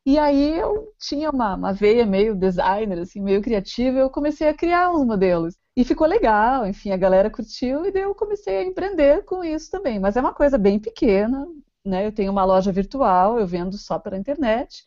E 0.06 0.18
aí 0.18 0.58
eu 0.58 0.92
tinha 0.98 1.30
uma, 1.30 1.54
uma 1.56 1.72
veia 1.72 2.06
meio 2.06 2.34
designer, 2.36 3.00
assim, 3.00 3.20
meio 3.22 3.42
criativa, 3.42 3.98
eu 3.98 4.10
comecei 4.10 4.48
a 4.48 4.54
criar 4.54 4.90
uns 4.92 5.06
modelos. 5.06 5.56
E 5.76 5.84
ficou 5.84 6.06
legal, 6.06 6.66
enfim, 6.66 6.90
a 6.92 6.96
galera 6.96 7.30
curtiu, 7.30 7.86
e 7.86 7.92
daí 7.92 8.02
eu 8.02 8.14
comecei 8.14 8.58
a 8.58 8.64
empreender 8.64 9.24
com 9.24 9.44
isso 9.44 9.70
também. 9.70 10.00
Mas 10.00 10.16
é 10.16 10.20
uma 10.20 10.34
coisa 10.34 10.58
bem 10.58 10.78
pequena, 10.80 11.46
né? 11.84 12.06
Eu 12.06 12.12
tenho 12.12 12.32
uma 12.32 12.44
loja 12.44 12.72
virtual, 12.72 13.38
eu 13.40 13.46
vendo 13.46 13.76
só 13.78 13.98
pela 13.98 14.18
internet. 14.18 14.84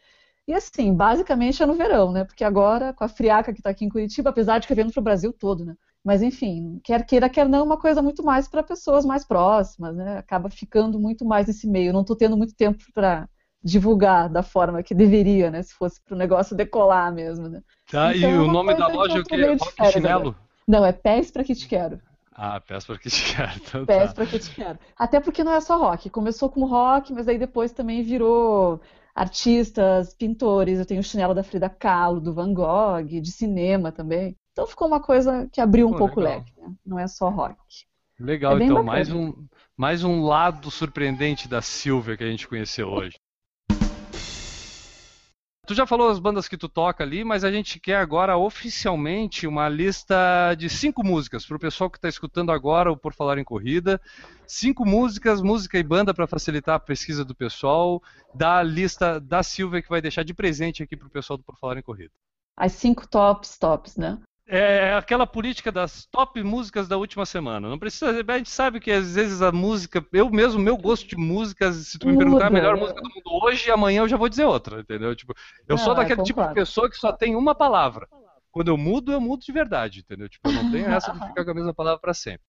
E 0.49 0.53
assim, 0.55 0.91
basicamente 0.95 1.61
é 1.61 1.65
no 1.67 1.75
verão, 1.75 2.11
né? 2.11 2.23
Porque 2.23 2.43
agora, 2.43 2.91
com 2.91 3.03
a 3.03 3.07
friaca 3.07 3.53
que 3.53 3.59
está 3.59 3.69
aqui 3.69 3.85
em 3.85 3.89
Curitiba, 3.89 4.31
apesar 4.31 4.57
de 4.57 4.65
que 4.67 4.73
vendo 4.73 4.91
para 4.91 4.99
o 4.99 5.03
Brasil 5.03 5.31
todo, 5.31 5.63
né? 5.63 5.75
Mas 6.03 6.23
enfim, 6.23 6.81
quer 6.83 7.05
queira, 7.05 7.29
quer 7.29 7.47
não, 7.47 7.59
é 7.59 7.61
uma 7.61 7.77
coisa 7.77 8.01
muito 8.01 8.23
mais 8.23 8.47
para 8.47 8.63
pessoas 8.63 9.05
mais 9.05 9.23
próximas, 9.23 9.95
né? 9.95 10.17
Acaba 10.17 10.49
ficando 10.49 10.99
muito 10.99 11.23
mais 11.23 11.45
nesse 11.45 11.67
meio. 11.67 11.93
Não 11.93 12.01
estou 12.01 12.15
tendo 12.15 12.35
muito 12.35 12.55
tempo 12.55 12.83
para 12.95 13.29
divulgar 13.63 14.27
da 14.27 14.41
forma 14.41 14.81
que 14.81 14.95
deveria, 14.95 15.51
né? 15.51 15.61
Se 15.61 15.75
fosse 15.75 16.01
para 16.01 16.15
o 16.15 16.17
negócio 16.17 16.55
decolar 16.55 17.13
mesmo, 17.13 17.47
né? 17.47 17.61
Tá, 17.91 18.15
Então, 18.15 18.31
e 18.31 18.33
é 18.33 18.39
o 18.39 18.51
nome 18.51 18.73
da 18.73 18.87
que 18.87 18.91
loja 18.93 19.17
é 19.17 19.21
o 19.21 19.23
quê? 19.23 19.45
Rock 19.53 19.91
Chinelo? 19.91 20.35
Não, 20.67 20.83
é 20.83 20.91
pés 20.91 21.29
para 21.29 21.43
que 21.43 21.53
te 21.53 21.67
quero. 21.67 22.01
Ah, 22.33 22.59
peço 22.59 22.87
para 22.87 22.97
que 22.97 23.09
te 23.09 23.35
quero. 23.35 23.51
Então 23.61 23.85
Pés 23.85 24.07
tá. 24.07 24.15
para 24.15 24.25
que 24.25 24.39
te 24.39 24.49
quero. 24.55 24.79
Até 24.97 25.19
porque 25.19 25.43
não 25.43 25.53
é 25.53 25.61
só 25.61 25.77
rock. 25.77 26.09
Começou 26.09 26.49
com 26.49 26.65
rock, 26.65 27.13
mas 27.13 27.27
aí 27.27 27.37
depois 27.37 27.71
também 27.71 28.01
virou 28.01 28.81
artistas, 29.15 30.13
pintores. 30.13 30.79
Eu 30.79 30.85
tenho 30.85 31.01
o 31.01 31.03
chinelo 31.03 31.33
da 31.33 31.43
Frida 31.43 31.69
Kahlo, 31.69 32.19
do 32.21 32.33
Van 32.33 32.53
Gogh, 32.53 33.03
de 33.21 33.31
cinema 33.31 33.91
também. 33.91 34.35
Então 34.51 34.67
ficou 34.67 34.87
uma 34.87 35.01
coisa 35.01 35.47
que 35.51 35.61
abriu 35.61 35.87
um 35.87 35.93
Pô, 35.93 35.97
pouco 35.97 36.19
o 36.19 36.23
legal. 36.23 36.39
leque, 36.39 36.53
né? 36.57 36.73
Não 36.85 36.99
é 36.99 37.07
só 37.07 37.29
rock. 37.29 37.57
Legal, 38.19 38.57
É 38.57 38.59
então, 38.59 38.83
bacana. 38.83 38.83
mais 38.83 39.11
um, 39.11 39.47
mais 39.75 40.03
um 40.03 40.21
lado 40.23 40.69
surpreendente 40.69 41.47
da 41.47 41.61
Silvia 41.61 42.17
que 42.17 42.23
a 42.23 42.29
gente 42.29 42.47
conheceu 42.47 42.87
hoje. 42.89 43.17
Tu 45.69 45.75
já 45.75 45.85
falou 45.85 46.09
as 46.09 46.17
bandas 46.17 46.47
que 46.47 46.57
tu 46.57 46.67
toca 46.67 47.03
ali, 47.03 47.23
mas 47.23 47.43
a 47.43 47.51
gente 47.51 47.79
quer 47.79 47.97
agora 47.97 48.35
oficialmente 48.35 49.45
uma 49.45 49.69
lista 49.69 50.55
de 50.55 50.67
cinco 50.67 51.05
músicas 51.05 51.45
para 51.45 51.57
o 51.57 51.59
pessoal 51.59 51.91
que 51.91 51.99
está 51.99 52.09
escutando 52.09 52.51
agora 52.51 52.91
o 52.91 52.97
Por 52.97 53.13
Falar 53.13 53.37
em 53.37 53.43
Corrida. 53.43 54.01
Cinco 54.47 54.83
músicas, 54.83 55.43
música 55.43 55.77
e 55.77 55.83
banda 55.83 56.11
para 56.11 56.25
facilitar 56.25 56.73
a 56.73 56.79
pesquisa 56.79 57.23
do 57.23 57.35
pessoal, 57.35 58.01
da 58.33 58.63
lista 58.63 59.19
da 59.19 59.43
Silvia 59.43 59.79
que 59.83 59.89
vai 59.89 60.01
deixar 60.01 60.23
de 60.23 60.33
presente 60.33 60.81
aqui 60.81 60.97
para 60.97 61.07
o 61.07 61.11
pessoal 61.11 61.37
do 61.37 61.43
Por 61.43 61.55
Falar 61.59 61.77
em 61.77 61.83
Corrida. 61.83 62.13
As 62.57 62.71
cinco 62.71 63.07
tops, 63.07 63.55
tops, 63.59 63.95
né? 63.95 64.17
É 64.51 64.95
aquela 64.95 65.27
política 65.27 65.71
das 65.71 66.07
top 66.07 66.41
músicas 66.41 66.87
da 66.87 66.97
última 66.97 67.23
semana. 67.23 67.69
Não 67.69 67.77
precisa, 67.77 68.09
a 68.27 68.37
gente 68.39 68.49
sabe 68.49 68.79
que 68.79 68.91
às 68.91 69.13
vezes 69.13 69.43
a 69.43 69.51
música, 69.51 70.03
eu 70.11 70.27
mesmo, 70.31 70.59
meu 70.59 70.75
gosto 70.75 71.07
de 71.07 71.15
músicas, 71.15 71.75
se 71.75 71.99
tu 71.99 72.07
me 72.07 72.17
perguntar 72.17 72.47
a 72.47 72.49
Muda. 72.49 72.59
melhor 72.59 72.75
música 72.75 72.99
do 72.99 73.09
mundo 73.09 73.45
hoje, 73.45 73.69
amanhã 73.69 74.01
eu 74.01 74.07
já 74.07 74.17
vou 74.17 74.27
dizer 74.27 74.45
outra, 74.45 74.79
entendeu? 74.79 75.15
Tipo, 75.15 75.35
eu 75.67 75.77
sou 75.77 75.91
Ah, 75.91 75.97
daquele 75.97 76.23
tipo 76.23 76.41
de 76.41 76.53
pessoa 76.55 76.89
que 76.89 76.97
só 76.97 77.11
tem 77.13 77.35
uma 77.35 77.53
palavra. 77.53 78.07
Quando 78.51 78.69
eu 78.69 78.77
mudo, 78.77 79.11
eu 79.11 79.21
mudo 79.21 79.43
de 79.45 79.51
verdade, 79.51 79.99
entendeu? 79.99 80.27
Tipo, 80.27 80.49
eu 80.49 80.53
não 80.53 80.71
tenho 80.71 80.89
essa 80.89 81.13
de 81.13 81.27
ficar 81.27 81.45
com 81.45 81.51
a 81.51 81.53
mesma 81.53 81.73
palavra 81.75 81.99
para 81.99 82.15
sempre. 82.15 82.41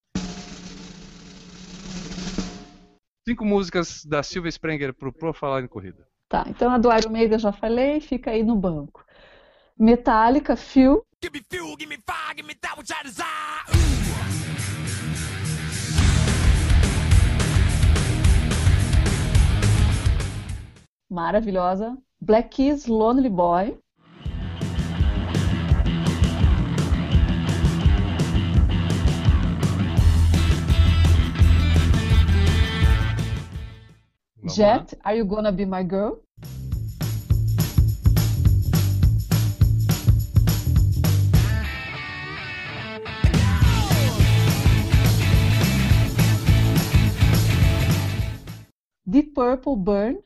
Cinco 3.28 3.44
músicas 3.44 4.06
da 4.06 4.22
Silvia 4.22 4.48
Sprenger 4.48 4.94
pro 4.94 5.12
Pro 5.12 5.34
Falar 5.34 5.62
em 5.62 5.68
Corrida. 5.68 6.08
Tá, 6.30 6.44
então 6.48 6.70
a 6.72 6.78
do 6.78 6.90
Iron 6.96 7.10
Maiden 7.10 7.38
já 7.38 7.52
falei, 7.52 8.00
fica 8.00 8.30
aí 8.30 8.42
no 8.42 8.56
banco. 8.56 9.04
Metallica, 9.80 10.56
Phil. 10.56 11.02
Give 11.22 11.32
me 11.32 11.40
fuel, 11.48 11.74
give 11.74 11.88
me 11.88 11.96
fire, 12.06 12.34
give 12.36 12.44
me 12.46 12.54
that 12.60 12.76
which 12.76 12.90
I 12.92 13.02
desire. 13.02 13.26
Maravilhosa. 21.10 21.96
Black 22.20 22.50
Keys, 22.50 22.88
Lonely 22.88 23.30
Boy. 23.30 23.74
Vamos 34.36 34.56
Jet, 34.56 34.94
Are 35.02 35.16
You 35.16 35.24
Gonna 35.24 35.50
Be 35.50 35.64
My 35.64 35.82
Girl? 35.82 36.22
Deep 49.10 49.34
Purple, 49.34 49.74
Burn. 49.74 50.22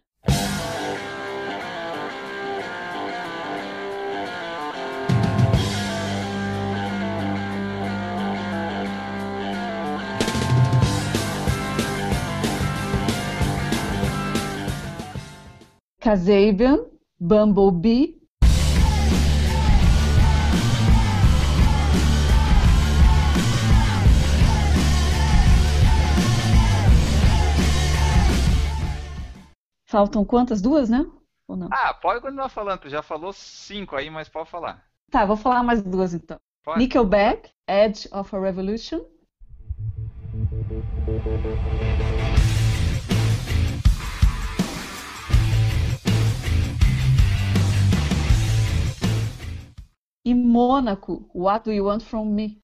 Kasabian, 15.99 16.85
Bumblebee. 17.19 18.24
Faltam 29.95 30.25
quantas? 30.25 30.61
Duas, 30.61 30.91
né? 30.91 31.07
Ou 31.47 31.57
não? 31.57 31.69
Ah, 31.71 31.95
pode 31.95 32.21
continuar 32.21 32.49
falando. 32.49 32.81
Tu 32.81 32.89
já 32.89 33.01
falou 33.01 33.33
cinco 33.33 33.95
aí, 33.95 34.11
mas 34.11 34.29
pode 34.29 34.51
falar. 34.51 34.85
Tá, 35.09 35.25
vou 35.25 35.37
falar 35.37 35.63
mais 35.63 35.81
duas 35.85 36.13
então. 36.13 36.37
Pode. 36.65 36.81
Nickelback, 36.81 37.53
Edge 37.65 38.09
of 38.11 38.35
a 38.35 38.41
Revolution. 38.41 39.05
E 50.25 50.35
Mônaco, 50.35 51.31
What 51.33 51.67
Do 51.67 51.73
You 51.73 51.85
Want 51.85 52.03
From 52.03 52.25
Me? 52.25 52.59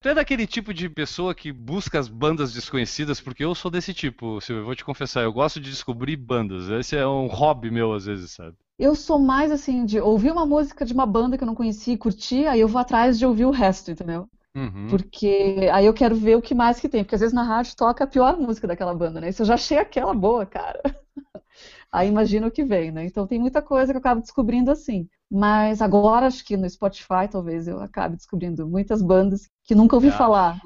Tu 0.00 0.08
é 0.08 0.14
daquele 0.14 0.46
tipo 0.46 0.72
de 0.72 0.88
pessoa 0.88 1.34
que 1.34 1.50
busca 1.50 1.98
as 1.98 2.06
bandas 2.08 2.52
desconhecidas, 2.52 3.20
porque 3.20 3.44
eu 3.44 3.52
sou 3.52 3.68
desse 3.68 3.92
tipo, 3.92 4.40
Silvio, 4.40 4.60
eu 4.60 4.66
vou 4.66 4.76
te 4.76 4.84
confessar, 4.84 5.24
eu 5.24 5.32
gosto 5.32 5.58
de 5.58 5.70
descobrir 5.70 6.14
bandas. 6.16 6.68
Esse 6.68 6.96
é 6.96 7.04
um 7.04 7.26
hobby 7.26 7.68
meu 7.68 7.92
às 7.92 8.04
vezes, 8.06 8.30
sabe? 8.30 8.54
Eu 8.78 8.94
sou 8.94 9.18
mais 9.18 9.50
assim 9.50 9.84
de 9.84 9.98
ouvir 9.98 10.30
uma 10.30 10.46
música 10.46 10.84
de 10.84 10.94
uma 10.94 11.04
banda 11.04 11.36
que 11.36 11.42
eu 11.42 11.46
não 11.48 11.54
conhecia 11.54 11.94
e 11.94 11.98
curtir, 11.98 12.46
aí 12.46 12.60
eu 12.60 12.68
vou 12.68 12.80
atrás 12.80 13.18
de 13.18 13.26
ouvir 13.26 13.44
o 13.44 13.50
resto, 13.50 13.90
entendeu? 13.90 14.28
Uhum. 14.54 14.86
Porque 14.88 15.68
aí 15.72 15.84
eu 15.84 15.92
quero 15.92 16.14
ver 16.14 16.36
o 16.36 16.42
que 16.42 16.54
mais 16.54 16.78
que 16.78 16.88
tem, 16.88 17.02
porque 17.02 17.16
às 17.16 17.20
vezes 17.20 17.34
na 17.34 17.42
rádio 17.42 17.74
toca 17.74 18.04
a 18.04 18.06
pior 18.06 18.38
música 18.38 18.68
daquela 18.68 18.94
banda, 18.94 19.20
né? 19.20 19.32
Se 19.32 19.42
eu 19.42 19.46
já 19.46 19.54
achei 19.54 19.78
aquela 19.78 20.14
boa, 20.14 20.46
cara. 20.46 20.80
Aí 21.90 22.08
imagina 22.08 22.46
o 22.46 22.50
que 22.50 22.64
vem, 22.64 22.92
né? 22.92 23.04
Então 23.04 23.26
tem 23.26 23.38
muita 23.38 23.62
coisa 23.62 23.92
que 23.92 23.96
eu 23.96 24.00
acabo 24.00 24.20
descobrindo 24.20 24.70
assim. 24.70 25.08
Mas 25.30 25.80
agora 25.82 26.26
acho 26.26 26.44
que 26.44 26.56
no 26.56 26.68
Spotify 26.68 27.28
talvez 27.30 27.68
eu 27.68 27.80
acabe 27.80 28.16
descobrindo 28.16 28.66
muitas 28.68 29.02
bandas 29.02 29.48
que 29.64 29.74
nunca 29.74 29.96
ouvi 29.96 30.08
Ah. 30.08 30.12
falar. 30.12 30.58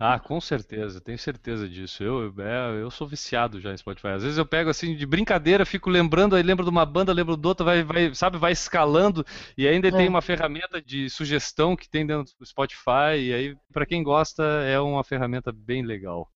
Ah, 0.00 0.18
com 0.20 0.40
certeza, 0.40 1.00
tenho 1.00 1.18
certeza 1.18 1.68
disso. 1.68 2.04
Eu, 2.04 2.32
é, 2.40 2.82
eu 2.82 2.90
sou 2.90 3.06
viciado 3.08 3.60
já 3.60 3.72
em 3.72 3.76
Spotify. 3.78 4.08
Às 4.08 4.22
vezes 4.24 4.38
eu 4.38 4.46
pego 4.46 4.70
assim 4.70 4.96
de 4.96 5.06
brincadeira, 5.06 5.66
fico 5.66 5.90
lembrando, 5.90 6.36
aí 6.36 6.42
lembro 6.42 6.64
de 6.64 6.70
uma 6.70 6.86
banda, 6.86 7.12
lembro 7.12 7.36
do 7.36 7.48
outra, 7.48 7.64
vai, 7.64 7.82
vai, 7.84 8.14
sabe, 8.14 8.38
vai 8.38 8.52
escalando 8.52 9.24
e 9.56 9.66
ainda 9.68 9.88
É. 9.88 9.90
tem 9.92 10.08
uma 10.08 10.22
ferramenta 10.22 10.80
de 10.82 11.10
sugestão 11.10 11.76
que 11.76 11.88
tem 11.88 12.06
dentro 12.06 12.32
do 12.38 12.46
Spotify 12.46 13.18
e 13.18 13.34
aí 13.34 13.56
para 13.72 13.86
quem 13.86 14.02
gosta 14.04 14.42
é 14.44 14.80
uma 14.80 15.04
ferramenta 15.04 15.52
bem 15.52 15.82
legal. 15.84 16.30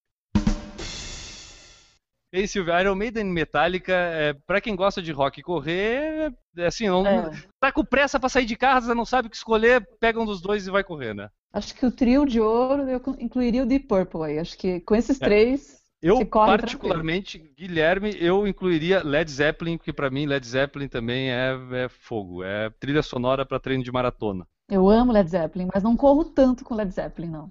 Ei, 2.32 2.46
Silvio, 2.46 2.78
Iron 2.80 2.94
Maiden 2.94 3.24
Metallica, 3.24 3.92
é, 3.92 4.32
para 4.46 4.60
quem 4.60 4.74
gosta 4.74 5.02
de 5.02 5.12
rock 5.12 5.40
e 5.40 5.42
correr, 5.42 6.32
é 6.56 6.66
assim, 6.66 6.88
não, 6.88 7.06
É. 7.06 7.30
tá 7.60 7.70
com 7.70 7.84
pressa 7.84 8.18
para 8.18 8.30
sair 8.30 8.46
de 8.46 8.56
casa, 8.56 8.94
não 8.94 9.04
sabe 9.04 9.28
o 9.28 9.30
que 9.30 9.36
escolher, 9.36 9.86
pega 10.00 10.18
um 10.18 10.24
dos 10.24 10.40
dois 10.40 10.66
e 10.66 10.70
vai 10.70 10.82
correr, 10.82 11.14
né? 11.14 11.28
Acho 11.52 11.74
que 11.74 11.84
o 11.84 11.90
trio 11.92 12.24
de 12.24 12.40
ouro 12.40 12.88
eu 12.88 13.02
incluiria 13.18 13.62
o 13.62 13.66
Deep 13.66 13.86
Purple 13.86 14.22
aí. 14.24 14.38
Acho 14.38 14.56
que 14.56 14.80
com 14.80 14.94
esses 14.94 15.20
É. 15.20 15.24
três. 15.24 15.82
Eu, 16.00 16.26
particularmente, 16.26 17.38
Guilherme, 17.56 18.16
eu 18.18 18.46
incluiria 18.48 19.04
Led 19.04 19.30
Zeppelin, 19.30 19.76
porque 19.76 19.92
pra 19.92 20.10
mim 20.10 20.26
Led 20.26 20.44
Zeppelin 20.44 20.88
também 20.88 21.30
é, 21.30 21.52
é 21.84 21.88
fogo, 21.88 22.42
é 22.42 22.70
trilha 22.80 23.02
sonora 23.02 23.46
pra 23.46 23.60
treino 23.60 23.84
de 23.84 23.92
maratona. 23.92 24.44
Eu 24.68 24.88
amo 24.88 25.12
Led 25.12 25.28
Zeppelin, 25.30 25.68
mas 25.72 25.82
não 25.82 25.96
corro 25.96 26.24
tanto 26.24 26.64
com 26.64 26.74
Led 26.74 26.90
Zeppelin, 26.90 27.28
não. 27.28 27.50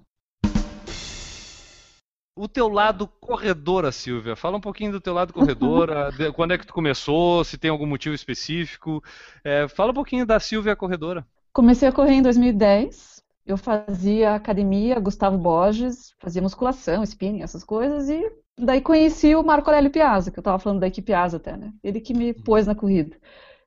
O 2.34 2.48
teu 2.48 2.68
lado 2.68 3.06
corredora, 3.20 3.92
Silvia, 3.92 4.34
fala 4.34 4.56
um 4.56 4.60
pouquinho 4.60 4.90
do 4.92 5.00
teu 5.00 5.12
lado 5.12 5.32
corredora, 5.34 6.10
de- 6.12 6.32
quando 6.32 6.52
é 6.52 6.58
que 6.58 6.66
tu 6.66 6.72
começou, 6.72 7.44
se 7.44 7.58
tem 7.58 7.70
algum 7.70 7.86
motivo 7.86 8.14
específico, 8.14 9.02
É, 9.44 9.68
fala 9.68 9.90
um 9.90 9.94
pouquinho 9.94 10.24
da 10.24 10.40
Silvia 10.40 10.74
corredora. 10.76 11.26
Comecei 11.52 11.88
a 11.88 11.92
correr 11.92 12.14
em 12.14 12.22
2010. 12.22 13.22
Eu 13.44 13.56
fazia 13.56 14.34
academia, 14.34 15.00
Gustavo 15.00 15.36
Borges, 15.36 16.14
fazia 16.20 16.40
musculação, 16.40 17.02
spinning, 17.02 17.42
essas 17.42 17.64
coisas, 17.64 18.08
e 18.08 18.30
daí 18.56 18.80
conheci 18.80 19.34
o 19.34 19.42
Marco 19.42 19.68
Aurélio 19.68 19.90
Piazza, 19.90 20.30
que 20.30 20.38
eu 20.38 20.40
estava 20.40 20.58
falando 20.60 20.78
da 20.80 20.86
equipe 20.86 21.06
Piazza 21.06 21.38
até, 21.38 21.56
né? 21.56 21.72
Ele 21.82 22.00
que 22.00 22.14
me 22.14 22.32
pôs 22.32 22.66
na 22.66 22.74
corrida. 22.74 23.16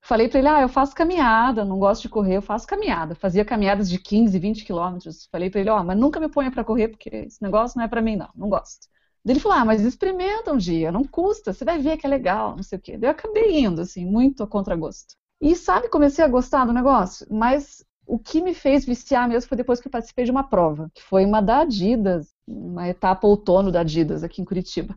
Falei 0.06 0.30
para 0.30 0.38
ele, 0.39 0.47
ah, 0.47 0.62
eu 0.62 0.70
faço 0.70 0.93
caminhada, 0.93 1.66
não 1.66 1.80
gosto 1.80 2.03
de 2.03 2.10
correr, 2.10 2.38
eu 2.38 2.41
faço 2.41 2.68
caminhada. 2.68 3.16
Fazia 3.16 3.43
caminhadas 3.43 3.89
de 3.89 3.97
15, 3.97 4.38
20 4.38 4.64
quilômetros. 4.64 5.28
Falei 5.32 5.49
para 5.49 5.62
ele, 5.62 5.70
ó, 5.72 5.84
mas 5.84 5.97
nunca 5.97 6.20
me 6.20 6.30
ponha 6.30 6.51
para 6.51 6.64
correr, 6.64 6.89
porque 6.89 7.10
esse 7.10 7.41
negócio 7.41 7.78
não 7.78 7.86
é 7.86 7.88
para 7.88 8.03
mim, 8.03 8.16
não, 8.16 8.30
não 8.36 8.47
gosto. 8.47 8.88
Ele 9.26 9.39
falou, 9.39 9.58
ah, 9.58 9.66
mas 9.66 9.82
experimenta 9.82 10.53
um 10.53 10.58
dia, 10.58 10.91
não 10.91 11.03
custa, 11.03 11.51
você 11.51 11.66
vai 11.66 11.80
ver 11.80 11.97
que 11.97 12.06
é 12.06 12.10
legal, 12.10 12.56
não 12.56 12.62
sei 12.62 12.78
o 12.78 12.82
quê. 12.82 12.97
Daí 12.97 13.08
eu 13.08 13.12
acabei 13.12 13.60
indo, 13.60 13.82
assim, 13.82 14.06
muito 14.06 14.43
a 14.43 14.47
contragosto. 14.47 15.16
E 15.41 15.56
sabe, 15.56 15.89
comecei 15.89 16.24
a 16.24 16.28
gostar 16.28 16.66
do 16.66 16.74
negócio, 16.74 17.26
mas 17.32 17.84
o 18.06 18.20
que 18.20 18.41
me 18.41 18.53
fez 18.53 18.86
viciar 18.86 19.28
mesmo 19.28 19.49
foi 19.49 19.58
depois 19.58 19.80
que 19.82 19.88
eu 19.88 19.91
participei 19.91 20.26
de 20.26 20.32
uma 20.32 20.47
prova, 20.47 20.91
que 20.93 21.01
foi 21.01 21.26
uma 21.26 21.41
da 21.41 21.62
Adidas, 21.62 22.32
uma 22.47 22.88
etapa 22.88 23.26
outono 23.26 23.72
da 23.72 23.80
Adidas 23.80 24.24
aqui 24.24 24.39
em 24.41 24.45
Curitiba. 24.45 24.95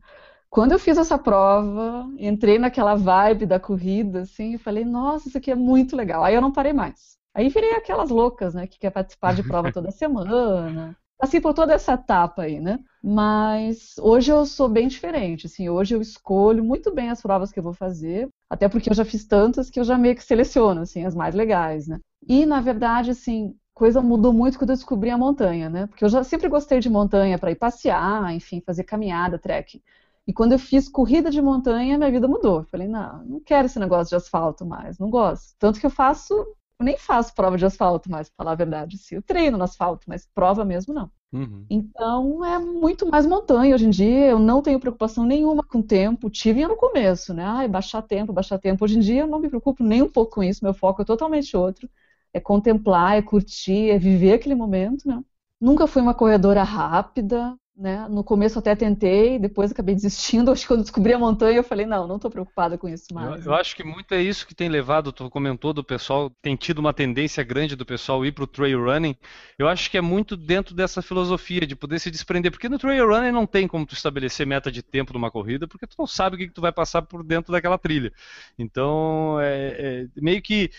Quando 0.50 0.72
eu 0.72 0.78
fiz 0.78 0.96
essa 0.96 1.18
prova, 1.18 2.06
entrei 2.18 2.58
naquela 2.58 2.94
vibe 2.94 3.46
da 3.46 3.60
corrida, 3.60 4.20
assim, 4.22 4.54
e 4.54 4.58
falei, 4.58 4.84
nossa, 4.84 5.28
isso 5.28 5.36
aqui 5.38 5.50
é 5.50 5.54
muito 5.54 5.94
legal. 5.94 6.24
Aí 6.24 6.34
eu 6.34 6.40
não 6.40 6.52
parei 6.52 6.72
mais. 6.72 7.16
Aí 7.34 7.48
virei 7.48 7.72
aquelas 7.74 8.10
loucas, 8.10 8.54
né, 8.54 8.66
que 8.66 8.78
quer 8.78 8.90
participar 8.90 9.34
de 9.34 9.42
prova 9.42 9.70
toda 9.70 9.90
semana. 9.90 10.96
Assim, 11.20 11.40
por 11.40 11.52
toda 11.52 11.74
essa 11.74 11.94
etapa 11.94 12.42
aí, 12.42 12.60
né? 12.60 12.78
Mas 13.02 13.94
hoje 13.98 14.30
eu 14.32 14.46
sou 14.46 14.68
bem 14.68 14.86
diferente, 14.88 15.46
assim, 15.46 15.68
hoje 15.68 15.94
eu 15.94 16.00
escolho 16.00 16.62
muito 16.64 16.92
bem 16.94 17.10
as 17.10 17.20
provas 17.20 17.50
que 17.52 17.58
eu 17.58 17.62
vou 17.62 17.74
fazer, 17.74 18.28
até 18.48 18.68
porque 18.68 18.88
eu 18.88 18.94
já 18.94 19.04
fiz 19.04 19.26
tantas 19.26 19.68
que 19.68 19.80
eu 19.80 19.84
já 19.84 19.98
meio 19.98 20.14
que 20.14 20.22
seleciono, 20.22 20.80
assim, 20.82 21.04
as 21.04 21.14
mais 21.14 21.34
legais, 21.34 21.88
né? 21.88 21.98
E, 22.26 22.46
na 22.46 22.60
verdade, 22.60 23.10
assim, 23.10 23.54
coisa 23.74 24.00
mudou 24.00 24.32
muito 24.32 24.58
quando 24.58 24.70
eu 24.70 24.76
descobri 24.76 25.10
a 25.10 25.18
montanha, 25.18 25.68
né? 25.68 25.86
Porque 25.88 26.04
eu 26.04 26.08
já 26.08 26.22
sempre 26.24 26.48
gostei 26.48 26.78
de 26.80 26.88
montanha 26.88 27.38
para 27.38 27.50
ir 27.50 27.56
passear, 27.56 28.32
enfim, 28.34 28.62
fazer 28.64 28.84
caminhada, 28.84 29.38
trekking. 29.38 29.80
E 30.28 30.32
quando 30.34 30.52
eu 30.52 30.58
fiz 30.58 30.90
corrida 30.90 31.30
de 31.30 31.40
montanha, 31.40 31.96
minha 31.96 32.10
vida 32.10 32.28
mudou. 32.28 32.58
Eu 32.58 32.64
falei, 32.64 32.86
não, 32.86 33.24
não 33.24 33.40
quero 33.40 33.64
esse 33.64 33.78
negócio 33.78 34.10
de 34.10 34.16
asfalto 34.16 34.66
mais, 34.66 34.98
não 34.98 35.08
gosto. 35.08 35.56
Tanto 35.58 35.80
que 35.80 35.86
eu 35.86 35.90
faço, 35.90 36.34
eu 36.34 36.84
nem 36.84 36.98
faço 36.98 37.34
prova 37.34 37.56
de 37.56 37.64
asfalto 37.64 38.10
mais, 38.10 38.28
para 38.28 38.36
falar 38.44 38.52
a 38.52 38.54
verdade. 38.54 38.98
Sim, 38.98 39.14
eu 39.16 39.22
treino 39.22 39.56
no 39.56 39.64
asfalto, 39.64 40.04
mas 40.06 40.28
prova 40.34 40.66
mesmo 40.66 40.92
não. 40.92 41.10
Uhum. 41.32 41.64
Então 41.70 42.44
é 42.44 42.58
muito 42.58 43.06
mais 43.08 43.24
montanha 43.26 43.74
hoje 43.74 43.86
em 43.86 43.90
dia. 43.90 44.26
Eu 44.26 44.38
não 44.38 44.60
tenho 44.60 44.78
preocupação 44.78 45.24
nenhuma 45.24 45.62
com 45.62 45.78
o 45.78 45.82
tempo. 45.82 46.28
Tive 46.28 46.66
no 46.66 46.76
começo, 46.76 47.32
né? 47.32 47.44
Ai, 47.44 47.66
baixar 47.66 48.02
tempo, 48.02 48.30
baixar 48.30 48.58
tempo. 48.58 48.84
Hoje 48.84 48.98
em 48.98 49.00
dia 49.00 49.22
eu 49.22 49.26
não 49.26 49.38
me 49.38 49.48
preocupo 49.48 49.82
nem 49.82 50.02
um 50.02 50.10
pouco 50.10 50.36
com 50.36 50.42
isso. 50.42 50.62
Meu 50.62 50.74
foco 50.74 51.00
é 51.00 51.04
totalmente 51.06 51.56
outro. 51.56 51.88
É 52.34 52.40
contemplar, 52.40 53.16
é 53.16 53.22
curtir, 53.22 53.90
é 53.90 53.98
viver 53.98 54.34
aquele 54.34 54.54
momento, 54.54 55.08
né? 55.08 55.22
Nunca 55.58 55.86
fui 55.86 56.02
uma 56.02 56.14
corredora 56.14 56.62
rápida, 56.62 57.56
né? 57.78 58.08
No 58.08 58.24
começo 58.24 58.58
até 58.58 58.74
tentei, 58.74 59.38
depois 59.38 59.70
acabei 59.70 59.94
desistindo. 59.94 60.50
Acho 60.52 60.62
que 60.62 60.68
quando 60.68 60.82
descobri 60.82 61.12
a 61.12 61.18
montanha 61.18 61.58
eu 61.58 61.62
falei, 61.62 61.86
não, 61.86 62.06
não 62.08 62.16
estou 62.16 62.30
preocupada 62.30 62.76
com 62.76 62.88
isso 62.88 63.14
mais. 63.14 63.46
Eu, 63.46 63.52
eu, 63.52 63.54
acho 63.54 63.76
que 63.76 63.84
muito 63.84 64.12
é 64.12 64.20
isso 64.20 64.46
que 64.46 64.54
tem 64.54 64.68
levado, 64.68 65.12
tu 65.12 65.30
comentou 65.30 65.72
do 65.72 65.84
pessoal, 65.84 66.30
tem 66.42 66.56
tido 66.56 66.80
uma 66.80 66.92
tendência 66.92 67.44
grande 67.44 67.76
do 67.76 67.86
pessoal 67.86 68.26
ir 68.26 68.32
para 68.32 68.44
o 68.44 68.46
trail 68.46 68.84
running. 68.84 69.14
Eu 69.56 69.68
acho 69.68 69.90
que 69.90 69.96
é 69.96 70.00
muito 70.00 70.36
dentro 70.36 70.74
dessa 70.74 71.00
filosofia 71.00 71.66
de 71.66 71.76
poder 71.76 72.00
se 72.00 72.10
desprender, 72.10 72.50
porque 72.50 72.68
no 72.68 72.78
trail 72.78 73.06
running 73.06 73.32
não 73.32 73.46
tem 73.46 73.68
como 73.68 73.86
tu 73.86 73.94
estabelecer 73.94 74.46
meta 74.46 74.72
de 74.72 74.82
tempo 74.82 75.12
numa 75.12 75.30
corrida, 75.30 75.68
porque 75.68 75.86
tu 75.86 75.94
não 75.98 76.06
sabe 76.06 76.34
o 76.34 76.38
que, 76.38 76.48
que 76.48 76.54
tu 76.54 76.60
vai 76.60 76.72
passar 76.72 77.02
por 77.02 77.22
dentro 77.22 77.52
daquela 77.52 77.78
trilha. 77.78 78.12
Então, 78.58 79.38
é, 79.40 80.08
é 80.16 80.20
meio 80.20 80.42
que 80.42 80.70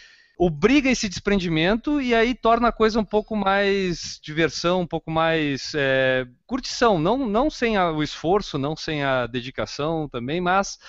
obriga 0.42 0.90
esse 0.90 1.10
desprendimento 1.10 2.00
e 2.00 2.16
aí 2.16 2.34
torna 2.34 2.70
a 2.70 2.72
coisa 2.72 2.98
um 2.98 3.04
pouco 3.04 3.36
mais 3.36 4.18
diversão, 4.24 4.80
um 4.80 4.88
pouco 4.88 5.12
mais 5.12 5.74
é, 5.76 6.26
curtição, 6.48 6.98
não, 6.98 7.28
não 7.28 7.50
sem 7.50 7.76
a, 7.76 7.92
o 7.92 8.02
esforço, 8.02 8.58
não 8.58 8.74
sem 8.74 9.04
a 9.04 9.28
dedicação 9.28 10.08
também, 10.08 10.40
mas 10.40 10.80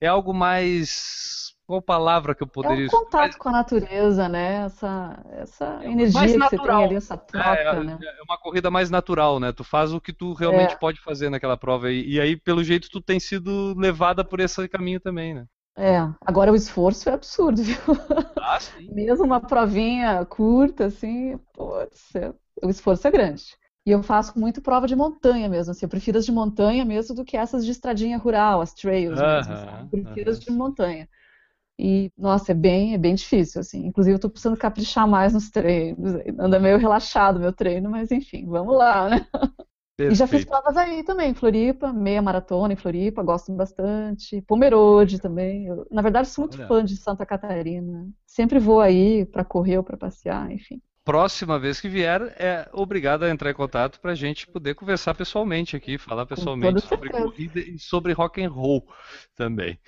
é 0.00 0.06
algo 0.06 0.32
mais 0.32 1.50
qual 1.66 1.82
palavra 1.82 2.36
que 2.36 2.42
eu 2.44 2.46
poderia... 2.46 2.84
É 2.84 2.86
um 2.86 2.88
contato 2.88 3.36
com 3.36 3.48
a 3.48 3.52
natureza, 3.52 4.28
né? 4.28 4.64
Essa, 4.66 5.24
essa 5.32 5.80
é 5.82 5.90
energia 5.90 6.20
que 6.22 6.38
você 6.38 6.58
tem 6.58 6.84
ali, 6.84 6.94
essa 6.94 7.16
troca, 7.16 7.48
é, 7.48 7.82
né? 7.82 7.98
É 8.00 8.22
uma 8.22 8.38
corrida 8.38 8.70
mais 8.70 8.90
natural, 8.90 9.40
né? 9.40 9.52
Tu 9.52 9.64
faz 9.64 9.92
o 9.92 10.00
que 10.00 10.12
tu 10.12 10.34
realmente 10.34 10.74
é. 10.74 10.76
pode 10.76 11.00
fazer 11.00 11.30
naquela 11.30 11.56
prova 11.56 11.90
e, 11.90 12.14
e 12.14 12.20
aí, 12.20 12.36
pelo 12.36 12.62
jeito, 12.62 12.88
tu 12.88 13.00
tem 13.00 13.18
sido 13.18 13.74
levada 13.76 14.24
por 14.24 14.38
esse 14.38 14.68
caminho 14.68 15.00
também, 15.00 15.34
né? 15.34 15.46
É, 15.76 15.96
agora 16.20 16.52
o 16.52 16.56
esforço 16.56 17.08
é 17.08 17.12
absurdo, 17.12 17.62
viu? 17.62 17.76
Ah, 18.38 18.58
sim. 18.60 18.90
Mesmo 18.92 19.24
uma 19.24 19.40
provinha 19.40 20.24
curta, 20.26 20.86
assim, 20.86 21.38
putz, 21.54 22.12
o 22.62 22.68
esforço 22.68 23.06
é 23.08 23.10
grande. 23.10 23.44
E 23.86 23.90
eu 23.92 24.02
faço 24.02 24.38
muito 24.38 24.60
prova 24.60 24.86
de 24.86 24.94
montanha 24.94 25.48
mesmo, 25.48 25.70
assim, 25.70 25.86
eu 25.86 25.88
prefiro 25.88 26.18
as 26.18 26.26
de 26.26 26.32
montanha 26.32 26.84
mesmo 26.84 27.14
do 27.14 27.24
que 27.24 27.36
essas 27.36 27.64
de 27.64 27.70
estradinha 27.72 28.18
rural, 28.18 28.60
as 28.60 28.74
trails 28.74 29.18
uh 29.18 29.22
-huh, 29.22 29.36
mesmo, 29.36 29.56
sabe? 29.56 29.88
Eu 29.92 30.02
prefiro 30.04 30.30
uh 30.30 30.34
-huh. 30.34 30.38
as 30.38 30.40
de 30.40 30.50
montanha. 30.50 31.08
E, 31.78 32.12
nossa, 32.18 32.52
é 32.52 32.54
bem, 32.54 32.94
é 32.94 32.98
bem 32.98 33.14
difícil, 33.14 33.60
assim. 33.60 33.86
Inclusive, 33.86 34.16
eu 34.16 34.20
tô 34.20 34.30
precisando 34.30 34.56
caprichar 34.58 35.08
mais 35.08 35.32
nos 35.32 35.50
treinos. 35.50 36.12
Anda 36.38 36.60
meio 36.60 36.78
relaxado 36.78 37.40
meu 37.40 37.52
treino, 37.54 37.90
mas 37.90 38.10
enfim, 38.10 38.46
vamos 38.46 38.76
lá, 38.76 39.08
né? 39.08 39.26
Perfeito. 40.00 40.12
E 40.12 40.14
já 40.16 40.26
fiz 40.26 40.44
provas 40.46 40.76
aí 40.78 41.02
também, 41.02 41.34
Floripa, 41.34 41.92
meia 41.92 42.22
maratona 42.22 42.72
em 42.72 42.76
Floripa, 42.76 43.22
gosto 43.22 43.52
bastante. 43.52 44.40
Pomerode 44.42 45.20
também. 45.20 45.66
Eu, 45.66 45.86
na 45.90 46.00
verdade, 46.00 46.28
sou 46.28 46.44
muito 46.44 46.56
Olha. 46.56 46.66
fã 46.66 46.82
de 46.82 46.96
Santa 46.96 47.26
Catarina. 47.26 48.08
Sempre 48.24 48.58
vou 48.58 48.80
aí 48.80 49.26
para 49.26 49.44
correr 49.44 49.76
ou 49.76 49.84
para 49.84 49.98
passear, 49.98 50.50
enfim. 50.50 50.80
Próxima 51.04 51.58
vez 51.58 51.80
que 51.80 51.88
vier, 51.88 52.34
é 52.38 52.68
obrigado 52.72 53.24
a 53.24 53.30
entrar 53.30 53.50
em 53.50 53.54
contato 53.54 54.00
para 54.00 54.12
a 54.12 54.14
gente 54.14 54.46
poder 54.46 54.74
conversar 54.74 55.14
pessoalmente 55.14 55.76
aqui, 55.76 55.98
falar 55.98 56.24
pessoalmente 56.24 56.80
sobre 56.80 57.10
corrida 57.10 57.58
e 57.58 57.78
sobre 57.78 58.12
rock 58.12 58.42
and 58.42 58.50
roll 58.50 58.86
também. 59.34 59.78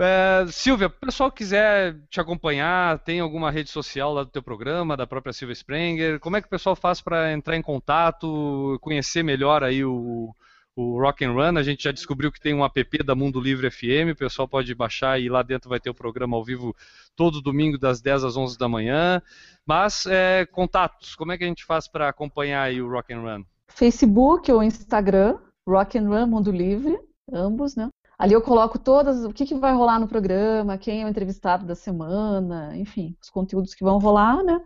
É, 0.00 0.46
Silvia, 0.52 0.86
o 0.86 0.90
pessoal 0.90 1.30
quiser 1.30 1.96
te 2.08 2.20
acompanhar, 2.20 3.00
tem 3.00 3.18
alguma 3.18 3.50
rede 3.50 3.68
social 3.68 4.12
lá 4.12 4.22
do 4.22 4.30
teu 4.30 4.42
programa, 4.42 4.96
da 4.96 5.08
própria 5.08 5.32
Silvia 5.32 5.54
Sprenger, 5.54 6.20
como 6.20 6.36
é 6.36 6.40
que 6.40 6.46
o 6.46 6.50
pessoal 6.50 6.76
faz 6.76 7.00
para 7.00 7.32
entrar 7.32 7.56
em 7.56 7.62
contato, 7.62 8.78
conhecer 8.80 9.24
melhor 9.24 9.64
aí 9.64 9.84
o, 9.84 10.32
o 10.76 11.00
Rock 11.00 11.24
and 11.24 11.32
Run? 11.32 11.58
A 11.58 11.64
gente 11.64 11.82
já 11.82 11.90
descobriu 11.90 12.30
que 12.30 12.40
tem 12.40 12.54
um 12.54 12.64
app 12.64 13.02
da 13.02 13.16
Mundo 13.16 13.40
Livre 13.40 13.68
FM, 13.68 14.12
o 14.12 14.16
pessoal 14.16 14.46
pode 14.46 14.72
baixar 14.72 15.20
e 15.20 15.28
lá 15.28 15.42
dentro 15.42 15.68
vai 15.68 15.80
ter 15.80 15.90
o 15.90 15.94
programa 15.94 16.36
ao 16.36 16.44
vivo 16.44 16.76
todo 17.16 17.42
domingo 17.42 17.76
das 17.76 18.00
10 18.00 18.22
às 18.22 18.36
11 18.36 18.56
da 18.56 18.68
manhã. 18.68 19.20
Mas 19.66 20.06
é, 20.06 20.46
contatos, 20.46 21.16
como 21.16 21.32
é 21.32 21.38
que 21.38 21.42
a 21.42 21.48
gente 21.48 21.64
faz 21.64 21.88
para 21.88 22.08
acompanhar 22.08 22.62
aí 22.62 22.80
o 22.80 22.88
Rock 22.88 23.12
and 23.12 23.20
Run? 23.20 23.44
Facebook 23.66 24.50
ou 24.52 24.62
Instagram, 24.62 25.38
Rock 25.68 25.98
and 25.98 26.08
Run 26.08 26.26
Mundo 26.26 26.52
Livre, 26.52 26.96
ambos, 27.32 27.74
né? 27.74 27.88
Ali 28.18 28.34
eu 28.34 28.42
coloco 28.42 28.78
todas, 28.78 29.24
o 29.24 29.32
que, 29.32 29.46
que 29.46 29.54
vai 29.54 29.72
rolar 29.72 30.00
no 30.00 30.08
programa, 30.08 30.76
quem 30.76 31.02
é 31.02 31.04
o 31.04 31.08
entrevistado 31.08 31.64
da 31.64 31.74
semana, 31.74 32.76
enfim, 32.76 33.16
os 33.22 33.30
conteúdos 33.30 33.74
que 33.74 33.84
vão 33.84 33.98
rolar, 33.98 34.42
né? 34.42 34.60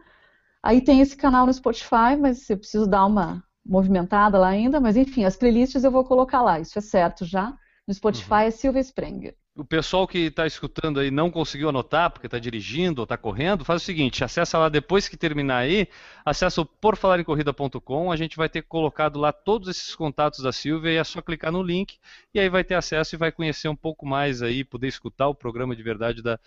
Aí 0.63 0.81
tem 0.81 1.01
esse 1.01 1.17
canal 1.17 1.45
no 1.47 1.53
Spotify, 1.53 2.17
mas 2.19 2.49
eu 2.49 2.57
preciso 2.59 2.87
dar 2.87 3.05
uma 3.07 3.45
movimentada 3.65 4.39
lá 4.39 4.49
ainda, 4.49 4.81
mas 4.81 4.97
enfim, 4.97 5.25
as 5.25 5.37
playlists 5.37 5.85
eu 5.85 5.91
vou 5.91 6.05
colocar 6.05 6.43
lá, 6.43 6.61
isso 6.61 6.79
é 6.79 6.83
certo 6.83 7.25
já. 7.25 7.55
No 7.87 7.93
Spotify 7.95 8.33
uhum. 8.33 8.39
é 8.41 8.51
Silvia 8.51 8.81
Sprenger 8.81 9.37
o 9.55 9.65
pessoal 9.65 10.09
que 10.09 10.19
está 10.19 10.47
escutando 10.47 10.99
aí 10.99 11.11
não 11.11 11.31
conseguiu 11.31 11.69
anotar 11.69 12.11
porque 12.11 12.27
está 12.27 12.39
dirigindo 12.39 13.03
ou 13.03 13.05
está 13.05 13.19
correndo, 13.19 13.67
faz 13.67 13.83
o 13.83 13.85
seguinte, 13.85 14.25
acessa 14.25 14.57
lá 14.57 14.71
depois 14.71 15.09
que 15.09 15.17
terminar 15.17 15.59
aí, 15.59 15.89
acessa 16.25 16.63
o 16.63 16.65
porfalarencorrida.com, 16.65 18.11
a 18.11 18.17
gente 18.17 18.35
vai 18.37 18.49
ter 18.49 18.63
colocado 18.63 19.19
lá 19.19 19.31
todos 19.31 19.69
esses 19.69 19.95
contatos 19.95 20.41
da 20.43 20.53
Silvia 20.53 20.93
e 20.93 20.97
é 20.97 21.05
só 21.05 21.21
clicar 21.21 21.53
no 21.53 21.63
link 21.63 21.99
e 22.33 22.41
aí 22.41 22.49
vai 22.49 22.65
ter 22.65 22.77
acesso 22.77 23.15
e 23.15 23.19
vai 23.19 23.31
conhecer 23.31 23.69
um 23.69 23.77
pouco 23.77 24.07
mais 24.07 24.41
aí, 24.41 24.65
poder 24.65 24.89
escutar 24.89 25.29
o 25.29 25.35
programa 25.35 25.77
de 25.77 25.83
verdade 25.83 26.23
da, 26.23 26.41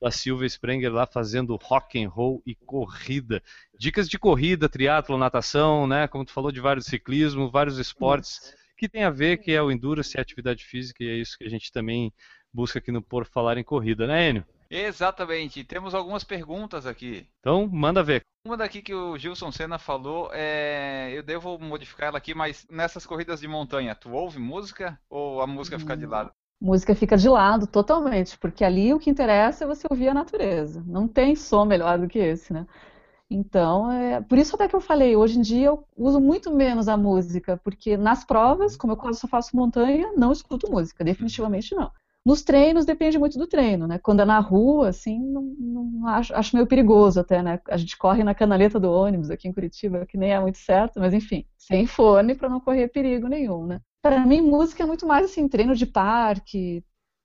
da 0.00 0.12
Silvia 0.12 0.46
Sprenger 0.46 0.92
lá 0.92 1.04
fazendo 1.04 1.56
rock 1.56 2.02
and 2.02 2.08
roll 2.08 2.40
e 2.46 2.54
corrida. 2.54 3.42
Dicas 3.76 4.08
de 4.08 4.20
corrida, 4.20 4.68
triatlo, 4.68 5.18
natação, 5.18 5.88
né, 5.88 6.06
como 6.06 6.24
tu 6.24 6.32
falou 6.32 6.52
de 6.52 6.60
vários 6.60 6.86
ciclismo, 6.86 7.50
vários 7.50 7.78
esportes 7.78 8.54
que 8.82 8.88
tem 8.88 9.04
a 9.04 9.10
ver, 9.10 9.38
que 9.38 9.52
é 9.52 9.62
o 9.62 9.70
endurance 9.70 10.16
e 10.16 10.18
a 10.18 10.22
atividade 10.22 10.64
física 10.64 11.04
e 11.04 11.08
é 11.08 11.14
isso 11.14 11.38
que 11.38 11.44
a 11.44 11.48
gente 11.48 11.70
também 11.70 12.12
busca 12.52 12.78
aqui 12.78 12.92
no 12.92 13.02
Por 13.02 13.24
Falar 13.24 13.58
em 13.58 13.64
Corrida, 13.64 14.06
né, 14.06 14.30
Enio? 14.30 14.46
Exatamente. 14.70 15.64
Temos 15.64 15.94
algumas 15.94 16.24
perguntas 16.24 16.86
aqui. 16.86 17.26
Então, 17.40 17.68
manda 17.70 18.02
ver. 18.02 18.22
Uma 18.46 18.56
daqui 18.56 18.80
que 18.82 18.94
o 18.94 19.16
Gilson 19.18 19.52
Senna 19.52 19.78
falou, 19.78 20.30
é... 20.32 21.12
eu 21.12 21.22
devo 21.22 21.58
modificar 21.58 22.08
ela 22.08 22.18
aqui, 22.18 22.34
mas 22.34 22.66
nessas 22.70 23.06
corridas 23.06 23.40
de 23.40 23.46
montanha, 23.46 23.94
tu 23.94 24.10
ouve 24.10 24.38
música 24.38 24.98
ou 25.08 25.42
a 25.42 25.46
música 25.46 25.78
fica 25.78 25.96
de 25.96 26.06
lado? 26.06 26.32
Música 26.60 26.94
fica 26.94 27.16
de 27.16 27.28
lado 27.28 27.66
totalmente, 27.66 28.38
porque 28.38 28.64
ali 28.64 28.94
o 28.94 28.98
que 28.98 29.10
interessa 29.10 29.64
é 29.64 29.66
você 29.66 29.86
ouvir 29.90 30.08
a 30.08 30.14
natureza. 30.14 30.82
Não 30.86 31.06
tem 31.06 31.36
som 31.36 31.64
melhor 31.64 31.98
do 31.98 32.08
que 32.08 32.18
esse, 32.18 32.52
né? 32.52 32.66
Então, 33.28 33.90
é, 33.90 34.20
por 34.20 34.38
isso 34.38 34.54
até 34.54 34.68
que 34.68 34.76
eu 34.76 34.80
falei, 34.80 35.16
hoje 35.16 35.38
em 35.38 35.42
dia 35.42 35.66
eu 35.66 35.84
uso 35.96 36.20
muito 36.20 36.54
menos 36.54 36.86
a 36.86 36.96
música, 36.96 37.58
porque 37.64 37.96
nas 37.96 38.24
provas, 38.24 38.76
como 38.76 38.92
eu 38.92 38.96
quase 38.96 39.18
só 39.20 39.26
faço 39.26 39.56
montanha, 39.56 40.12
não 40.16 40.32
escuto 40.32 40.70
música, 40.70 41.02
definitivamente 41.02 41.74
não. 41.74 41.90
Nos 42.24 42.42
treinos 42.42 42.84
depende 42.84 43.18
muito 43.18 43.36
do 43.36 43.48
treino, 43.48 43.86
né? 43.86 43.98
Quando 43.98 44.20
é 44.20 44.24
na 44.24 44.38
rua, 44.38 44.88
assim, 44.88 45.18
não, 45.18 45.42
não 45.58 46.06
acho, 46.06 46.34
acho, 46.34 46.54
meio 46.54 46.68
perigoso 46.68 47.18
até, 47.18 47.42
né? 47.42 47.60
A 47.68 47.76
gente 47.76 47.96
corre 47.96 48.22
na 48.22 48.34
canaleta 48.34 48.78
do 48.78 48.90
ônibus 48.90 49.28
aqui 49.28 49.48
em 49.48 49.52
Curitiba, 49.52 50.06
que 50.06 50.16
nem 50.16 50.32
é 50.32 50.38
muito 50.38 50.58
certo, 50.58 51.00
mas 51.00 51.12
enfim, 51.12 51.44
sem 51.58 51.84
fone 51.86 52.36
para 52.36 52.48
não 52.48 52.60
correr 52.60 52.88
perigo 52.88 53.26
nenhum, 53.26 53.66
né? 53.66 53.80
Para 54.00 54.24
mim, 54.24 54.40
música 54.40 54.84
é 54.84 54.86
muito 54.86 55.06
mais 55.06 55.24
assim, 55.24 55.48
treino 55.48 55.74
de 55.74 55.86
parque, 55.86 56.84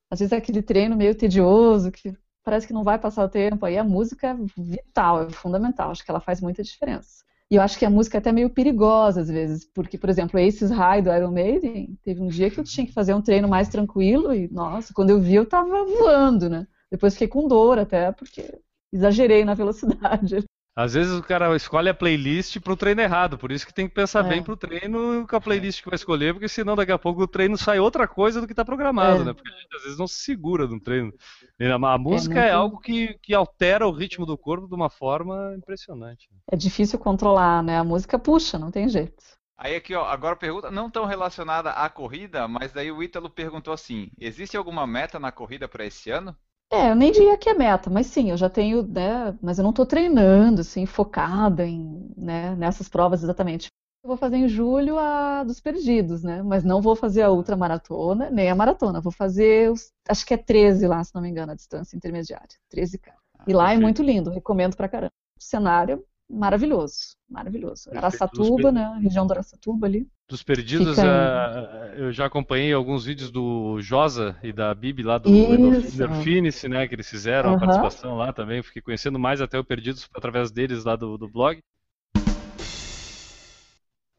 às 0.09 0.19
vezes 0.19 0.31
é 0.31 0.37
aquele 0.37 0.61
treino 0.63 0.95
meio 0.95 1.15
tedioso, 1.15 1.91
que 1.91 2.15
parece 2.43 2.65
que 2.65 2.73
não 2.73 2.83
vai 2.83 2.97
passar 2.97 3.25
o 3.25 3.29
tempo, 3.29 3.65
aí 3.65 3.77
a 3.77 3.83
música 3.83 4.27
é 4.29 4.35
vital, 4.57 5.23
é 5.23 5.29
fundamental, 5.29 5.91
acho 5.91 6.03
que 6.03 6.09
ela 6.09 6.19
faz 6.19 6.41
muita 6.41 6.63
diferença. 6.63 7.23
E 7.49 7.55
eu 7.55 7.61
acho 7.61 7.79
que 7.79 7.85
a 7.85 7.89
música 7.89 8.17
é 8.17 8.19
até 8.19 8.31
meio 8.31 8.49
perigosa 8.49 9.21
às 9.21 9.29
vezes, 9.29 9.65
porque, 9.73 9.97
por 9.97 10.09
exemplo, 10.09 10.39
Aces 10.39 10.69
High 10.69 11.01
do 11.01 11.13
Iron 11.13 11.31
Maiden, 11.31 11.97
teve 12.03 12.21
um 12.21 12.27
dia 12.27 12.51
que 12.51 12.59
eu 12.59 12.63
tinha 12.63 12.85
que 12.85 12.93
fazer 12.93 13.13
um 13.13 13.21
treino 13.21 13.47
mais 13.47 13.69
tranquilo 13.69 14.33
e, 14.33 14.49
nossa, 14.51 14.93
quando 14.93 15.11
eu 15.11 15.19
vi 15.21 15.35
eu 15.35 15.45
tava 15.47 15.85
voando, 15.85 16.49
né? 16.49 16.67
Depois 16.91 17.13
fiquei 17.13 17.27
com 17.27 17.47
dor 17.47 17.79
até, 17.79 18.11
porque 18.11 18.59
exagerei 18.91 19.45
na 19.45 19.53
velocidade. 19.53 20.43
Às 20.79 20.93
vezes 20.93 21.11
o 21.17 21.23
cara 21.23 21.55
escolhe 21.55 21.89
a 21.89 21.93
playlist 21.93 22.59
pro 22.59 22.75
treino 22.75 23.01
errado, 23.01 23.35
por 23.35 23.51
isso 23.51 23.65
que 23.65 23.73
tem 23.73 23.87
que 23.87 23.95
pensar 23.95 24.23
É. 24.23 24.29
bem 24.29 24.43
pro 24.43 24.55
treino 24.55 25.25
com 25.27 25.35
a 25.35 25.41
playlist 25.41 25.81
que 25.81 25.89
vai 25.89 25.95
escolher, 25.95 26.33
porque 26.35 26.47
senão 26.47 26.75
daqui 26.75 26.91
a 26.91 26.99
pouco 26.99 27.23
o 27.23 27.27
treino 27.27 27.57
sai 27.57 27.79
outra 27.79 28.07
coisa 28.07 28.39
do 28.39 28.45
que 28.45 28.53
está 28.53 28.63
programado, 28.63 29.23
É. 29.23 29.25
né? 29.25 29.33
Porque 29.33 29.49
a 29.49 29.55
gente 29.59 29.75
às 29.75 29.81
vezes 29.81 29.97
não 29.97 30.05
se 30.07 30.19
segura 30.19 30.67
no 30.67 30.79
treino. 30.79 31.11
E 31.59 31.65
A 31.65 31.73
a 31.75 31.97
música 31.97 32.39
é, 32.39 32.43
muito- 32.43 32.55
algo 32.55 32.79
que, 32.79 33.17
que 33.23 33.33
altera 33.33 33.87
o 33.87 33.91
ritmo 33.91 34.23
do 34.23 34.37
corpo 34.37 34.67
de 34.67 34.75
uma 34.75 34.87
forma 34.89 35.55
impressionante. 35.57 36.29
É 36.51 36.55
difícil 36.55 36.99
controlar, 36.99 37.63
né? 37.63 37.79
A 37.79 37.83
música 37.83 38.19
puxa, 38.19 38.59
não 38.59 38.69
tem 38.69 38.87
jeito. 38.87 39.23
Aí 39.57 39.75
aqui, 39.75 39.95
ó, 39.95 40.05
agora 40.05 40.35
pergunta 40.35 40.69
não 40.69 40.91
tão 40.91 41.05
relacionada 41.05 41.71
à 41.71 41.89
corrida, 41.89 42.47
mas 42.47 42.71
daí 42.71 42.91
o 42.91 43.01
Ítalo 43.01 43.27
perguntou 43.31 43.73
assim: 43.73 44.11
existe 44.19 44.55
alguma 44.55 44.85
meta 44.85 45.19
na 45.19 45.31
corrida 45.31 45.67
para 45.67 45.83
esse 45.83 46.11
ano? 46.11 46.35
É, 46.71 46.89
eu 46.91 46.95
nem 46.95 47.11
diria 47.11 47.37
que 47.37 47.49
é 47.49 47.53
meta, 47.53 47.89
mas 47.89 48.07
sim, 48.07 48.29
eu 48.29 48.37
já 48.37 48.49
tenho, 48.49 48.83
né? 48.85 49.37
Mas 49.41 49.57
eu 49.57 49.63
não 49.63 49.69
estou 49.69 49.85
treinando, 49.85 50.61
assim, 50.61 50.85
focada 50.85 51.65
em, 51.65 52.11
né, 52.17 52.55
nessas 52.55 52.89
provas 52.89 53.23
exatamente. 53.23 53.69
Eu 54.03 54.09
vou 54.09 54.17
fazer 54.17 54.35
em 54.37 54.47
julho 54.49 54.97
a 54.99 55.43
dos 55.45 55.59
perdidos, 55.61 56.23
né? 56.23 56.43
Mas 56.43 56.63
não 56.65 56.81
vou 56.81 56.95
fazer 56.95 57.21
a 57.21 57.31
ultramaratona, 57.31 58.29
nem 58.29 58.49
a 58.49 58.55
maratona. 58.55 58.99
Vou 59.01 59.11
fazer, 59.13 59.71
os, 59.71 59.91
acho 60.09 60.25
que 60.25 60.33
é 60.33 60.37
13 60.37 60.87
lá, 60.87 61.01
se 61.03 61.15
não 61.15 61.21
me 61.21 61.29
engano, 61.29 61.53
a 61.53 61.55
distância 61.55 61.95
intermediária. 61.95 62.47
13K. 62.69 63.13
E 63.47 63.53
lá 63.53 63.73
é 63.73 63.77
muito 63.77 64.03
lindo, 64.03 64.29
recomendo 64.29 64.75
pra 64.75 64.89
caramba. 64.89 65.13
O 65.39 65.43
cenário 65.43 66.03
maravilhoso, 66.29 67.15
maravilhoso. 67.29 67.89
Araçatuba, 67.95 68.71
né? 68.71 68.85
A 68.85 68.97
região 68.97 69.25
do 69.25 69.33
Araçatuba 69.33 69.87
ali. 69.87 70.07
Dos 70.27 70.43
perdidos, 70.43 70.95
Fica 70.95 71.07
eh, 71.07 71.95
eu 71.97 72.11
já 72.11 72.25
acompanhei 72.25 72.73
alguns 72.73 73.05
vídeos 73.05 73.31
do 73.31 73.79
Josa 73.79 74.37
e 74.43 74.51
da 74.51 74.73
Bibi 74.75 75.03
lá 75.03 75.17
do 75.17 75.29
Isso. 75.29 75.95
Endorphinice, 75.95 76.67
né? 76.67 76.87
Que 76.87 76.95
eles 76.95 77.09
fizeram 77.09 77.51
a 77.51 77.53
Aham. 77.53 77.59
participação 77.59 78.17
lá 78.17 78.33
também. 78.33 78.61
Fiquei 78.61 78.81
conhecendo 78.81 79.17
mais 79.17 79.41
até 79.41 79.57
o 79.57 79.63
Perdidos 79.63 80.07
através 80.13 80.51
deles 80.51 80.83
lá 80.83 80.95
do, 80.95 81.17
do 81.17 81.29
blog. 81.29 81.59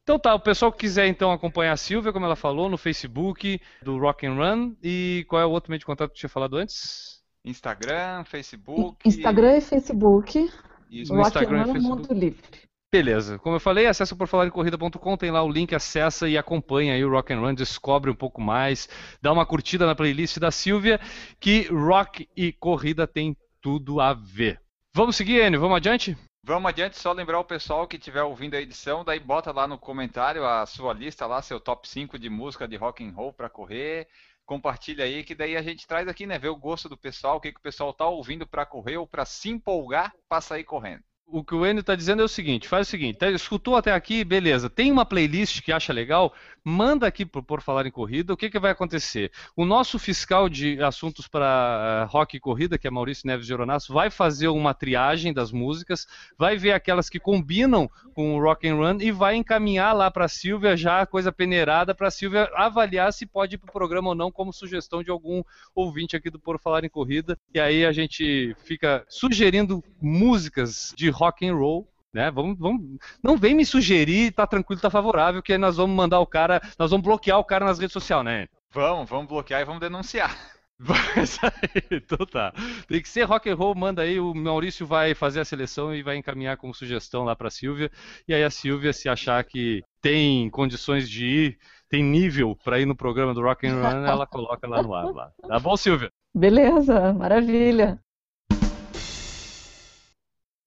Então 0.03 0.19
tá, 0.19 0.35
o 0.35 0.41
pessoal 0.41 0.73
que 0.73 0.79
quiser 0.79 1.07
então 1.07 1.31
acompanhar 1.31 1.73
a 1.73 1.77
Silvia, 1.77 2.15
como 2.15 2.25
ela 2.25 2.35
falou, 2.35 2.71
no 2.71 2.79
Facebook 2.79 3.61
do 3.83 3.99
Rock 3.99 4.27
and 4.27 4.37
Run. 4.37 4.75
E 4.83 5.27
qual 5.29 5.43
é 5.43 5.45
o 5.45 5.51
outro 5.51 5.71
meio 5.71 5.79
de 5.79 5.85
contato 5.85 6.11
que 6.11 6.19
tinha 6.19 6.31
falado 6.31 6.57
antes? 6.57 7.23
Instagram, 7.45 8.25
Facebook. 8.25 9.07
Instagram 9.07 9.59
e 9.59 9.61
Facebook. 9.61 10.51
Isso, 10.91 11.15
No 11.15 11.21
Instagram 11.21 11.59
e 11.59 11.65
Roll 11.65 11.73
Facebook. 11.75 12.09
Mundo 12.09 12.21
Livre. 12.21 12.43
Beleza. 12.91 13.39
Como 13.39 13.57
eu 13.57 13.61
falei, 13.61 13.87
acessa 13.87 14.17
por 14.17 14.27
falarincorrida.com, 14.27 15.17
tem 15.19 15.31
lá 15.31 15.43
o 15.43 15.53
link, 15.53 15.75
acessa 15.75 16.27
e 16.27 16.39
acompanha 16.39 16.95
aí 16.95 17.05
o 17.05 17.11
Rock 17.11 17.35
and 17.35 17.41
Run, 17.41 17.55
descobre 17.55 18.11
um 18.11 18.15
pouco 18.15 18.41
mais, 18.41 18.89
dá 19.21 19.31
uma 19.31 19.45
curtida 19.45 19.85
na 19.85 19.95
playlist 19.95 20.39
da 20.39 20.51
Silvia, 20.51 20.99
que 21.39 21.69
rock 21.71 22.27
e 22.35 22.51
corrida 22.51 23.07
tem 23.07 23.37
tudo 23.61 24.01
a 24.01 24.15
ver. 24.15 24.59
Vamos 24.95 25.17
seguir, 25.17 25.45
Enio? 25.45 25.61
Vamos 25.61 25.77
adiante? 25.77 26.17
Vamos 26.43 26.71
adiante, 26.71 26.99
só 26.99 27.13
lembrar 27.13 27.39
o 27.39 27.45
pessoal 27.45 27.87
que 27.87 27.99
estiver 27.99 28.23
ouvindo 28.23 28.55
a 28.55 28.61
edição, 28.61 29.05
daí 29.05 29.21
bota 29.21 29.53
lá 29.53 29.69
no 29.69 29.77
comentário 29.77 30.47
a 30.47 30.65
sua 30.65 30.95
lista 30.95 31.27
lá, 31.27 31.43
seu 31.43 31.61
top 31.61 31.87
5 31.87 32.19
de 32.19 32.31
música 32.31 32.67
de 32.67 32.77
rock 32.77 33.05
and 33.05 33.13
roll 33.13 33.35
para 33.35 33.51
correr. 33.51 34.09
Compartilha 34.49 35.05
aí 35.05 35.23
que 35.23 35.35
daí 35.35 35.59
a 35.59 35.63
gente 35.63 35.87
traz 35.87 36.09
aqui, 36.09 36.27
né, 36.27 36.39
ver 36.39 36.49
o 36.49 36.57
gosto 36.57 36.89
do 36.89 36.97
pessoal, 36.97 37.37
o 37.37 37.41
que, 37.41 37.53
que 37.53 37.61
o 37.61 37.63
pessoal 37.63 37.93
tá 37.93 38.09
ouvindo 38.09 38.47
para 38.47 38.65
correr 38.65 38.97
ou 38.97 39.07
para 39.07 39.27
se 39.27 39.51
empolgar 39.51 40.11
para 40.27 40.41
sair 40.41 40.65
correndo. 40.65 41.05
O 41.31 41.45
que 41.45 41.55
o 41.55 41.67
Enio 41.67 41.81
está 41.81 41.95
dizendo 41.95 42.23
é 42.23 42.25
o 42.25 42.29
seguinte: 42.29 42.67
faz 42.67 42.89
o 42.89 42.91
seguinte, 42.91 43.19
tá, 43.19 43.31
escutou 43.31 43.77
até 43.77 43.93
aqui, 43.93 44.25
beleza. 44.25 44.71
Tem 44.71 44.91
uma 44.91 45.05
playlist 45.05 45.61
que 45.61 45.71
acha 45.71 45.93
legal? 45.93 46.33
Manda 46.65 47.07
aqui 47.07 47.25
por, 47.25 47.43
por 47.43 47.61
falar 47.61 47.87
em 47.87 47.91
corrida. 47.91 48.33
O 48.33 48.37
que, 48.37 48.49
que 48.49 48.59
vai 48.59 48.71
acontecer? 48.71 49.31
O 49.55 49.67
nosso 49.67 49.99
fiscal 49.99 50.49
de 50.49 50.83
assuntos 50.83 51.29
para 51.29 52.07
rock 52.11 52.37
e 52.37 52.41
corrida, 52.41 52.79
que 52.79 52.87
é 52.87 52.91
Maurício 52.91 53.27
Neves 53.27 53.47
Geronasso, 53.47 53.93
vai 53.93 54.11
fazer 54.11 54.49
uma 54.49 54.73
triagem 54.73 55.33
das 55.33 55.53
músicas, 55.53 56.07
vai 56.37 56.57
ver 56.57 56.73
aquelas 56.73 57.11
que 57.11 57.21
combinam 57.21 57.91
com 58.15 58.35
o 58.35 58.43
rock 58.43 58.67
and 58.67 58.77
run 58.77 58.99
e 59.01 59.13
vai 59.13 59.37
encaminhar 59.37 59.95
lá 59.95 60.11
para 60.11 60.25
a 60.25 60.29
Silvia 60.29 60.77
já 60.77 61.01
a 61.01 61.07
coisa 61.07 61.31
peneirada 61.31 61.95
para 61.95 62.09
a 62.09 62.11
Silvia 62.11 62.51
avaliar 62.55 63.13
se 63.13 63.27
pode 63.27 63.55
ir 63.55 63.59
para 63.59 63.69
o 63.69 63.73
programa 63.73 64.09
ou 64.09 64.15
não, 64.15 64.33
como 64.33 64.53
sugestão 64.53 65.03
de 65.03 65.11
algum 65.11 65.43
ouvinte 65.75 66.17
aqui 66.17 66.31
do 66.31 66.39
Por 66.39 66.59
Falar 66.59 66.85
em 66.85 66.91
Corrida. 66.91 67.39
E 67.55 67.61
aí 67.61 67.85
a 67.85 67.93
gente 67.93 68.57
fica 68.65 69.05
sugerindo 69.09 69.85
músicas 70.01 70.93
de 70.97 71.11
rock 71.19 71.47
and 71.47 71.55
roll. 71.55 71.89
Né? 72.13 72.31
Vamos, 72.31 72.59
vamos, 72.59 72.81
não 73.23 73.37
vem 73.37 73.55
me 73.55 73.67
sugerir, 73.67 74.33
tá 74.33 74.47
tranquilo, 74.47 74.81
tá 74.81 74.89
favorável, 74.89 75.43
que 75.43 75.53
aí 75.53 75.59
nós 75.59 75.77
vamos 75.77 75.95
mandar 75.95 76.21
o 76.21 76.27
cara, 76.27 76.59
nós 76.79 76.91
vamos 76.91 77.05
bloquear 77.05 77.39
o 77.39 77.45
cara 77.45 77.67
nas 77.67 77.79
redes 77.79 77.93
sociais, 77.93 78.25
né? 78.25 78.47
Vamos, 78.73 79.09
vamos 79.09 79.27
bloquear 79.27 79.61
e 79.61 79.65
vamos 79.65 79.81
denunciar. 79.81 80.35
Então 81.91 82.25
tá. 82.27 82.53
Tem 82.87 83.03
que 83.03 83.09
ser 83.09 83.25
rock 83.25 83.51
and 83.51 83.57
roll, 83.57 83.75
manda 83.75 84.03
aí, 84.03 84.21
o 84.21 84.33
Maurício 84.33 84.87
vai 84.87 85.15
fazer 85.15 85.41
a 85.41 85.45
seleção 85.45 85.95
e 85.95 86.03
vai 86.03 86.17
encaminhar 86.17 86.57
como 86.57 86.73
sugestão 86.73 87.25
lá 87.25 87.35
pra 87.35 87.51
Silvia. 87.51 87.91
E 88.27 88.33
aí 88.33 88.45
a 88.45 88.51
Silvia, 88.51 88.93
se 88.93 89.09
achar 89.09 89.43
que 89.45 89.83
tem 90.01 90.49
condições 90.51 91.09
de 91.09 91.27
ir, 91.27 91.59
tem 91.89 92.03
nível 92.03 92.57
pra 92.63 92.79
ir 92.79 92.87
no 92.87 92.97
programa 92.97 93.35
do 93.35 93.43
Rock 93.43 93.67
and 93.67 93.75
Run, 93.75 94.07
ela 94.07 94.27
coloca 94.27 94.69
lá 94.69 94.83
no 94.83 94.95
ar. 94.95 95.07
Lá. 95.07 95.33
Tá 95.47 95.59
bom, 95.59 95.77
Silvia? 95.77 96.11
Beleza, 96.35 97.13
maravilha. 97.13 97.99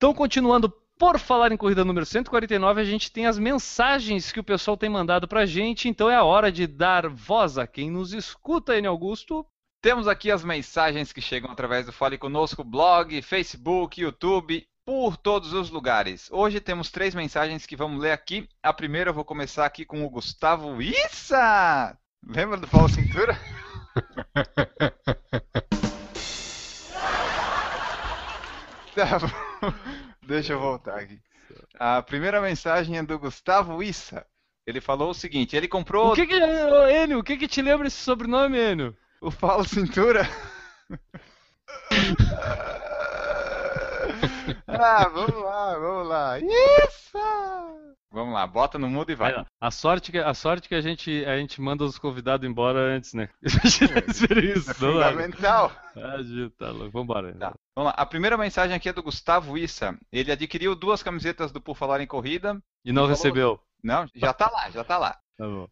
Então, 0.02 0.16
continuando, 0.16 0.74
por 0.98 1.20
falar 1.20 1.52
em 1.52 1.58
corrida 1.58 1.86
número 1.86 2.08
149, 2.08 2.82
a 2.82 2.84
gente 2.84 3.12
tem 3.12 3.28
as 3.28 3.38
mensagens 3.38 4.32
que 4.32 4.40
o 4.40 4.44
pessoal 4.44 4.76
tem 4.76 4.90
mandado 4.90 5.28
pra 5.28 5.46
gente, 5.46 5.88
então 5.88 6.10
é 6.10 6.16
a 6.16 6.24
hora 6.24 6.52
de 6.52 6.66
dar 6.66 7.08
voz 7.08 7.60
a 7.60 7.68
quem 7.68 7.92
nos 7.92 8.12
escuta, 8.12 8.76
N. 8.76 8.88
Augusto. 8.88 9.46
Temos 9.80 10.08
aqui 10.08 10.32
as 10.32 10.44
mensagens 10.44 11.14
que 11.14 11.22
chegam 11.22 11.52
através 11.52 11.86
do 11.86 11.92
Fale 11.92 12.18
Conosco 12.18 12.64
blog, 12.64 13.22
Facebook, 13.22 14.02
YouTube, 14.02 14.66
por 14.84 15.18
todos 15.18 15.54
os 15.54 15.70
lugares. 15.70 16.32
Hoje 16.32 16.60
temos 16.60 16.90
três 16.90 17.14
mensagens 17.14 17.68
que 17.68 17.76
vamos 17.76 18.02
ler 18.02 18.12
aqui. 18.12 18.50
A 18.64 18.74
primeira 18.74 19.12
eu 19.12 19.14
vou 19.14 19.24
começar 19.24 19.68
aqui 19.68 19.86
com 19.86 20.04
o 20.04 20.10
Gustavo 20.10 20.82
Issa! 20.82 21.96
Lembra 22.28 22.58
do 22.58 22.68
Paulo 22.68 22.90
Cintura? 22.90 23.40
Tá 28.96 29.20
bom. 29.20 29.28
Deixa 30.28 30.54
eu 30.54 30.60
voltar 30.60 31.00
aqui. 31.00 31.20
A 31.80 32.02
primeira 32.02 32.42
mensagem 32.42 32.98
é 32.98 33.04
do 33.04 33.20
Gustavo 33.20 33.82
Issa. 33.82 34.26
Ele 34.66 34.80
falou 34.80 35.10
o 35.10 35.14
seguinte: 35.14 35.56
ele 35.56 35.68
comprou 35.68 36.12
O 36.12 36.16
que 36.16 36.28
que, 36.28 36.36
ô, 36.36 36.88
Enio, 36.88 37.20
o 37.20 37.24
que 37.24 37.38
que 37.38 37.48
te 37.48 37.62
lembra 37.62 37.88
esse 37.88 37.98
sobrenome, 37.98 38.58
Enio? 38.58 38.96
o 39.22 39.32
Paulo 39.32 39.64
Cintura. 39.64 40.28
ah, 44.68 45.10
vamos 45.14 45.44
lá, 45.44 45.78
vamos 45.78 46.08
lá. 46.08 46.40
Isso! 46.40 47.18
Vamos 48.12 48.34
lá, 48.34 48.46
bota 48.46 48.78
no 48.78 48.90
mudo 48.90 49.10
e 49.12 49.16
vai. 49.16 49.46
A 49.60 49.72
sorte 49.72 50.12
que 50.12 50.18
a 50.18 50.34
sorte 50.34 50.68
que 50.68 50.76
a 50.76 50.82
gente 50.82 51.24
a 51.26 51.38
gente 51.38 51.62
manda 51.62 51.86
os 51.86 51.98
convidados 51.98 52.48
embora 52.48 52.78
antes, 52.78 53.14
né? 53.14 53.30
Imagina 53.42 54.02
ver 54.06 54.58
isso. 54.58 54.86
Não 54.86 55.00
dá. 55.00 55.10
Fundamental. 55.12 55.72
Gente, 55.96 56.50
tá 56.58 56.72
louco. 56.72 56.92
Vambora. 56.92 57.34
Tá. 57.34 57.54
Vamos 57.74 57.92
lá. 57.92 57.96
A 57.98 58.06
primeira 58.06 58.38
mensagem 58.38 58.76
aqui 58.76 58.90
é 58.90 58.94
do 58.94 59.02
Gustavo 59.02 59.58
Issa. 59.58 59.98
Ele 60.12 60.32
adquiriu 60.32 60.76
duas 60.76 61.02
camisetas 61.02 61.54
do 61.54 61.62
Por 61.62 61.78
Falar 61.78 62.02
em 62.02 62.08
Corrida. 62.08 62.62
E 62.84 62.92
não 62.92 63.08
recebeu. 63.08 63.62
Não, 63.82 64.06
já 64.14 64.34
tá 64.34 64.50
lá, 64.52 64.70
já 64.70 64.84
tá 64.84 64.98
lá. 64.98 65.18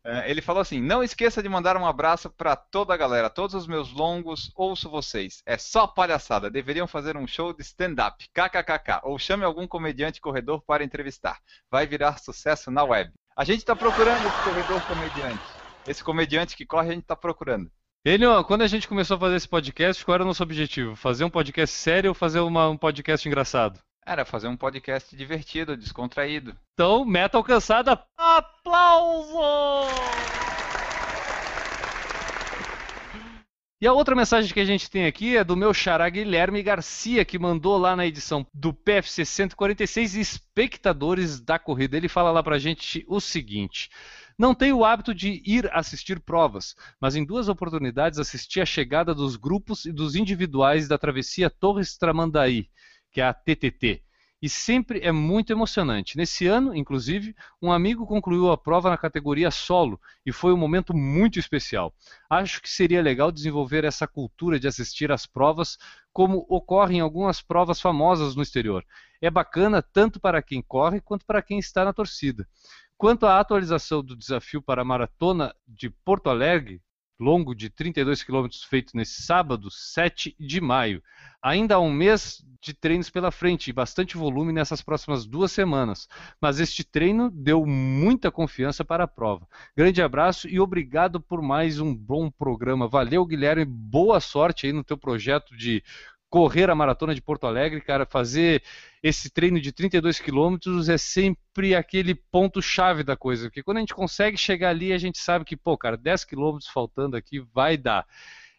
Tá. 0.04 0.24
É, 0.24 0.32
ele 0.32 0.42
falou 0.42 0.62
assim: 0.62 0.82
não 0.82 1.04
esqueça 1.04 1.44
de 1.44 1.50
mandar 1.50 1.78
um 1.78 1.86
abraço 1.86 2.30
para 2.30 2.56
toda 2.56 2.94
a 2.94 2.98
galera, 2.98 3.30
todos 3.30 3.54
os 3.54 3.68
meus 3.68 3.92
longos, 3.92 4.52
ouço 4.56 4.90
vocês. 4.90 5.42
É 5.46 5.58
só 5.58 5.86
palhaçada, 5.86 6.50
deveriam 6.50 6.88
fazer 6.88 7.16
um 7.16 7.28
show 7.28 7.54
de 7.54 7.62
stand-up, 7.62 8.26
kkkk, 8.34 9.02
ou 9.04 9.20
chame 9.20 9.44
algum 9.44 9.68
comediante 9.68 10.20
corredor 10.20 10.62
para 10.66 10.84
entrevistar. 10.84 11.38
Vai 11.70 11.86
virar 11.86 12.20
sucesso 12.20 12.72
na 12.72 12.84
web. 12.84 13.12
A 13.36 13.44
gente 13.44 13.64
tá 13.64 13.76
procurando 13.76 14.26
esse 14.28 14.44
corredor 14.44 14.82
comediante. 14.88 15.44
Esse 15.88 16.04
comediante 16.04 16.56
que 16.56 16.66
corre, 16.66 16.90
a 16.90 16.94
gente 16.94 17.06
tá 17.06 17.16
procurando. 17.16 17.72
Enio, 18.06 18.44
quando 18.46 18.62
a 18.62 18.68
gente 18.68 18.88
começou 18.88 19.18
a 19.18 19.20
fazer 19.20 19.36
esse 19.36 19.48
podcast, 19.48 20.04
qual 20.06 20.16
era 20.16 20.24
o 20.24 20.28
nosso 20.28 20.42
objetivo? 20.44 20.96
Fazer 20.96 21.26
um 21.26 21.30
podcast 21.30 21.76
sério 21.76 22.10
ou 22.12 22.16
fazer 22.16 22.40
uma- 22.40 22.70
um 22.70 22.78
podcast 22.78 23.28
engraçado? 23.28 23.80
Era 24.06 24.26
fazer 24.26 24.48
um 24.48 24.58
podcast 24.58 25.16
divertido, 25.16 25.78
descontraído. 25.78 26.56
Então, 26.74 27.06
meta 27.06 27.38
alcançada. 27.38 28.04
Aplauso! 28.18 29.40
E 33.82 33.88
a 33.88 33.94
outra 33.94 34.14
mensagem 34.14 34.54
que 34.54 34.60
a 34.60 34.66
gente 34.66 34.90
tem 34.90 35.06
aqui 35.06 35.38
é 35.38 35.44
do 35.44 35.56
meu 35.56 35.74
xará 35.74 36.10
Guilherme 36.10 36.62
Garcia, 36.62 37.24
que 37.24 37.40
mandou 37.40 37.78
lá 37.78 37.96
na 37.96 38.06
edição 38.06 38.46
do 38.54 38.74
PFC 38.74 39.24
146 39.24 40.16
espectadores 40.16 41.40
da 41.40 41.58
corrida. 41.58 41.96
Ele 41.96 42.10
fala 42.10 42.30
lá 42.30 42.44
pra 42.44 42.60
gente 42.60 43.06
o 43.08 43.22
seguinte: 43.22 43.90
Não 44.38 44.54
tenho 44.54 44.80
o 44.80 44.84
hábito 44.84 45.16
de 45.16 45.42
ir 45.46 45.70
assistir 45.72 46.20
provas, 46.20 46.76
mas 47.00 47.16
em 47.16 47.24
duas 47.24 47.48
oportunidades 47.48 48.20
assisti 48.20 48.60
a 48.60 48.66
chegada 48.66 49.16
dos 49.16 49.38
grupos 49.38 49.86
e 49.86 49.94
dos 49.94 50.14
individuais 50.14 50.90
da 50.90 50.98
travessia 50.98 51.50
Torres 51.50 51.98
Tramandaí, 51.98 52.68
que 53.12 53.22
é 53.22 53.26
a 53.26 53.34
TTT. 53.34 54.04
e 54.42 54.48
sempre 54.48 55.02
é 55.02 55.12
muito 55.12 55.52
emocionante. 55.52 56.16
Nesse 56.16 56.48
ano, 56.48 56.74
inclusive, 56.74 57.36
um 57.62 57.72
amigo 57.72 58.08
concluiu 58.08 58.50
a 58.52 58.58
prova 58.58 58.90
na 58.90 58.98
categoria 58.98 59.52
solo 59.52 60.00
e 60.26 60.32
foi 60.32 60.54
um 60.54 60.58
momento 60.58 60.94
muito 60.96 61.38
especial. 61.38 61.94
Acho 62.30 62.62
que 62.62 62.70
seria 62.70 63.02
legal 63.02 63.32
desenvolver 63.32 63.84
essa 63.84 64.08
cultura 64.08 64.58
de 64.58 64.68
assistir 64.68 65.12
às 65.12 65.26
provas 65.26 65.78
como 66.14 66.46
ocorre 66.50 66.96
em 66.96 67.00
algumas 67.02 67.42
provas 67.42 67.82
famosas 67.82 68.36
no 68.36 68.42
exterior. 68.42 68.86
É 69.22 69.30
bacana 69.30 69.82
tanto 69.82 70.20
para 70.20 70.42
quem 70.42 70.62
corre 70.62 71.02
quanto 71.02 71.26
para 71.26 71.42
quem 71.42 71.60
está 71.60 71.84
na 71.84 71.92
torcida. 71.92 72.48
Quanto 72.98 73.26
à 73.26 73.40
atualização 73.40 74.04
do 74.04 74.16
desafio 74.16 74.62
para 74.62 74.82
a 74.82 74.86
maratona 74.86 75.54
de 75.68 75.90
Porto 75.90 76.30
Alegre, 76.30 76.82
longo 77.20 77.54
de 77.54 77.70
32 77.70 78.24
quilômetros 78.24 78.64
feito 78.64 78.96
nesse 78.96 79.22
sábado, 79.22 79.70
7 79.70 80.36
de 80.40 80.62
maio. 80.62 81.04
Ainda 81.42 81.76
há 81.76 81.80
um 81.80 81.92
mês 81.92 82.44
de 82.62 82.74
treinos 82.74 83.10
pela 83.10 83.32
frente 83.32 83.70
e 83.70 83.74
bastante 83.74 84.18
volume 84.18 84.52
nessas 84.52 84.82
próximas 84.82 85.26
duas 85.26 85.52
semanas, 85.52 86.08
mas 86.42 86.60
este 86.60 86.84
treino 86.84 87.30
deu 87.30 87.66
muita 87.66 88.32
confiança 88.32 88.84
para 88.84 89.06
a 89.06 89.08
prova. 89.08 89.48
Grande 89.76 90.02
abraço 90.02 90.48
e 90.48 90.60
obrigado 90.60 91.22
por 91.22 91.42
mais 91.42 91.80
um 91.80 91.96
bom 91.96 92.30
programa. 92.30 92.88
Valeu, 92.88 93.26
Guilherme, 93.26 93.66
boa 93.66 94.20
sorte 94.20 94.66
aí 94.66 94.74
no 94.74 94.84
teu 94.84 94.98
projeto 94.98 95.56
de 95.56 95.84
correr 96.30 96.70
a 96.70 96.76
maratona 96.76 97.16
de 97.16 97.22
Porto 97.22 97.48
Alegre, 97.48 97.82
cara, 97.82 98.06
fazer 98.06 98.64
esse 99.02 99.30
treino 99.30 99.60
de 99.60 99.72
32 99.72 100.20
quilômetros 100.20 100.88
é 100.88 100.98
sempre 100.98 101.74
aquele 101.74 102.14
ponto 102.14 102.62
chave 102.62 103.04
da 103.04 103.18
coisa, 103.18 103.48
porque 103.48 103.64
quando 103.64 103.78
a 103.78 103.80
gente 103.80 103.96
consegue 103.96 104.38
chegar 104.38 104.70
ali, 104.70 104.94
a 104.94 104.98
gente 104.98 105.18
sabe 105.18 105.44
que, 105.44 105.58
pô, 105.58 105.78
cara, 105.78 105.98
10 105.98 106.26
quilômetros 106.26 106.70
faltando 106.70 107.18
aqui 107.18 107.40
vai 107.40 107.78
dar. 107.78 108.06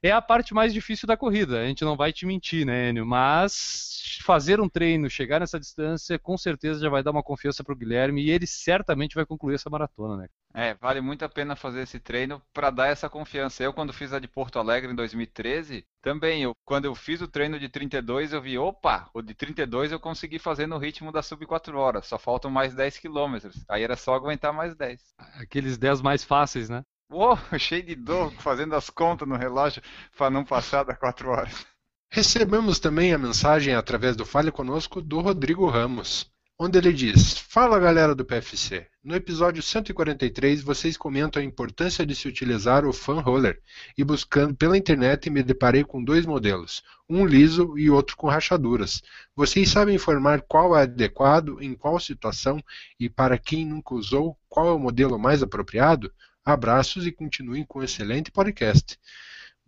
É 0.02 0.10
a 0.10 0.22
parte 0.22 0.54
mais 0.54 0.72
difícil 0.72 1.06
da 1.06 1.16
corrida, 1.16 1.60
a 1.60 1.66
gente 1.66 1.84
não 1.84 1.96
vai 1.96 2.12
te 2.12 2.24
mentir, 2.24 2.64
né, 2.64 2.88
Enio? 2.88 3.04
Mas 3.04 4.18
fazer 4.22 4.60
um 4.60 4.68
treino, 4.68 5.10
chegar 5.10 5.40
nessa 5.40 5.58
distância, 5.58 6.18
com 6.18 6.38
certeza 6.38 6.80
já 6.80 6.88
vai 6.88 7.02
dar 7.02 7.10
uma 7.10 7.22
confiança 7.22 7.62
para 7.62 7.72
o 7.72 7.76
Guilherme 7.76 8.22
e 8.22 8.30
ele 8.30 8.46
certamente 8.46 9.14
vai 9.14 9.26
concluir 9.26 9.56
essa 9.56 9.68
maratona, 9.68 10.16
né? 10.16 10.28
É, 10.52 10.74
vale 10.74 11.00
muito 11.00 11.24
a 11.24 11.28
pena 11.28 11.54
fazer 11.54 11.82
esse 11.82 12.00
treino 12.00 12.42
para 12.52 12.70
dar 12.70 12.88
essa 12.88 13.08
confiança. 13.08 13.62
Eu, 13.62 13.72
quando 13.72 13.92
fiz 13.92 14.12
a 14.12 14.18
de 14.18 14.26
Porto 14.26 14.58
Alegre 14.58 14.90
em 14.90 14.96
2013, 14.96 15.84
também, 16.02 16.42
eu, 16.42 16.52
quando 16.64 16.86
eu 16.86 16.94
fiz 16.94 17.20
o 17.20 17.28
treino 17.28 17.58
de 17.58 17.68
32, 17.68 18.32
eu 18.32 18.40
vi, 18.42 18.58
opa, 18.58 19.08
o 19.14 19.22
de 19.22 19.34
32 19.34 19.92
eu 19.92 20.00
consegui 20.00 20.38
fazer 20.38 20.66
no 20.66 20.78
ritmo 20.78 21.12
da 21.12 21.22
sub 21.22 21.44
4 21.46 21.78
horas, 21.78 22.06
só 22.06 22.18
faltam 22.18 22.50
mais 22.50 22.74
10 22.74 22.98
quilômetros. 22.98 23.64
Aí 23.68 23.82
era 23.82 23.96
só 23.96 24.14
aguentar 24.14 24.52
mais 24.52 24.74
10. 24.74 25.00
Aqueles 25.40 25.78
10 25.78 26.00
mais 26.00 26.24
fáceis, 26.24 26.68
né? 26.68 26.82
Uou, 27.12 27.36
cheio 27.58 27.82
de 27.82 27.96
dor, 27.96 28.32
fazendo 28.38 28.76
as 28.76 28.88
contas 28.88 29.26
no 29.26 29.36
relógio 29.36 29.82
para 30.16 30.30
não 30.30 30.44
passar 30.44 30.84
das 30.84 30.96
4 30.96 31.28
horas. 31.28 31.66
Recebemos 32.08 32.78
também 32.78 33.12
a 33.12 33.18
mensagem 33.18 33.74
através 33.74 34.14
do 34.14 34.24
Fale 34.24 34.52
Conosco 34.52 35.00
do 35.00 35.20
Rodrigo 35.20 35.66
Ramos, 35.66 36.30
onde 36.56 36.78
ele 36.78 36.92
diz: 36.92 37.36
Fala 37.36 37.80
galera 37.80 38.14
do 38.14 38.24
PFC. 38.24 38.86
No 39.02 39.16
episódio 39.16 39.60
143 39.60 40.62
vocês 40.62 40.96
comentam 40.96 41.42
a 41.42 41.44
importância 41.44 42.06
de 42.06 42.14
se 42.14 42.28
utilizar 42.28 42.84
o 42.84 42.92
fan 42.92 43.20
roller 43.20 43.60
e 43.98 44.04
buscando 44.04 44.54
pela 44.54 44.78
internet 44.78 45.28
me 45.30 45.42
deparei 45.42 45.82
com 45.82 46.04
dois 46.04 46.24
modelos, 46.24 46.82
um 47.08 47.26
liso 47.26 47.76
e 47.76 47.90
outro 47.90 48.16
com 48.16 48.28
rachaduras. 48.28 49.02
Vocês 49.34 49.68
sabem 49.68 49.96
informar 49.96 50.42
qual 50.42 50.76
é 50.76 50.82
adequado, 50.82 51.60
em 51.60 51.74
qual 51.74 51.98
situação 51.98 52.62
e 53.00 53.08
para 53.08 53.36
quem 53.36 53.66
nunca 53.66 53.96
usou, 53.96 54.36
qual 54.48 54.68
é 54.68 54.72
o 54.72 54.78
modelo 54.78 55.18
mais 55.18 55.42
apropriado? 55.42 56.12
Abraços 56.44 57.06
e 57.06 57.12
continuem 57.12 57.64
com 57.64 57.80
um 57.80 57.82
excelente 57.82 58.30
podcast. 58.30 58.98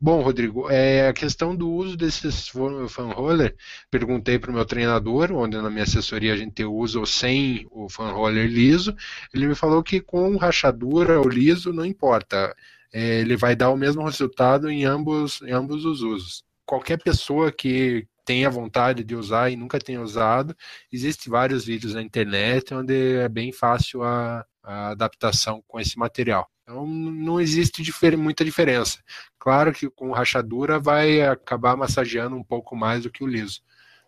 Bom, 0.05 0.21
Rodrigo, 0.21 0.69
é, 0.69 1.07
a 1.07 1.13
questão 1.13 1.55
do 1.55 1.71
uso 1.71 1.97
desses 1.97 2.49
fan 2.49 3.13
roller, 3.13 3.55
perguntei 3.89 4.37
para 4.37 4.51
o 4.51 4.55
meu 4.55 4.65
treinador, 4.65 5.31
onde 5.31 5.57
na 5.57 5.71
minha 5.71 5.85
assessoria 5.85 6.33
a 6.33 6.37
gente 6.37 6.65
usa 6.65 6.99
ou 6.99 7.07
sem 7.07 7.69
o 7.71 7.89
fan 7.89 8.11
roller 8.11 8.49
liso, 8.49 8.97
ele 9.33 9.47
me 9.47 9.55
falou 9.55 9.81
que 9.81 10.01
com 10.01 10.37
rachadura 10.37 11.21
ou 11.21 11.29
liso 11.29 11.73
não 11.73 11.87
importa, 11.87 12.53
é, 12.93 13.21
ele 13.21 13.37
vai 13.37 13.55
dar 13.55 13.71
o 13.71 13.77
mesmo 13.77 14.03
resultado 14.03 14.69
em 14.69 14.85
ambos, 14.85 15.41
em 15.43 15.53
ambos 15.53 15.85
os 15.85 16.03
usos. 16.03 16.45
Qualquer 16.67 17.01
pessoa 17.01 17.53
que 17.53 18.05
tenha 18.25 18.51
vontade 18.51 19.05
de 19.05 19.15
usar 19.15 19.51
e 19.51 19.57
nunca 19.57 19.79
tenha 19.79 20.03
usado, 20.03 20.57
existem 20.93 21.31
vários 21.31 21.65
vídeos 21.65 21.95
na 21.95 22.03
internet 22.03 22.75
onde 22.75 23.19
é 23.19 23.29
bem 23.29 23.53
fácil 23.53 24.03
a, 24.03 24.45
a 24.63 24.89
adaptação 24.91 25.63
com 25.67 25.81
esse 25.81 25.99
material. 25.99 26.49
Então 26.63 26.87
não 26.87 27.41
existe 27.41 27.83
difer 27.83 28.17
muita 28.17 28.45
diferença. 28.45 29.03
Claro 29.39 29.73
que 29.73 29.91
com 29.91 30.13
rachadura 30.13 30.79
vai 30.79 31.23
acabar 31.23 31.77
massageando 31.77 32.37
um 32.37 32.45
pouco 32.45 32.77
mais 32.77 33.03
do 33.03 33.11
que 33.11 33.25
o 33.25 33.27
liso, 33.27 33.61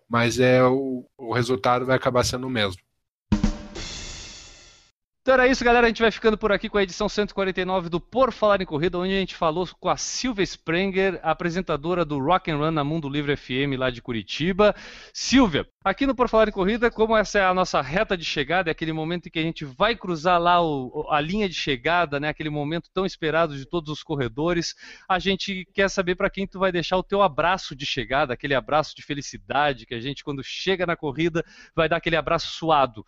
mas 0.08 0.38
é 0.38 0.62
o, 0.64 1.04
o 1.16 1.32
resultado 1.32 1.84
vai 1.84 1.96
acabar 1.96 2.24
sendo 2.24 2.46
o 2.46 2.50
mesmo. 2.50 2.80
Então 5.24 5.32
era 5.32 5.48
isso, 5.48 5.64
galera. 5.64 5.86
A 5.86 5.88
gente 5.88 6.02
vai 6.02 6.10
ficando 6.10 6.36
por 6.36 6.52
aqui 6.52 6.68
com 6.68 6.76
a 6.76 6.82
edição 6.82 7.08
149 7.08 7.88
do 7.88 7.98
Por 7.98 8.30
Falar 8.30 8.60
em 8.60 8.66
Corrida, 8.66 8.98
onde 8.98 9.14
a 9.14 9.18
gente 9.18 9.34
falou 9.34 9.66
com 9.80 9.88
a 9.88 9.96
Silvia 9.96 10.42
Sprenger, 10.42 11.18
apresentadora 11.22 12.04
do 12.04 12.18
Rock 12.18 12.50
and 12.50 12.58
Run 12.58 12.72
na 12.72 12.84
Mundo 12.84 13.08
Livre 13.08 13.34
FM 13.34 13.78
lá 13.78 13.88
de 13.88 14.02
Curitiba. 14.02 14.76
Silvia, 15.14 15.66
aqui 15.82 16.06
no 16.06 16.14
Por 16.14 16.28
Falar 16.28 16.48
em 16.48 16.52
Corrida, 16.52 16.90
como 16.90 17.16
essa 17.16 17.38
é 17.38 17.42
a 17.42 17.54
nossa 17.54 17.80
reta 17.80 18.18
de 18.18 18.24
chegada, 18.24 18.68
é 18.68 18.72
aquele 18.72 18.92
momento 18.92 19.28
em 19.28 19.30
que 19.30 19.38
a 19.38 19.42
gente 19.42 19.64
vai 19.64 19.96
cruzar 19.96 20.38
lá 20.38 20.60
o, 20.62 21.08
a 21.08 21.22
linha 21.22 21.48
de 21.48 21.54
chegada, 21.54 22.20
né? 22.20 22.28
Aquele 22.28 22.50
momento 22.50 22.90
tão 22.92 23.06
esperado 23.06 23.56
de 23.56 23.64
todos 23.64 23.90
os 23.90 24.02
corredores. 24.02 24.74
A 25.08 25.18
gente 25.18 25.66
quer 25.72 25.88
saber 25.88 26.16
para 26.16 26.28
quem 26.28 26.46
tu 26.46 26.58
vai 26.58 26.70
deixar 26.70 26.98
o 26.98 27.02
teu 27.02 27.22
abraço 27.22 27.74
de 27.74 27.86
chegada, 27.86 28.34
aquele 28.34 28.54
abraço 28.54 28.94
de 28.94 29.00
felicidade 29.00 29.86
que 29.86 29.94
a 29.94 30.00
gente 30.00 30.22
quando 30.22 30.44
chega 30.44 30.84
na 30.84 30.96
corrida 30.96 31.42
vai 31.74 31.88
dar 31.88 31.96
aquele 31.96 32.16
abraço 32.16 32.48
suado 32.48 33.06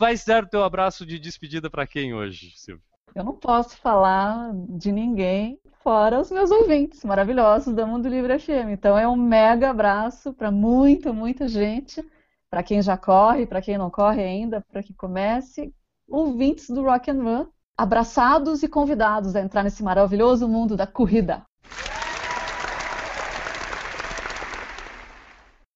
vai 0.00 0.14
dar 0.26 0.44
o 0.44 0.48
teu 0.48 0.64
abraço 0.64 1.04
de 1.04 1.18
despedida 1.18 1.68
para 1.68 1.86
quem 1.86 2.14
hoje, 2.14 2.52
Silvio? 2.56 2.82
Eu 3.14 3.22
não 3.22 3.34
posso 3.34 3.76
falar 3.76 4.50
de 4.54 4.90
ninguém 4.90 5.60
fora 5.82 6.18
os 6.18 6.30
meus 6.30 6.50
ouvintes 6.50 7.04
maravilhosos 7.04 7.74
da 7.74 7.84
Mundo 7.84 8.08
Livre 8.08 8.38
FM. 8.38 8.70
Então 8.70 8.96
é 8.96 9.06
um 9.06 9.16
mega 9.16 9.68
abraço 9.68 10.32
para 10.32 10.50
muita, 10.50 11.12
muita 11.12 11.46
gente, 11.46 12.02
para 12.48 12.62
quem 12.62 12.80
já 12.80 12.96
corre, 12.96 13.46
para 13.46 13.60
quem 13.60 13.76
não 13.76 13.90
corre 13.90 14.22
ainda, 14.22 14.64
para 14.72 14.82
que 14.82 14.94
comece, 14.94 15.74
ouvintes 16.08 16.70
do 16.70 16.82
Rock 16.82 17.10
and 17.10 17.22
Run, 17.22 17.46
abraçados 17.76 18.62
e 18.62 18.68
convidados 18.68 19.36
a 19.36 19.42
entrar 19.42 19.62
nesse 19.62 19.82
maravilhoso 19.82 20.48
mundo 20.48 20.78
da 20.78 20.86
corrida. 20.86 21.44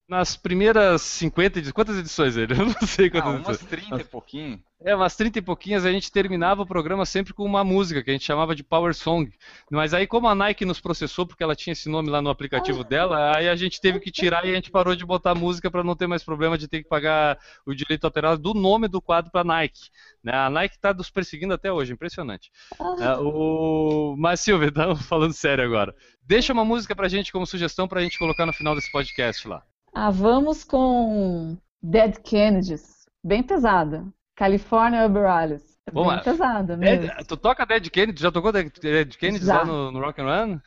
Nas 0.07 0.37
primeiras 0.37 1.01
50 1.01 1.71
quantas 1.73 1.97
edições 1.97 2.37
ele? 2.37 2.53
Eu 2.59 2.65
não 2.65 2.87
sei 2.87 3.09
quantas 3.09 3.33
ah, 3.33 3.37
umas 3.37 3.59
30 3.59 4.01
e 4.01 4.03
pouquinho. 4.03 4.63
É, 4.83 4.95
umas 4.95 5.15
30 5.15 5.39
e 5.39 5.41
pouquinhas 5.41 5.83
a 5.83 5.91
gente 5.91 6.11
terminava 6.11 6.61
o 6.61 6.65
programa 6.65 7.05
sempre 7.05 7.33
com 7.33 7.43
uma 7.43 7.63
música 7.63 8.03
que 8.03 8.11
a 8.11 8.13
gente 8.13 8.25
chamava 8.25 8.53
de 8.53 8.63
Power 8.63 8.93
Song. 8.93 9.31
Mas 9.71 9.93
aí 9.95 10.05
como 10.05 10.27
a 10.27 10.35
Nike 10.35 10.63
nos 10.63 10.79
processou 10.79 11.25
porque 11.25 11.43
ela 11.43 11.55
tinha 11.55 11.73
esse 11.73 11.89
nome 11.89 12.09
lá 12.09 12.21
no 12.21 12.29
aplicativo 12.29 12.83
dela, 12.83 13.35
aí 13.35 13.49
a 13.49 13.55
gente 13.55 13.81
teve 13.81 13.99
que 13.99 14.11
tirar 14.11 14.45
e 14.45 14.51
a 14.51 14.55
gente 14.55 14.69
parou 14.69 14.95
de 14.95 15.03
botar 15.03 15.33
música 15.33 15.71
para 15.71 15.83
não 15.83 15.95
ter 15.95 16.05
mais 16.05 16.23
problema 16.23 16.57
de 16.57 16.67
ter 16.67 16.83
que 16.83 16.89
pagar 16.89 17.39
o 17.65 17.73
direito 17.73 18.05
alterado 18.05 18.39
do 18.39 18.53
nome 18.53 18.87
do 18.87 19.01
quadro 19.01 19.31
para 19.31 19.43
Nike. 19.43 19.89
Né? 20.23 20.33
A 20.33 20.49
Nike 20.51 20.75
está 20.75 20.93
nos 20.93 21.09
perseguindo 21.09 21.53
até 21.53 21.71
hoje, 21.71 21.93
impressionante. 21.93 22.51
É, 22.99 23.17
o... 23.17 24.15
Mas 24.19 24.39
Silvia, 24.41 24.67
estamos 24.67 25.01
falando 25.07 25.33
sério 25.33 25.63
agora. 25.63 25.95
Deixa 26.21 26.53
uma 26.53 26.65
música 26.65 26.95
pra 26.95 27.07
gente 27.07 27.31
como 27.31 27.47
sugestão 27.47 27.87
pra 27.87 28.01
gente 28.01 28.19
colocar 28.19 28.45
no 28.45 28.53
final 28.53 28.75
desse 28.75 28.91
podcast 28.91 29.47
lá. 29.47 29.63
Ah, 29.97 30.11
vamos 30.11 30.65
com 30.65 31.57
Dead 31.81 32.17
Kennedys. 32.21 33.05
Bem 33.23 33.41
pesada. 33.41 34.05
California 34.35 35.05
Uberalis. 35.05 35.63
Bom, 35.93 36.09
bem 36.09 36.21
pesada 36.21 36.75
mesmo. 36.75 37.09
Tu 37.25 37.37
toca 37.37 37.65
Dead 37.65 37.89
Kennedy? 37.89 38.21
Já 38.21 38.29
tocou 38.29 38.51
Dead, 38.51 38.69
Dead 38.81 39.15
Kennedy 39.15 39.45
lá 39.45 39.63
no, 39.63 39.93
no, 39.93 40.01
Rock 40.01 40.19
and 40.19 40.25
Run? 40.25 40.59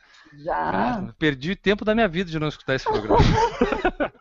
Já. 0.43 0.55
Ah, 0.55 1.13
perdi 1.19 1.55
tempo 1.55 1.85
da 1.85 1.93
minha 1.93 2.07
vida 2.07 2.31
de 2.31 2.39
não 2.39 2.47
escutar 2.47 2.73
esse 2.73 2.85
programa. 2.85 3.19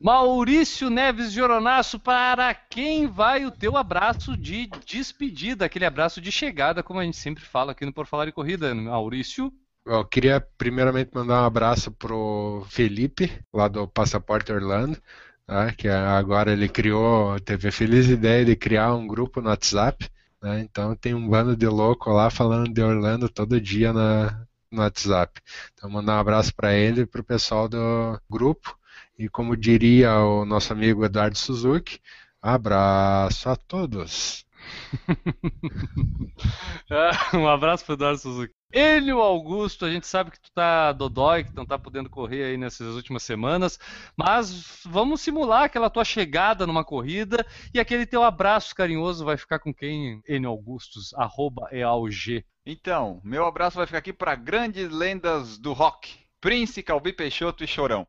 Maurício 0.00 0.88
Neves 0.88 1.30
Joronaço, 1.30 1.98
para 1.98 2.54
quem 2.54 3.06
vai 3.06 3.44
o 3.44 3.50
teu 3.50 3.76
abraço 3.76 4.36
de 4.38 4.66
despedida, 4.86 5.66
aquele 5.66 5.84
abraço 5.84 6.20
de 6.20 6.32
chegada, 6.32 6.82
como 6.82 7.00
a 7.00 7.04
gente 7.04 7.16
sempre 7.16 7.44
fala 7.44 7.72
aqui 7.72 7.84
no 7.84 7.92
Por 7.92 8.06
Falar 8.06 8.28
em 8.28 8.32
Corrida, 8.32 8.74
Maurício? 8.74 9.52
Eu 9.86 10.02
queria 10.04 10.40
primeiramente 10.56 11.10
mandar 11.14 11.42
um 11.42 11.46
abraço 11.46 11.90
pro 11.92 12.64
Felipe, 12.70 13.30
lá 13.52 13.68
do 13.68 13.86
Passaporte 13.86 14.50
Orlando, 14.50 14.98
tá? 15.46 15.72
que 15.72 15.88
agora 15.88 16.52
ele 16.52 16.68
criou, 16.68 17.38
teve 17.40 17.68
a 17.68 17.72
feliz 17.72 18.08
ideia 18.08 18.44
de 18.46 18.56
criar 18.56 18.94
um 18.94 19.06
grupo 19.06 19.42
no 19.42 19.50
WhatsApp. 19.50 20.08
Né? 20.42 20.60
Então 20.60 20.96
tem 20.96 21.14
um 21.14 21.28
bando 21.28 21.54
de 21.56 21.66
louco 21.66 22.10
lá 22.10 22.30
falando 22.30 22.72
de 22.72 22.82
Orlando 22.82 23.28
todo 23.28 23.60
dia 23.60 23.92
na, 23.92 24.46
no 24.70 24.80
WhatsApp. 24.80 25.40
Então 25.74 25.90
mandar 25.90 26.16
um 26.16 26.20
abraço 26.20 26.54
para 26.54 26.72
ele 26.74 27.02
e 27.02 27.06
para 27.06 27.20
o 27.20 27.24
pessoal 27.24 27.68
do 27.68 28.18
grupo. 28.28 28.78
E 29.18 29.28
como 29.28 29.56
diria 29.56 30.18
o 30.18 30.44
nosso 30.46 30.72
amigo 30.72 31.04
Eduardo 31.04 31.36
Suzuki, 31.38 32.00
abraço 32.40 33.50
a 33.50 33.56
todos. 33.56 34.46
um 37.34 37.46
abraço 37.46 37.84
para 37.84 37.94
Eduardo 37.94 38.18
Suzuki. 38.18 38.54
Enio 38.76 39.20
Augusto, 39.20 39.84
a 39.84 39.90
gente 39.90 40.04
sabe 40.04 40.32
que 40.32 40.40
tu 40.40 40.50
tá 40.52 40.90
dodói, 40.90 41.44
que 41.44 41.54
não 41.54 41.64
tá 41.64 41.78
podendo 41.78 42.10
correr 42.10 42.42
aí 42.42 42.56
nessas 42.56 42.96
últimas 42.96 43.22
semanas, 43.22 43.78
mas 44.16 44.80
vamos 44.84 45.20
simular 45.20 45.62
aquela 45.62 45.88
tua 45.88 46.04
chegada 46.04 46.66
numa 46.66 46.84
corrida 46.84 47.46
e 47.72 47.78
aquele 47.78 48.04
teu 48.04 48.24
abraço 48.24 48.74
carinhoso 48.74 49.24
vai 49.24 49.36
ficar 49.36 49.60
com 49.60 49.72
quem, 49.72 50.20
Enio 50.28 50.50
Augustus, 50.50 51.14
arroba 51.14 51.68
EAUG. 51.70 52.44
Então, 52.66 53.20
meu 53.22 53.46
abraço 53.46 53.76
vai 53.76 53.86
ficar 53.86 53.98
aqui 53.98 54.12
para 54.12 54.34
grandes 54.34 54.90
lendas 54.90 55.56
do 55.56 55.72
rock. 55.72 56.18
Prince, 56.40 56.82
Calbi 56.82 57.12
Peixoto 57.12 57.62
e 57.62 57.68
Chorão. 57.68 58.04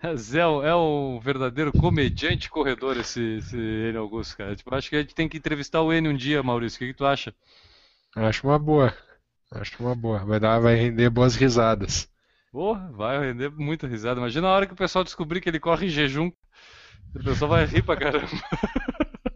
Zé 0.16 0.40
é 0.40 0.74
um 0.74 1.20
verdadeiro 1.20 1.72
comediante 1.72 2.48
corredor 2.48 2.96
esse, 2.96 3.36
esse 3.36 3.56
Enio 3.56 4.00
Augusto, 4.00 4.36
cara. 4.36 4.56
Tipo, 4.56 4.74
acho 4.74 4.88
que 4.88 4.96
a 4.96 5.00
gente 5.00 5.14
tem 5.14 5.28
que 5.28 5.36
entrevistar 5.36 5.82
o 5.82 5.92
Enio 5.92 6.12
um 6.12 6.16
dia, 6.16 6.42
Maurício. 6.42 6.76
O 6.76 6.78
que, 6.80 6.86
que 6.88 6.94
tu 6.94 7.04
acha? 7.04 7.34
Acho 8.16 8.46
uma 8.46 8.58
boa. 8.58 8.94
Acho 9.52 9.82
uma 9.82 9.94
boa. 9.94 10.24
Vai, 10.24 10.40
dar, 10.40 10.58
vai 10.58 10.74
render 10.74 11.10
boas 11.10 11.36
risadas. 11.36 12.08
Porra, 12.50 12.90
vai 12.92 13.18
render 13.20 13.50
muita 13.50 13.86
risada. 13.86 14.18
Imagina 14.18 14.48
a 14.48 14.52
hora 14.52 14.66
que 14.66 14.72
o 14.72 14.76
pessoal 14.76 15.04
descobrir 15.04 15.40
que 15.40 15.48
ele 15.48 15.60
corre 15.60 15.86
em 15.86 15.90
jejum. 15.90 16.32
O 17.14 17.22
pessoal 17.22 17.50
vai 17.50 17.64
rir 17.66 17.82
pra 17.82 17.96
caramba. 17.96 18.26
Você 18.26 18.42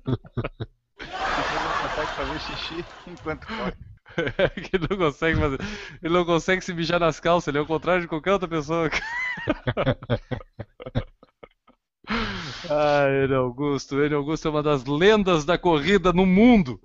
não 0.06 1.88
consegue 1.88 2.12
fazer 2.16 2.40
xixi 2.40 2.84
enquanto 3.06 3.46
corre. 3.46 3.93
que 4.68 4.76
ele 4.76 4.86
não 4.88 4.96
consegue 4.96 5.38
fazer. 5.38 5.58
Ele 6.02 6.14
não 6.14 6.24
consegue 6.24 6.62
se 6.62 6.72
mijar 6.72 7.00
nas 7.00 7.20
calças, 7.20 7.48
ele 7.48 7.58
é 7.58 7.60
o 7.60 7.66
contrário 7.66 8.02
de 8.02 8.08
qualquer 8.08 8.32
outra 8.32 8.48
pessoa. 8.48 8.90
ah, 12.70 13.06
Enio 13.24 13.38
Augusto. 13.38 14.02
Enio 14.02 14.18
Augusto 14.18 14.48
é 14.48 14.50
uma 14.50 14.62
das 14.62 14.84
lendas 14.84 15.44
da 15.44 15.58
corrida 15.58 16.12
no 16.12 16.26
mundo. 16.26 16.80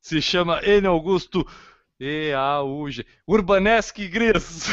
Se 0.00 0.20
chama 0.20 0.60
Enio 0.64 0.90
Augusto 0.90 1.46
E-A-U-G. 2.00 3.06
Urbanesque 3.26 4.08
Gris. 4.08 4.66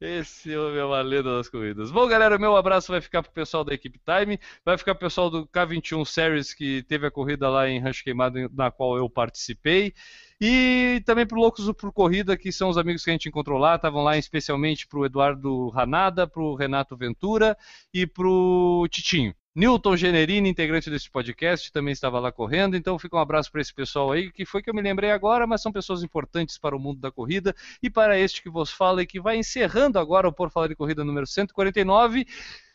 Esse 0.00 0.56
homem 0.56 0.78
é 0.78 0.84
uma 0.84 1.00
lenda 1.00 1.36
das 1.36 1.48
corridas. 1.48 1.90
Bom, 1.90 2.06
galera, 2.06 2.38
meu 2.38 2.56
abraço 2.56 2.92
vai 2.92 3.00
ficar 3.00 3.22
pro 3.22 3.32
pessoal 3.32 3.64
da 3.64 3.74
Equipe 3.74 3.98
Time, 3.98 4.38
vai 4.64 4.78
ficar 4.78 4.94
pro 4.94 5.06
pessoal 5.06 5.30
do 5.30 5.46
K21 5.46 6.04
Series 6.04 6.54
que 6.54 6.82
teve 6.84 7.06
a 7.06 7.10
corrida 7.10 7.48
lá 7.48 7.68
em 7.68 7.80
Rancho 7.80 8.04
Queimado, 8.04 8.50
na 8.54 8.70
qual 8.70 8.96
eu 8.96 9.08
participei. 9.08 9.94
E 10.40 11.02
também 11.06 11.26
pro 11.26 11.38
Loucos 11.38 11.70
por 11.72 11.92
Corrida, 11.92 12.36
que 12.36 12.50
são 12.52 12.68
os 12.68 12.76
amigos 12.76 13.04
que 13.04 13.10
a 13.10 13.12
gente 13.12 13.28
encontrou 13.28 13.58
lá, 13.58 13.76
estavam 13.76 14.02
lá 14.02 14.18
especialmente 14.18 14.86
pro 14.86 15.04
Eduardo 15.04 15.68
Ranada, 15.68 16.26
pro 16.26 16.54
Renato 16.54 16.96
Ventura 16.96 17.56
e 17.92 18.06
pro 18.06 18.86
Titinho. 18.90 19.34
Newton 19.56 19.96
Generini, 19.96 20.48
integrante 20.48 20.90
desse 20.90 21.08
podcast, 21.08 21.70
também 21.70 21.92
estava 21.92 22.18
lá 22.18 22.32
correndo, 22.32 22.76
então 22.76 22.98
fica 22.98 23.16
um 23.16 23.20
abraço 23.20 23.52
para 23.52 23.60
esse 23.60 23.72
pessoal 23.72 24.10
aí, 24.10 24.32
que 24.32 24.44
foi 24.44 24.60
que 24.60 24.68
eu 24.68 24.74
me 24.74 24.82
lembrei 24.82 25.12
agora, 25.12 25.46
mas 25.46 25.62
são 25.62 25.70
pessoas 25.70 26.02
importantes 26.02 26.58
para 26.58 26.74
o 26.74 26.78
mundo 26.80 27.00
da 27.00 27.12
corrida 27.12 27.54
e 27.80 27.88
para 27.88 28.18
este 28.18 28.42
que 28.42 28.50
vos 28.50 28.72
fala 28.72 29.02
e 29.02 29.06
que 29.06 29.20
vai 29.20 29.36
encerrando 29.36 29.96
agora 29.96 30.26
o 30.26 30.32
Por 30.32 30.50
Falar 30.50 30.66
de 30.66 30.74
Corrida 30.74 31.04
número 31.04 31.24
149, 31.24 32.26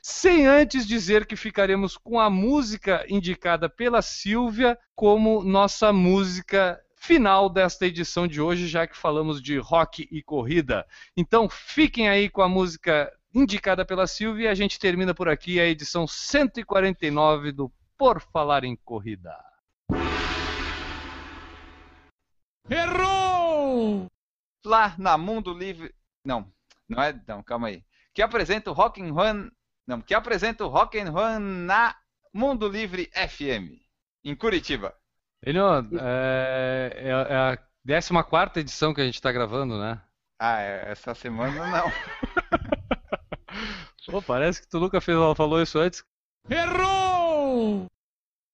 sem 0.01 0.47
antes 0.47 0.87
dizer 0.87 1.25
que 1.25 1.35
ficaremos 1.35 1.97
com 1.97 2.17
a 2.17 2.29
música 2.29 3.05
indicada 3.09 3.67
pela 3.67 4.01
Silvia 4.01 4.77
como 4.95 5.43
nossa 5.43 5.91
música 5.91 6.79
final 6.95 7.49
desta 7.49 7.87
edição 7.87 8.25
de 8.25 8.39
hoje, 8.39 8.67
já 8.67 8.87
que 8.87 8.95
falamos 8.95 9.41
de 9.41 9.57
rock 9.57 10.07
e 10.09 10.23
corrida. 10.23 10.85
Então 11.15 11.49
fiquem 11.49 12.07
aí 12.07 12.29
com 12.29 12.41
a 12.41 12.47
música 12.47 13.11
indicada 13.33 13.85
pela 13.85 14.07
Silvia. 14.07 14.45
E 14.45 14.47
a 14.47 14.55
gente 14.55 14.79
termina 14.79 15.13
por 15.13 15.29
aqui 15.29 15.59
a 15.59 15.65
edição 15.65 16.07
149 16.07 17.51
do 17.51 17.71
Por 17.97 18.21
Falar 18.21 18.63
em 18.63 18.75
Corrida. 18.75 19.35
Errou! 22.69 24.07
Lá 24.65 24.93
na 24.97 25.17
Mundo 25.17 25.53
Livre. 25.53 25.93
Não, 26.23 26.51
não 26.87 27.01
é. 27.01 27.19
Não, 27.27 27.41
calma 27.41 27.67
aí. 27.67 27.83
Que 28.13 28.21
apresenta 28.21 28.69
o 28.69 28.73
Rock 28.73 29.01
and 29.01 29.13
Run. 29.13 29.49
Não, 29.87 30.01
que 30.01 30.13
apresenta 30.13 30.65
o 30.65 30.67
Rock 30.67 30.99
and 30.99 31.09
Run 31.09 31.39
na 31.39 31.95
Mundo 32.33 32.67
Livre 32.67 33.09
FM, 33.13 33.81
em 34.23 34.35
Curitiba. 34.35 34.93
Enio, 35.43 35.63
é, 35.99 36.91
é, 36.95 37.09
é 37.09 37.35
a 37.35 37.57
14 38.23 38.59
edição 38.59 38.93
que 38.93 39.01
a 39.01 39.05
gente 39.05 39.15
está 39.15 39.31
gravando, 39.31 39.79
né? 39.79 39.99
Ah, 40.37 40.61
é, 40.61 40.91
essa 40.91 41.15
semana 41.15 41.65
não. 41.67 41.91
Pô, 44.09 44.21
parece 44.21 44.61
que 44.61 44.67
tu 44.67 44.79
nunca 44.79 44.99
fez, 45.01 45.17
falou 45.35 45.61
isso 45.61 45.77
antes. 45.79 46.03
Errou! 46.49 47.85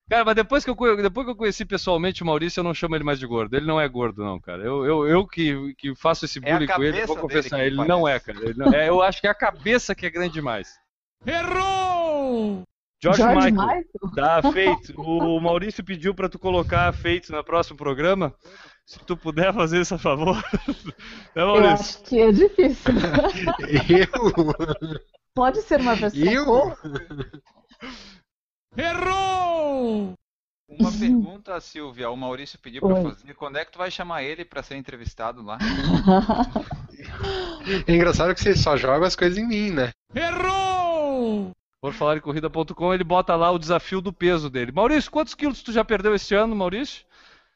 Cara, 0.09 0.23
mas 0.23 0.35
depois 0.35 0.63
que, 0.63 0.69
eu, 0.69 0.75
depois 1.01 1.25
que 1.25 1.31
eu 1.31 1.35
conheci 1.35 1.65
pessoalmente 1.65 2.21
o 2.21 2.25
Maurício, 2.25 2.59
eu 2.59 2.63
não 2.63 2.73
chamo 2.75 2.95
ele 2.95 3.03
mais 3.03 3.17
de 3.17 3.25
gordo. 3.25 3.55
Ele 3.55 3.65
não 3.65 3.81
é 3.81 3.87
gordo, 3.87 4.23
não, 4.23 4.39
cara. 4.39 4.61
Eu, 4.63 4.85
eu, 4.85 5.07
eu 5.07 5.27
que, 5.27 5.73
que 5.75 5.95
faço 5.95 6.25
esse 6.25 6.39
É 6.43 6.51
a 6.51 6.53
bullying 6.53 6.67
com 6.67 6.83
ele, 6.83 7.05
vou 7.05 7.15
cabeça 7.15 7.21
confessar, 7.21 7.65
ele 7.65 7.75
não 7.87 8.07
é, 8.07 8.19
parece. 8.19 8.25
cara. 8.25 8.49
Ele 8.49 8.59
não- 8.59 8.73
é, 8.73 8.87
eu 8.89 9.01
acho 9.01 9.19
que 9.19 9.27
é 9.27 9.31
a 9.31 9.35
cabeça 9.35 9.95
que 9.95 10.05
é 10.05 10.09
grande 10.11 10.33
demais. 10.33 10.69
Errou! 11.25 12.61
George, 13.01 13.21
George 13.21 13.51
Michael, 13.51 13.53
Michael? 13.53 13.83
tá 14.15 14.51
feito. 14.51 14.93
O 15.01 15.39
Maurício 15.39 15.83
pediu 15.83 16.13
pra 16.13 16.29
tu 16.29 16.37
colocar 16.39 16.91
feito 16.93 17.31
no 17.31 17.43
próximo 17.43 17.77
programa. 17.77 18.33
Se 18.85 18.99
tu 18.99 19.17
puder 19.17 19.53
fazer 19.53 19.81
isso 19.81 19.95
a 19.95 19.97
favor. 19.99 20.35
É, 21.35 21.41
Eu 21.41 21.47
Maurício? 21.47 21.73
acho 21.73 22.03
que 22.03 22.19
é 22.21 22.31
difícil. 22.31 22.93
Eu? 23.89 24.99
Pode 25.35 25.61
ser 25.63 25.81
uma 25.81 25.95
versão. 25.95 26.19
Eu? 26.23 26.47
ou- 26.49 26.77
Errou! 28.77 30.13
Uma 30.67 30.91
pergunta, 30.91 31.59
Silvia. 31.61 32.09
O 32.09 32.17
Maurício 32.17 32.57
pediu 32.59 32.81
para 32.81 33.01
fazer. 33.03 33.33
Quando 33.35 33.57
é 33.57 33.65
que 33.65 33.71
tu 33.71 33.77
vai 33.77 33.91
chamar 33.91 34.23
ele 34.23 34.43
para 34.43 34.63
ser 34.63 34.75
entrevistado 34.75 35.41
lá? 35.43 35.57
É 37.87 37.91
engraçado 37.93 38.33
que 38.33 38.41
vocês 38.41 38.59
só 38.61 38.75
jogam 38.75 39.05
as 39.05 39.15
coisas 39.15 39.37
em 39.37 39.47
mim, 39.47 39.71
né? 39.71 39.91
Errou! 40.13 41.51
Por 41.81 41.93
falar 41.93 42.17
em 42.17 42.21
corrida.com, 42.21 42.93
ele 42.93 43.03
bota 43.03 43.35
lá 43.35 43.51
o 43.51 43.59
desafio 43.59 44.01
do 44.01 44.11
peso 44.11 44.49
dele. 44.49 44.71
Maurício, 44.71 45.11
quantos 45.11 45.35
quilos 45.35 45.61
tu 45.61 45.71
já 45.71 45.85
perdeu 45.85 46.15
esse 46.15 46.33
ano, 46.33 46.55
Maurício? 46.55 47.05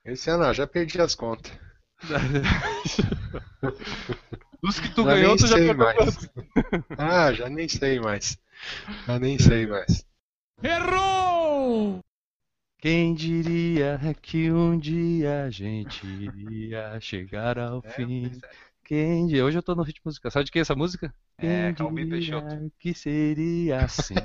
Esse 0.06 0.30
ano, 0.30 0.44
ó, 0.44 0.54
já 0.54 0.68
perdi 0.68 1.02
as 1.02 1.16
contas. 1.16 1.52
Dos 4.62 4.80
que 4.80 4.94
tu 4.94 5.04
Já 5.04 5.14
ganhou, 5.14 5.30
nem 5.30 5.38
tu 5.38 5.48
já 5.48 5.56
sei 5.56 5.68
perdeu 5.68 5.86
mais. 5.86 6.30
Ah, 6.98 7.34
já 7.34 7.50
nem 7.50 7.68
sei 7.68 8.00
mais. 8.00 8.38
Já 9.08 9.20
nem 9.20 9.40
sei 9.40 9.68
mais. 9.68 10.06
Errou! 10.62 12.00
Quem 12.78 13.14
diria 13.14 14.00
que 14.22 14.52
um 14.52 14.78
dia 14.78 15.44
a 15.44 15.50
gente 15.50 16.06
iria 16.06 17.00
chegar 17.02 17.58
ao 17.60 17.82
fim? 17.82 18.32
Quem 18.90 19.28
diria? 19.28 19.46
Hoje 19.46 19.56
eu 19.56 19.62
tô 19.62 19.76
no 19.76 19.84
ritmo 19.84 20.02
musical. 20.06 20.32
Sabe 20.32 20.46
de 20.46 20.52
quem 20.52 20.62
é 20.62 20.64
essa 20.64 20.76
música? 20.76 21.14
É, 21.38 21.72
diria 21.72 22.10
Peixoto. 22.10 22.72
que 22.80 22.92
seria 22.92 23.86
assim? 23.86 24.16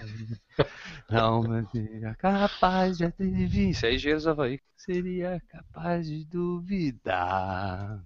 Não 1.10 1.42
me 1.42 1.66
seria 1.66 2.14
capaz 2.14 2.96
de 2.96 3.04
adivinhar. 3.04 3.72
Isso 3.72 3.84
aí, 3.84 3.96
Engenheiros 3.96 4.26
Havaí. 4.26 4.58
Seria 4.74 5.38
capaz 5.48 6.08
de 6.08 6.24
duvidar. 6.24 8.02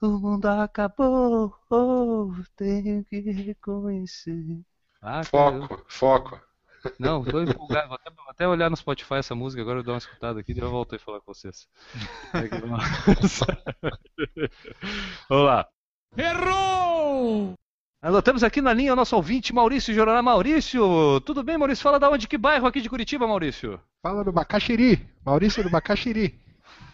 O 0.00 0.20
mundo 0.20 0.46
acabou, 0.46 1.52
oh, 1.68 2.32
tenho 2.54 3.04
que 3.04 3.18
reconhecer. 3.18 4.60
Ah, 5.02 5.24
Foco, 5.24 5.84
foco. 5.88 6.40
não, 6.96 7.24
tô 7.24 7.42
empolgado. 7.42 7.88
Vou 7.88 7.96
até, 7.96 8.10
vou 8.10 8.30
até 8.30 8.48
olhar 8.48 8.70
no 8.70 8.76
Spotify 8.76 9.14
essa 9.14 9.34
música 9.34 9.62
agora, 9.62 9.80
eu 9.80 9.82
dou 9.82 9.94
uma 9.94 9.98
escutada 9.98 10.38
aqui 10.38 10.52
e 10.52 10.58
eu 10.60 10.70
volto 10.70 10.94
a 10.94 10.98
falar 11.00 11.20
com 11.20 11.34
vocês. 11.34 11.68
Vamos 12.60 13.40
lá. 15.50 15.68
Errou! 16.16 17.54
Alô, 18.00 18.22
temos 18.22 18.42
aqui 18.42 18.60
na 18.60 18.72
linha 18.72 18.92
o 18.92 18.96
nosso 18.96 19.14
ouvinte 19.16 19.54
Maurício 19.54 19.92
Jororá. 19.94 20.22
Maurício, 20.22 21.20
tudo 21.20 21.42
bem, 21.42 21.58
Maurício? 21.58 21.82
Fala 21.82 21.98
da 21.98 22.08
onde, 22.10 22.28
que 22.28 22.38
bairro 22.38 22.66
aqui 22.66 22.80
de 22.80 22.88
Curitiba, 22.88 23.26
Maurício? 23.26 23.80
Fala 24.02 24.24
do 24.24 24.32
Bacaxiri. 24.32 25.04
Maurício 25.24 25.62
do 25.62 25.70
Bacaxiri. 25.70 26.40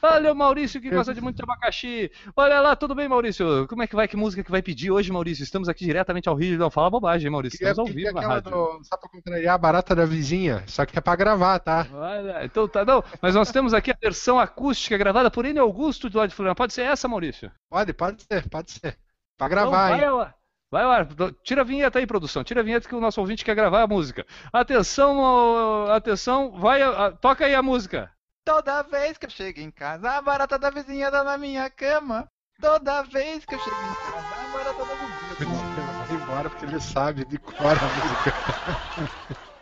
Olha 0.03 0.33
o 0.33 0.37
Maurício 0.37 0.81
que 0.83 0.91
gosta 0.91 1.15
de 1.15 1.21
muito 1.23 1.37
de 1.37 1.43
abacaxi. 1.43 2.11
Olha 2.37 2.61
lá, 2.61 2.77
tudo 2.77 2.95
bem, 2.95 3.09
Maurício? 3.09 3.67
Como 3.69 3.83
é 3.83 3.87
que 3.87 3.97
vai? 3.97 4.07
Que 4.07 4.19
música 4.19 4.45
que 4.45 4.51
vai 4.51 4.61
pedir 4.61 4.91
hoje, 4.91 5.11
Maurício? 5.11 5.43
Estamos 5.43 5.67
aqui 5.67 5.85
diretamente 5.87 6.29
ao 6.29 6.35
Rio. 6.35 6.59
Não, 6.59 6.71
fala 6.71 6.91
bobagem, 6.91 7.27
hein, 7.27 7.33
Maurício. 7.33 7.57
Estamos 7.57 7.79
ao 7.79 7.87
vivo 7.87 8.12
na 8.12 8.21
aquela 8.21 8.35
rádio. 8.35 8.51
do, 8.51 8.85
só 8.85 8.99
pra 8.99 9.09
contrariar 9.09 9.55
a 9.55 9.59
barata 9.59 9.95
da 9.95 10.05
vizinha. 10.05 10.62
Só 10.67 10.85
que 10.85 10.99
é 10.99 11.01
pra 11.01 11.17
gravar, 11.17 11.59
tá? 11.59 11.87
Olha, 11.91 12.45
então 12.45 12.69
tá, 12.69 12.85
não. 12.85 13.03
Mas 13.23 13.35
nós 13.35 13.51
temos 13.51 13.73
aqui 13.73 13.91
a 13.91 13.97
versão 13.99 14.39
acústica 14.39 14.99
gravada 14.99 15.31
por 15.31 15.47
N. 15.47 15.59
Augusto 15.59 16.11
do 16.11 16.19
lado 16.19 16.29
de 16.29 16.35
Florianópolis. 16.35 16.65
Pode 16.65 16.75
ser 16.75 16.83
essa, 16.83 17.09
Maurício? 17.09 17.51
Pode, 17.71 17.93
pode 17.95 18.23
ser, 18.25 18.47
pode 18.51 18.73
ser. 18.73 18.99
Pra 19.37 19.47
Então 19.47 19.49
gravar, 19.49 19.91
vai, 19.91 20.05
hein? 20.05 20.35
Vai, 20.70 20.82
ar. 20.82 21.07
Tira 21.45 21.61
a 21.61 21.64
vinheta 21.64 21.99
aí, 21.99 22.07
produção. 22.07 22.43
Tira 22.43 22.61
a 22.61 22.64
vinheta 22.64 22.89
que 22.89 22.95
o 22.95 23.01
nosso 23.01 23.20
ouvinte 23.20 23.45
quer 23.45 23.55
gravar 23.55 23.82
a 23.82 23.87
música. 23.87 24.26
Atenção, 24.53 25.87
atenção. 25.93 26.51
Vai, 26.59 26.80
toca 27.20 27.47
aí 27.47 27.55
a 27.55 27.62
música. 27.62 28.11
Toda 28.45 28.82
vez 28.82 29.16
que 29.16 29.26
eu 29.26 29.30
chego 29.30 29.61
em 29.61 29.70
casa, 29.70 30.11
a 30.11 30.20
barata 30.20 30.59
da 30.59 30.70
vizinha 30.70 31.11
tá 31.11 31.22
na 31.22 31.39
minha 31.39 31.70
cama. 31.70 32.28
Toda 32.61 33.03
vez 33.03 33.45
que 33.45 33.55
eu 33.55 33.59
chego 33.59 33.76
em 33.76 33.95
casa, 33.95 34.35
a 34.37 34.53
barata 34.53 34.85
da 34.85 34.95
vizinha 34.95 35.37
tá 35.37 35.45
na 35.45 35.78
minha 35.78 36.07
Vai 36.07 36.16
embora 36.16 36.51
porque 36.51 36.64
ele 36.66 36.80
sabe 36.80 37.24
de 37.24 37.39
cor 37.39 37.57
a 37.57 37.70
música. 37.70 39.45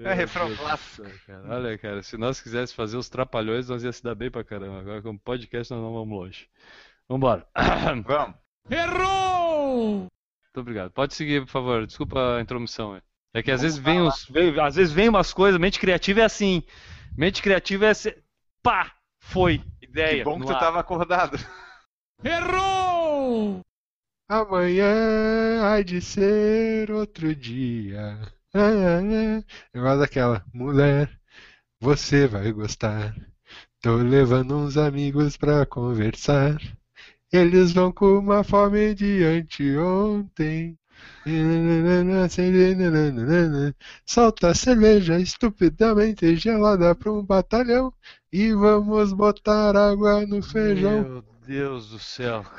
É 0.00 0.14
refrão 0.14 0.54
clássico. 0.54 1.08
Olha, 1.48 1.76
cara, 1.76 2.04
se 2.04 2.16
nós 2.16 2.40
quiséssemos 2.40 2.72
fazer 2.72 2.96
os 2.96 3.08
trapalhões, 3.08 3.68
nós 3.68 3.82
ia 3.82 3.90
se 3.92 4.00
dar 4.00 4.14
bem 4.14 4.30
pra 4.30 4.44
caramba. 4.44 4.78
Agora, 4.78 5.02
como 5.02 5.18
podcast, 5.18 5.72
nós 5.72 5.82
não 5.82 5.92
vamos 5.92 6.16
longe. 6.16 6.48
Vambora. 7.08 7.44
Vamos. 8.06 8.36
Errou! 8.70 10.00
Muito 10.00 10.60
obrigado. 10.60 10.90
Pode 10.90 11.14
seguir, 11.14 11.40
por 11.42 11.48
favor. 11.50 11.86
Desculpa 11.86 12.36
a 12.36 12.40
intromissão. 12.40 12.96
é. 13.34 13.42
Que 13.42 13.50
às 13.52 13.62
vezes 13.62 13.78
vem 13.78 14.00
os, 14.00 14.24
vem- 14.28 14.58
às 14.60 14.74
vezes 14.74 14.92
vem 14.92 15.08
umas 15.08 15.32
coisas, 15.32 15.60
mente 15.60 15.78
criativa 15.78 16.20
é 16.20 16.24
assim. 16.24 16.62
Mente 17.16 17.40
criativa 17.42 17.86
é 17.86 17.90
assim, 17.90 18.10
pá, 18.62 18.92
foi, 19.20 19.62
ideia. 19.80 20.18
Que 20.18 20.24
bom 20.24 20.40
que 20.40 20.46
tu 20.46 20.52
ar. 20.52 20.58
tava 20.58 20.80
acordado. 20.80 21.38
Errou! 22.24 23.60
Amanhã 24.28 25.62
há 25.72 25.80
de 25.82 26.00
ser 26.00 26.90
outro 26.90 27.34
dia. 27.34 28.18
Ah, 28.54 28.58
ah, 28.60 29.00
ah. 29.38 29.44
Eu 29.72 29.82
gosto 29.82 30.00
daquela. 30.00 30.44
Mulher, 30.52 31.10
você 31.80 32.26
vai 32.26 32.50
gostar. 32.52 33.14
Tô 33.80 33.96
levando 33.96 34.56
uns 34.56 34.76
amigos 34.76 35.36
pra 35.36 35.64
conversar. 35.64 36.56
Eles 37.32 37.72
vão 37.72 37.92
com 37.92 38.18
uma 38.18 38.42
fome 38.42 38.94
de 38.94 39.22
anteontem. 39.24 40.78
Solta 44.06 44.48
a 44.48 44.54
cerveja 44.54 45.18
estupidamente 45.20 46.34
gelada 46.36 46.94
pra 46.94 47.12
um 47.12 47.22
batalhão. 47.22 47.92
E 48.32 48.52
vamos 48.52 49.12
botar 49.12 49.76
água 49.76 50.26
no 50.26 50.42
feijão. 50.42 51.02
Meu 51.02 51.24
Deus 51.46 51.90
do 51.90 51.98
céu. 51.98 52.44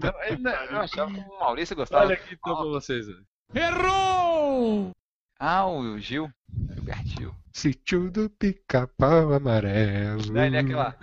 Não, 0.00 0.12
não- 0.38 0.50
eu 0.52 0.80
achava 0.80 1.12
que 1.12 1.20
o 1.20 1.38
Maurício 1.38 1.76
gostava. 1.76 2.04
Olha 2.04 2.14
aqui 2.14 2.34
então 2.34 2.54
pra 2.56 2.64
vocês. 2.64 3.06
Errou! 3.54 4.90
Ah, 5.38 5.66
o 5.66 5.98
Gil. 5.98 6.28
Gilberto 6.74 7.08
Gil. 7.08 7.34
Sítio 7.52 8.10
do 8.10 8.28
pica-pau 8.30 9.32
amarelo. 9.32 10.32
Daí 10.32 10.46
ele 10.48 10.56
é 10.56 10.60
aquela. 10.60 10.96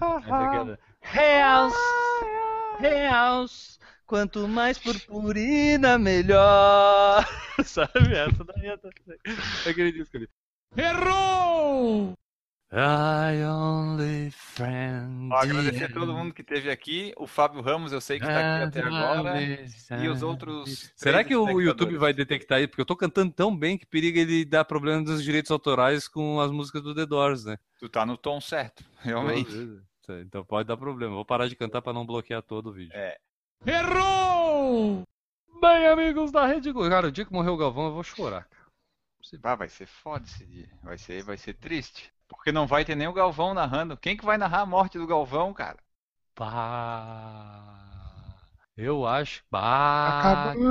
Reals, 1.02 1.74
reals, 2.78 3.78
quanto 4.06 4.48
mais 4.48 4.78
purpurina, 4.78 5.98
melhor. 5.98 7.26
Sabe 7.64 8.14
essa 8.14 8.44
daí? 8.44 8.68
é 8.68 9.70
Aquele 9.70 9.92
disco 9.92 10.16
ali. 10.16 10.28
Errou! 10.76 12.14
I 12.76 13.44
only 13.44 14.32
friend. 14.32 15.32
Ó, 15.32 15.36
agradecer 15.36 15.84
a 15.84 15.92
todo 15.92 16.12
mundo 16.12 16.34
que 16.34 16.40
esteve 16.42 16.72
aqui. 16.72 17.12
O 17.16 17.24
Fábio 17.24 17.60
Ramos, 17.60 17.92
eu 17.92 18.00
sei 18.00 18.18
que 18.18 18.26
está 18.26 18.40
aqui 18.40 18.64
até 18.64 18.80
agora. 18.80 19.40
E 20.02 20.08
os 20.08 20.24
outros. 20.24 20.92
Será 20.96 21.22
que 21.22 21.36
o. 21.36 21.60
YouTube 21.60 21.96
vai 21.96 22.12
detectar 22.12 22.58
isso? 22.58 22.70
Porque 22.70 22.80
eu 22.80 22.86
tô 22.86 22.96
cantando 22.96 23.32
tão 23.32 23.56
bem 23.56 23.78
que 23.78 23.86
periga 23.86 24.18
ele 24.18 24.44
dar 24.44 24.64
problema 24.64 25.04
dos 25.04 25.22
direitos 25.22 25.52
autorais 25.52 26.08
com 26.08 26.40
as 26.40 26.50
músicas 26.50 26.82
do 26.82 26.92
The 26.92 27.06
Doors, 27.06 27.44
né? 27.44 27.56
Tu 27.78 27.88
tá 27.88 28.04
no 28.04 28.16
tom 28.16 28.40
certo, 28.40 28.82
realmente. 29.04 29.80
Então 30.20 30.44
pode 30.44 30.66
dar 30.68 30.76
problema. 30.76 31.14
Vou 31.14 31.24
parar 31.24 31.48
de 31.48 31.56
cantar 31.56 31.80
pra 31.82 31.92
não 31.92 32.04
bloquear 32.06 32.42
todo 32.42 32.70
o 32.70 32.72
vídeo. 32.72 32.92
É. 32.94 33.16
Errou! 33.66 35.02
Bem, 35.60 35.86
amigos 35.86 36.30
da 36.30 36.44
Rede 36.46 36.70
Globo. 36.72 36.90
Cara, 36.90 37.06
o 37.06 37.12
dia 37.12 37.24
que 37.24 37.32
morreu 37.32 37.54
o 37.54 37.56
Galvão, 37.56 37.86
eu 37.86 37.94
vou 37.94 38.02
chorar. 38.02 38.44
cara. 38.44 38.64
Ah, 39.42 39.54
vai 39.54 39.68
ser 39.68 39.86
foda 39.86 40.24
esse 40.26 40.44
dia. 40.44 40.68
Vai 40.82 40.98
ser, 40.98 41.22
vai 41.22 41.36
ser 41.38 41.54
triste. 41.54 42.12
Porque 42.28 42.52
não 42.52 42.66
vai 42.66 42.84
ter 42.84 42.94
nem 42.94 43.08
o 43.08 43.12
Galvão 43.12 43.54
narrando. 43.54 43.96
Quem 43.96 44.16
que 44.16 44.24
vai 44.24 44.36
narrar 44.36 44.60
a 44.60 44.66
morte 44.66 44.98
do 44.98 45.06
Galvão, 45.06 45.54
cara? 45.54 45.78
Pá. 46.34 47.74
Eu 48.76 49.06
acho. 49.06 49.42
Pá. 49.50 50.50
Acabou! 50.50 50.62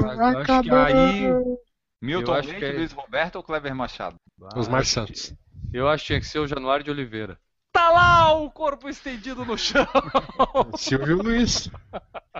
que- 0.00 0.06
acho 0.20 0.44
que 0.44 0.52
Acabou! 0.52 0.78
aí- 0.78 1.58
Milton 2.02 2.32
acho 2.34 2.48
Leite, 2.48 2.60
que 2.60 2.64
é- 2.66 2.72
Luiz 2.72 2.92
Roberto 2.92 3.36
ou 3.36 3.42
Kleber 3.42 3.74
Machado? 3.74 4.16
Os 4.56 4.68
Marsantos. 4.68 5.34
Eu 5.72 5.88
acho 5.88 6.02
que 6.02 6.06
tinha 6.08 6.20
que 6.20 6.26
ser 6.26 6.38
o 6.38 6.46
Januário 6.46 6.84
de 6.84 6.90
Oliveira. 6.90 7.38
Tá 7.72 7.90
lá 7.90 8.32
o 8.34 8.50
corpo 8.50 8.88
estendido 8.88 9.44
no 9.44 9.56
chão. 9.56 9.86
Silvio 10.76 11.22
Luiz. 11.22 11.70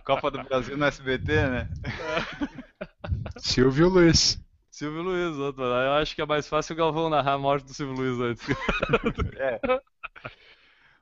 Copa 0.05 0.31
do 0.31 0.43
Brasil 0.43 0.77
no 0.77 0.85
SBT, 0.85 1.49
né? 1.49 1.69
Silvio 3.39 3.89
Luiz. 3.89 4.43
Silvio 4.71 5.03
Luiz, 5.03 5.37
outro. 5.37 5.63
Eu 5.63 5.93
acho 5.93 6.15
que 6.15 6.23
é 6.23 6.27
mais 6.27 6.49
fácil 6.49 6.73
o 6.75 6.77
Galvão 6.77 7.09
narrar 7.09 7.35
a 7.35 7.39
morte 7.39 7.67
do 7.67 7.75
Silvio 7.75 7.97
Luiz 7.97 8.21
antes. 8.21 8.47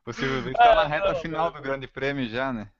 O 0.06 0.12
Silvio 0.12 0.40
Luiz 0.40 0.56
tá 0.56 0.74
na 0.74 0.86
reta 0.86 1.14
final 1.16 1.50
do 1.52 1.60
Grande 1.60 1.86
Prêmio 1.86 2.26
já, 2.30 2.50
né? 2.50 2.70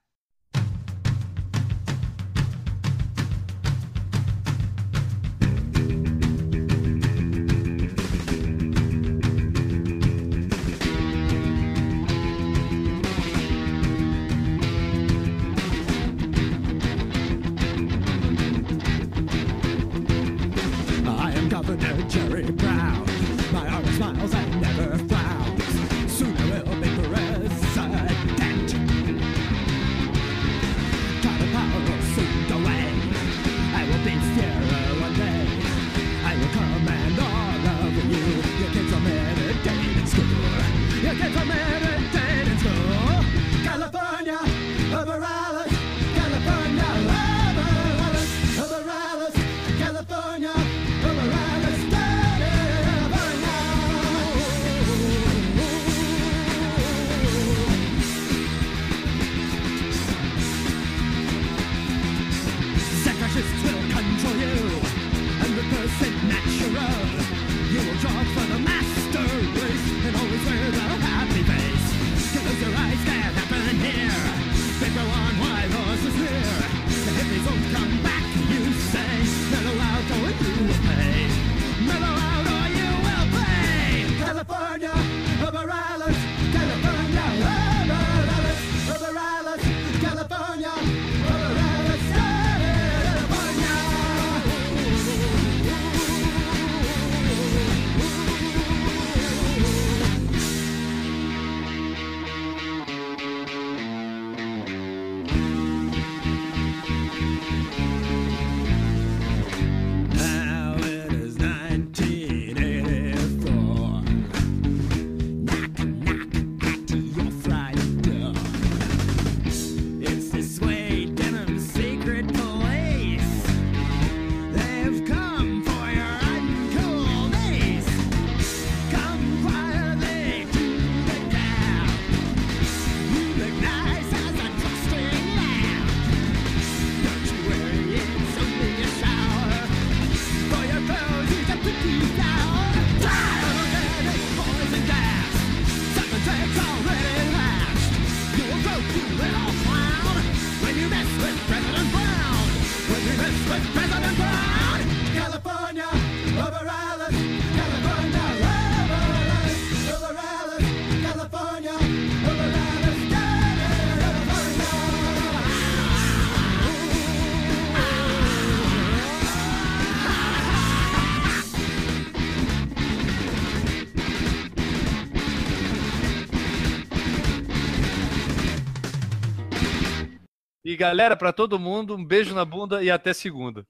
Galera, 180.79 181.17
pra 181.17 181.33
todo 181.33 181.59
mundo, 181.59 181.97
um 181.97 182.05
beijo 182.05 182.35
na 182.35 182.45
bunda 182.45 182.83
e 182.83 182.91
até 182.91 183.13
segunda. 183.13 183.67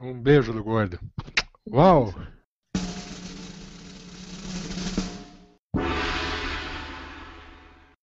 Um 0.00 0.20
beijo 0.20 0.52
do 0.52 0.62
gordo. 0.64 0.98
Uau! 1.70 2.12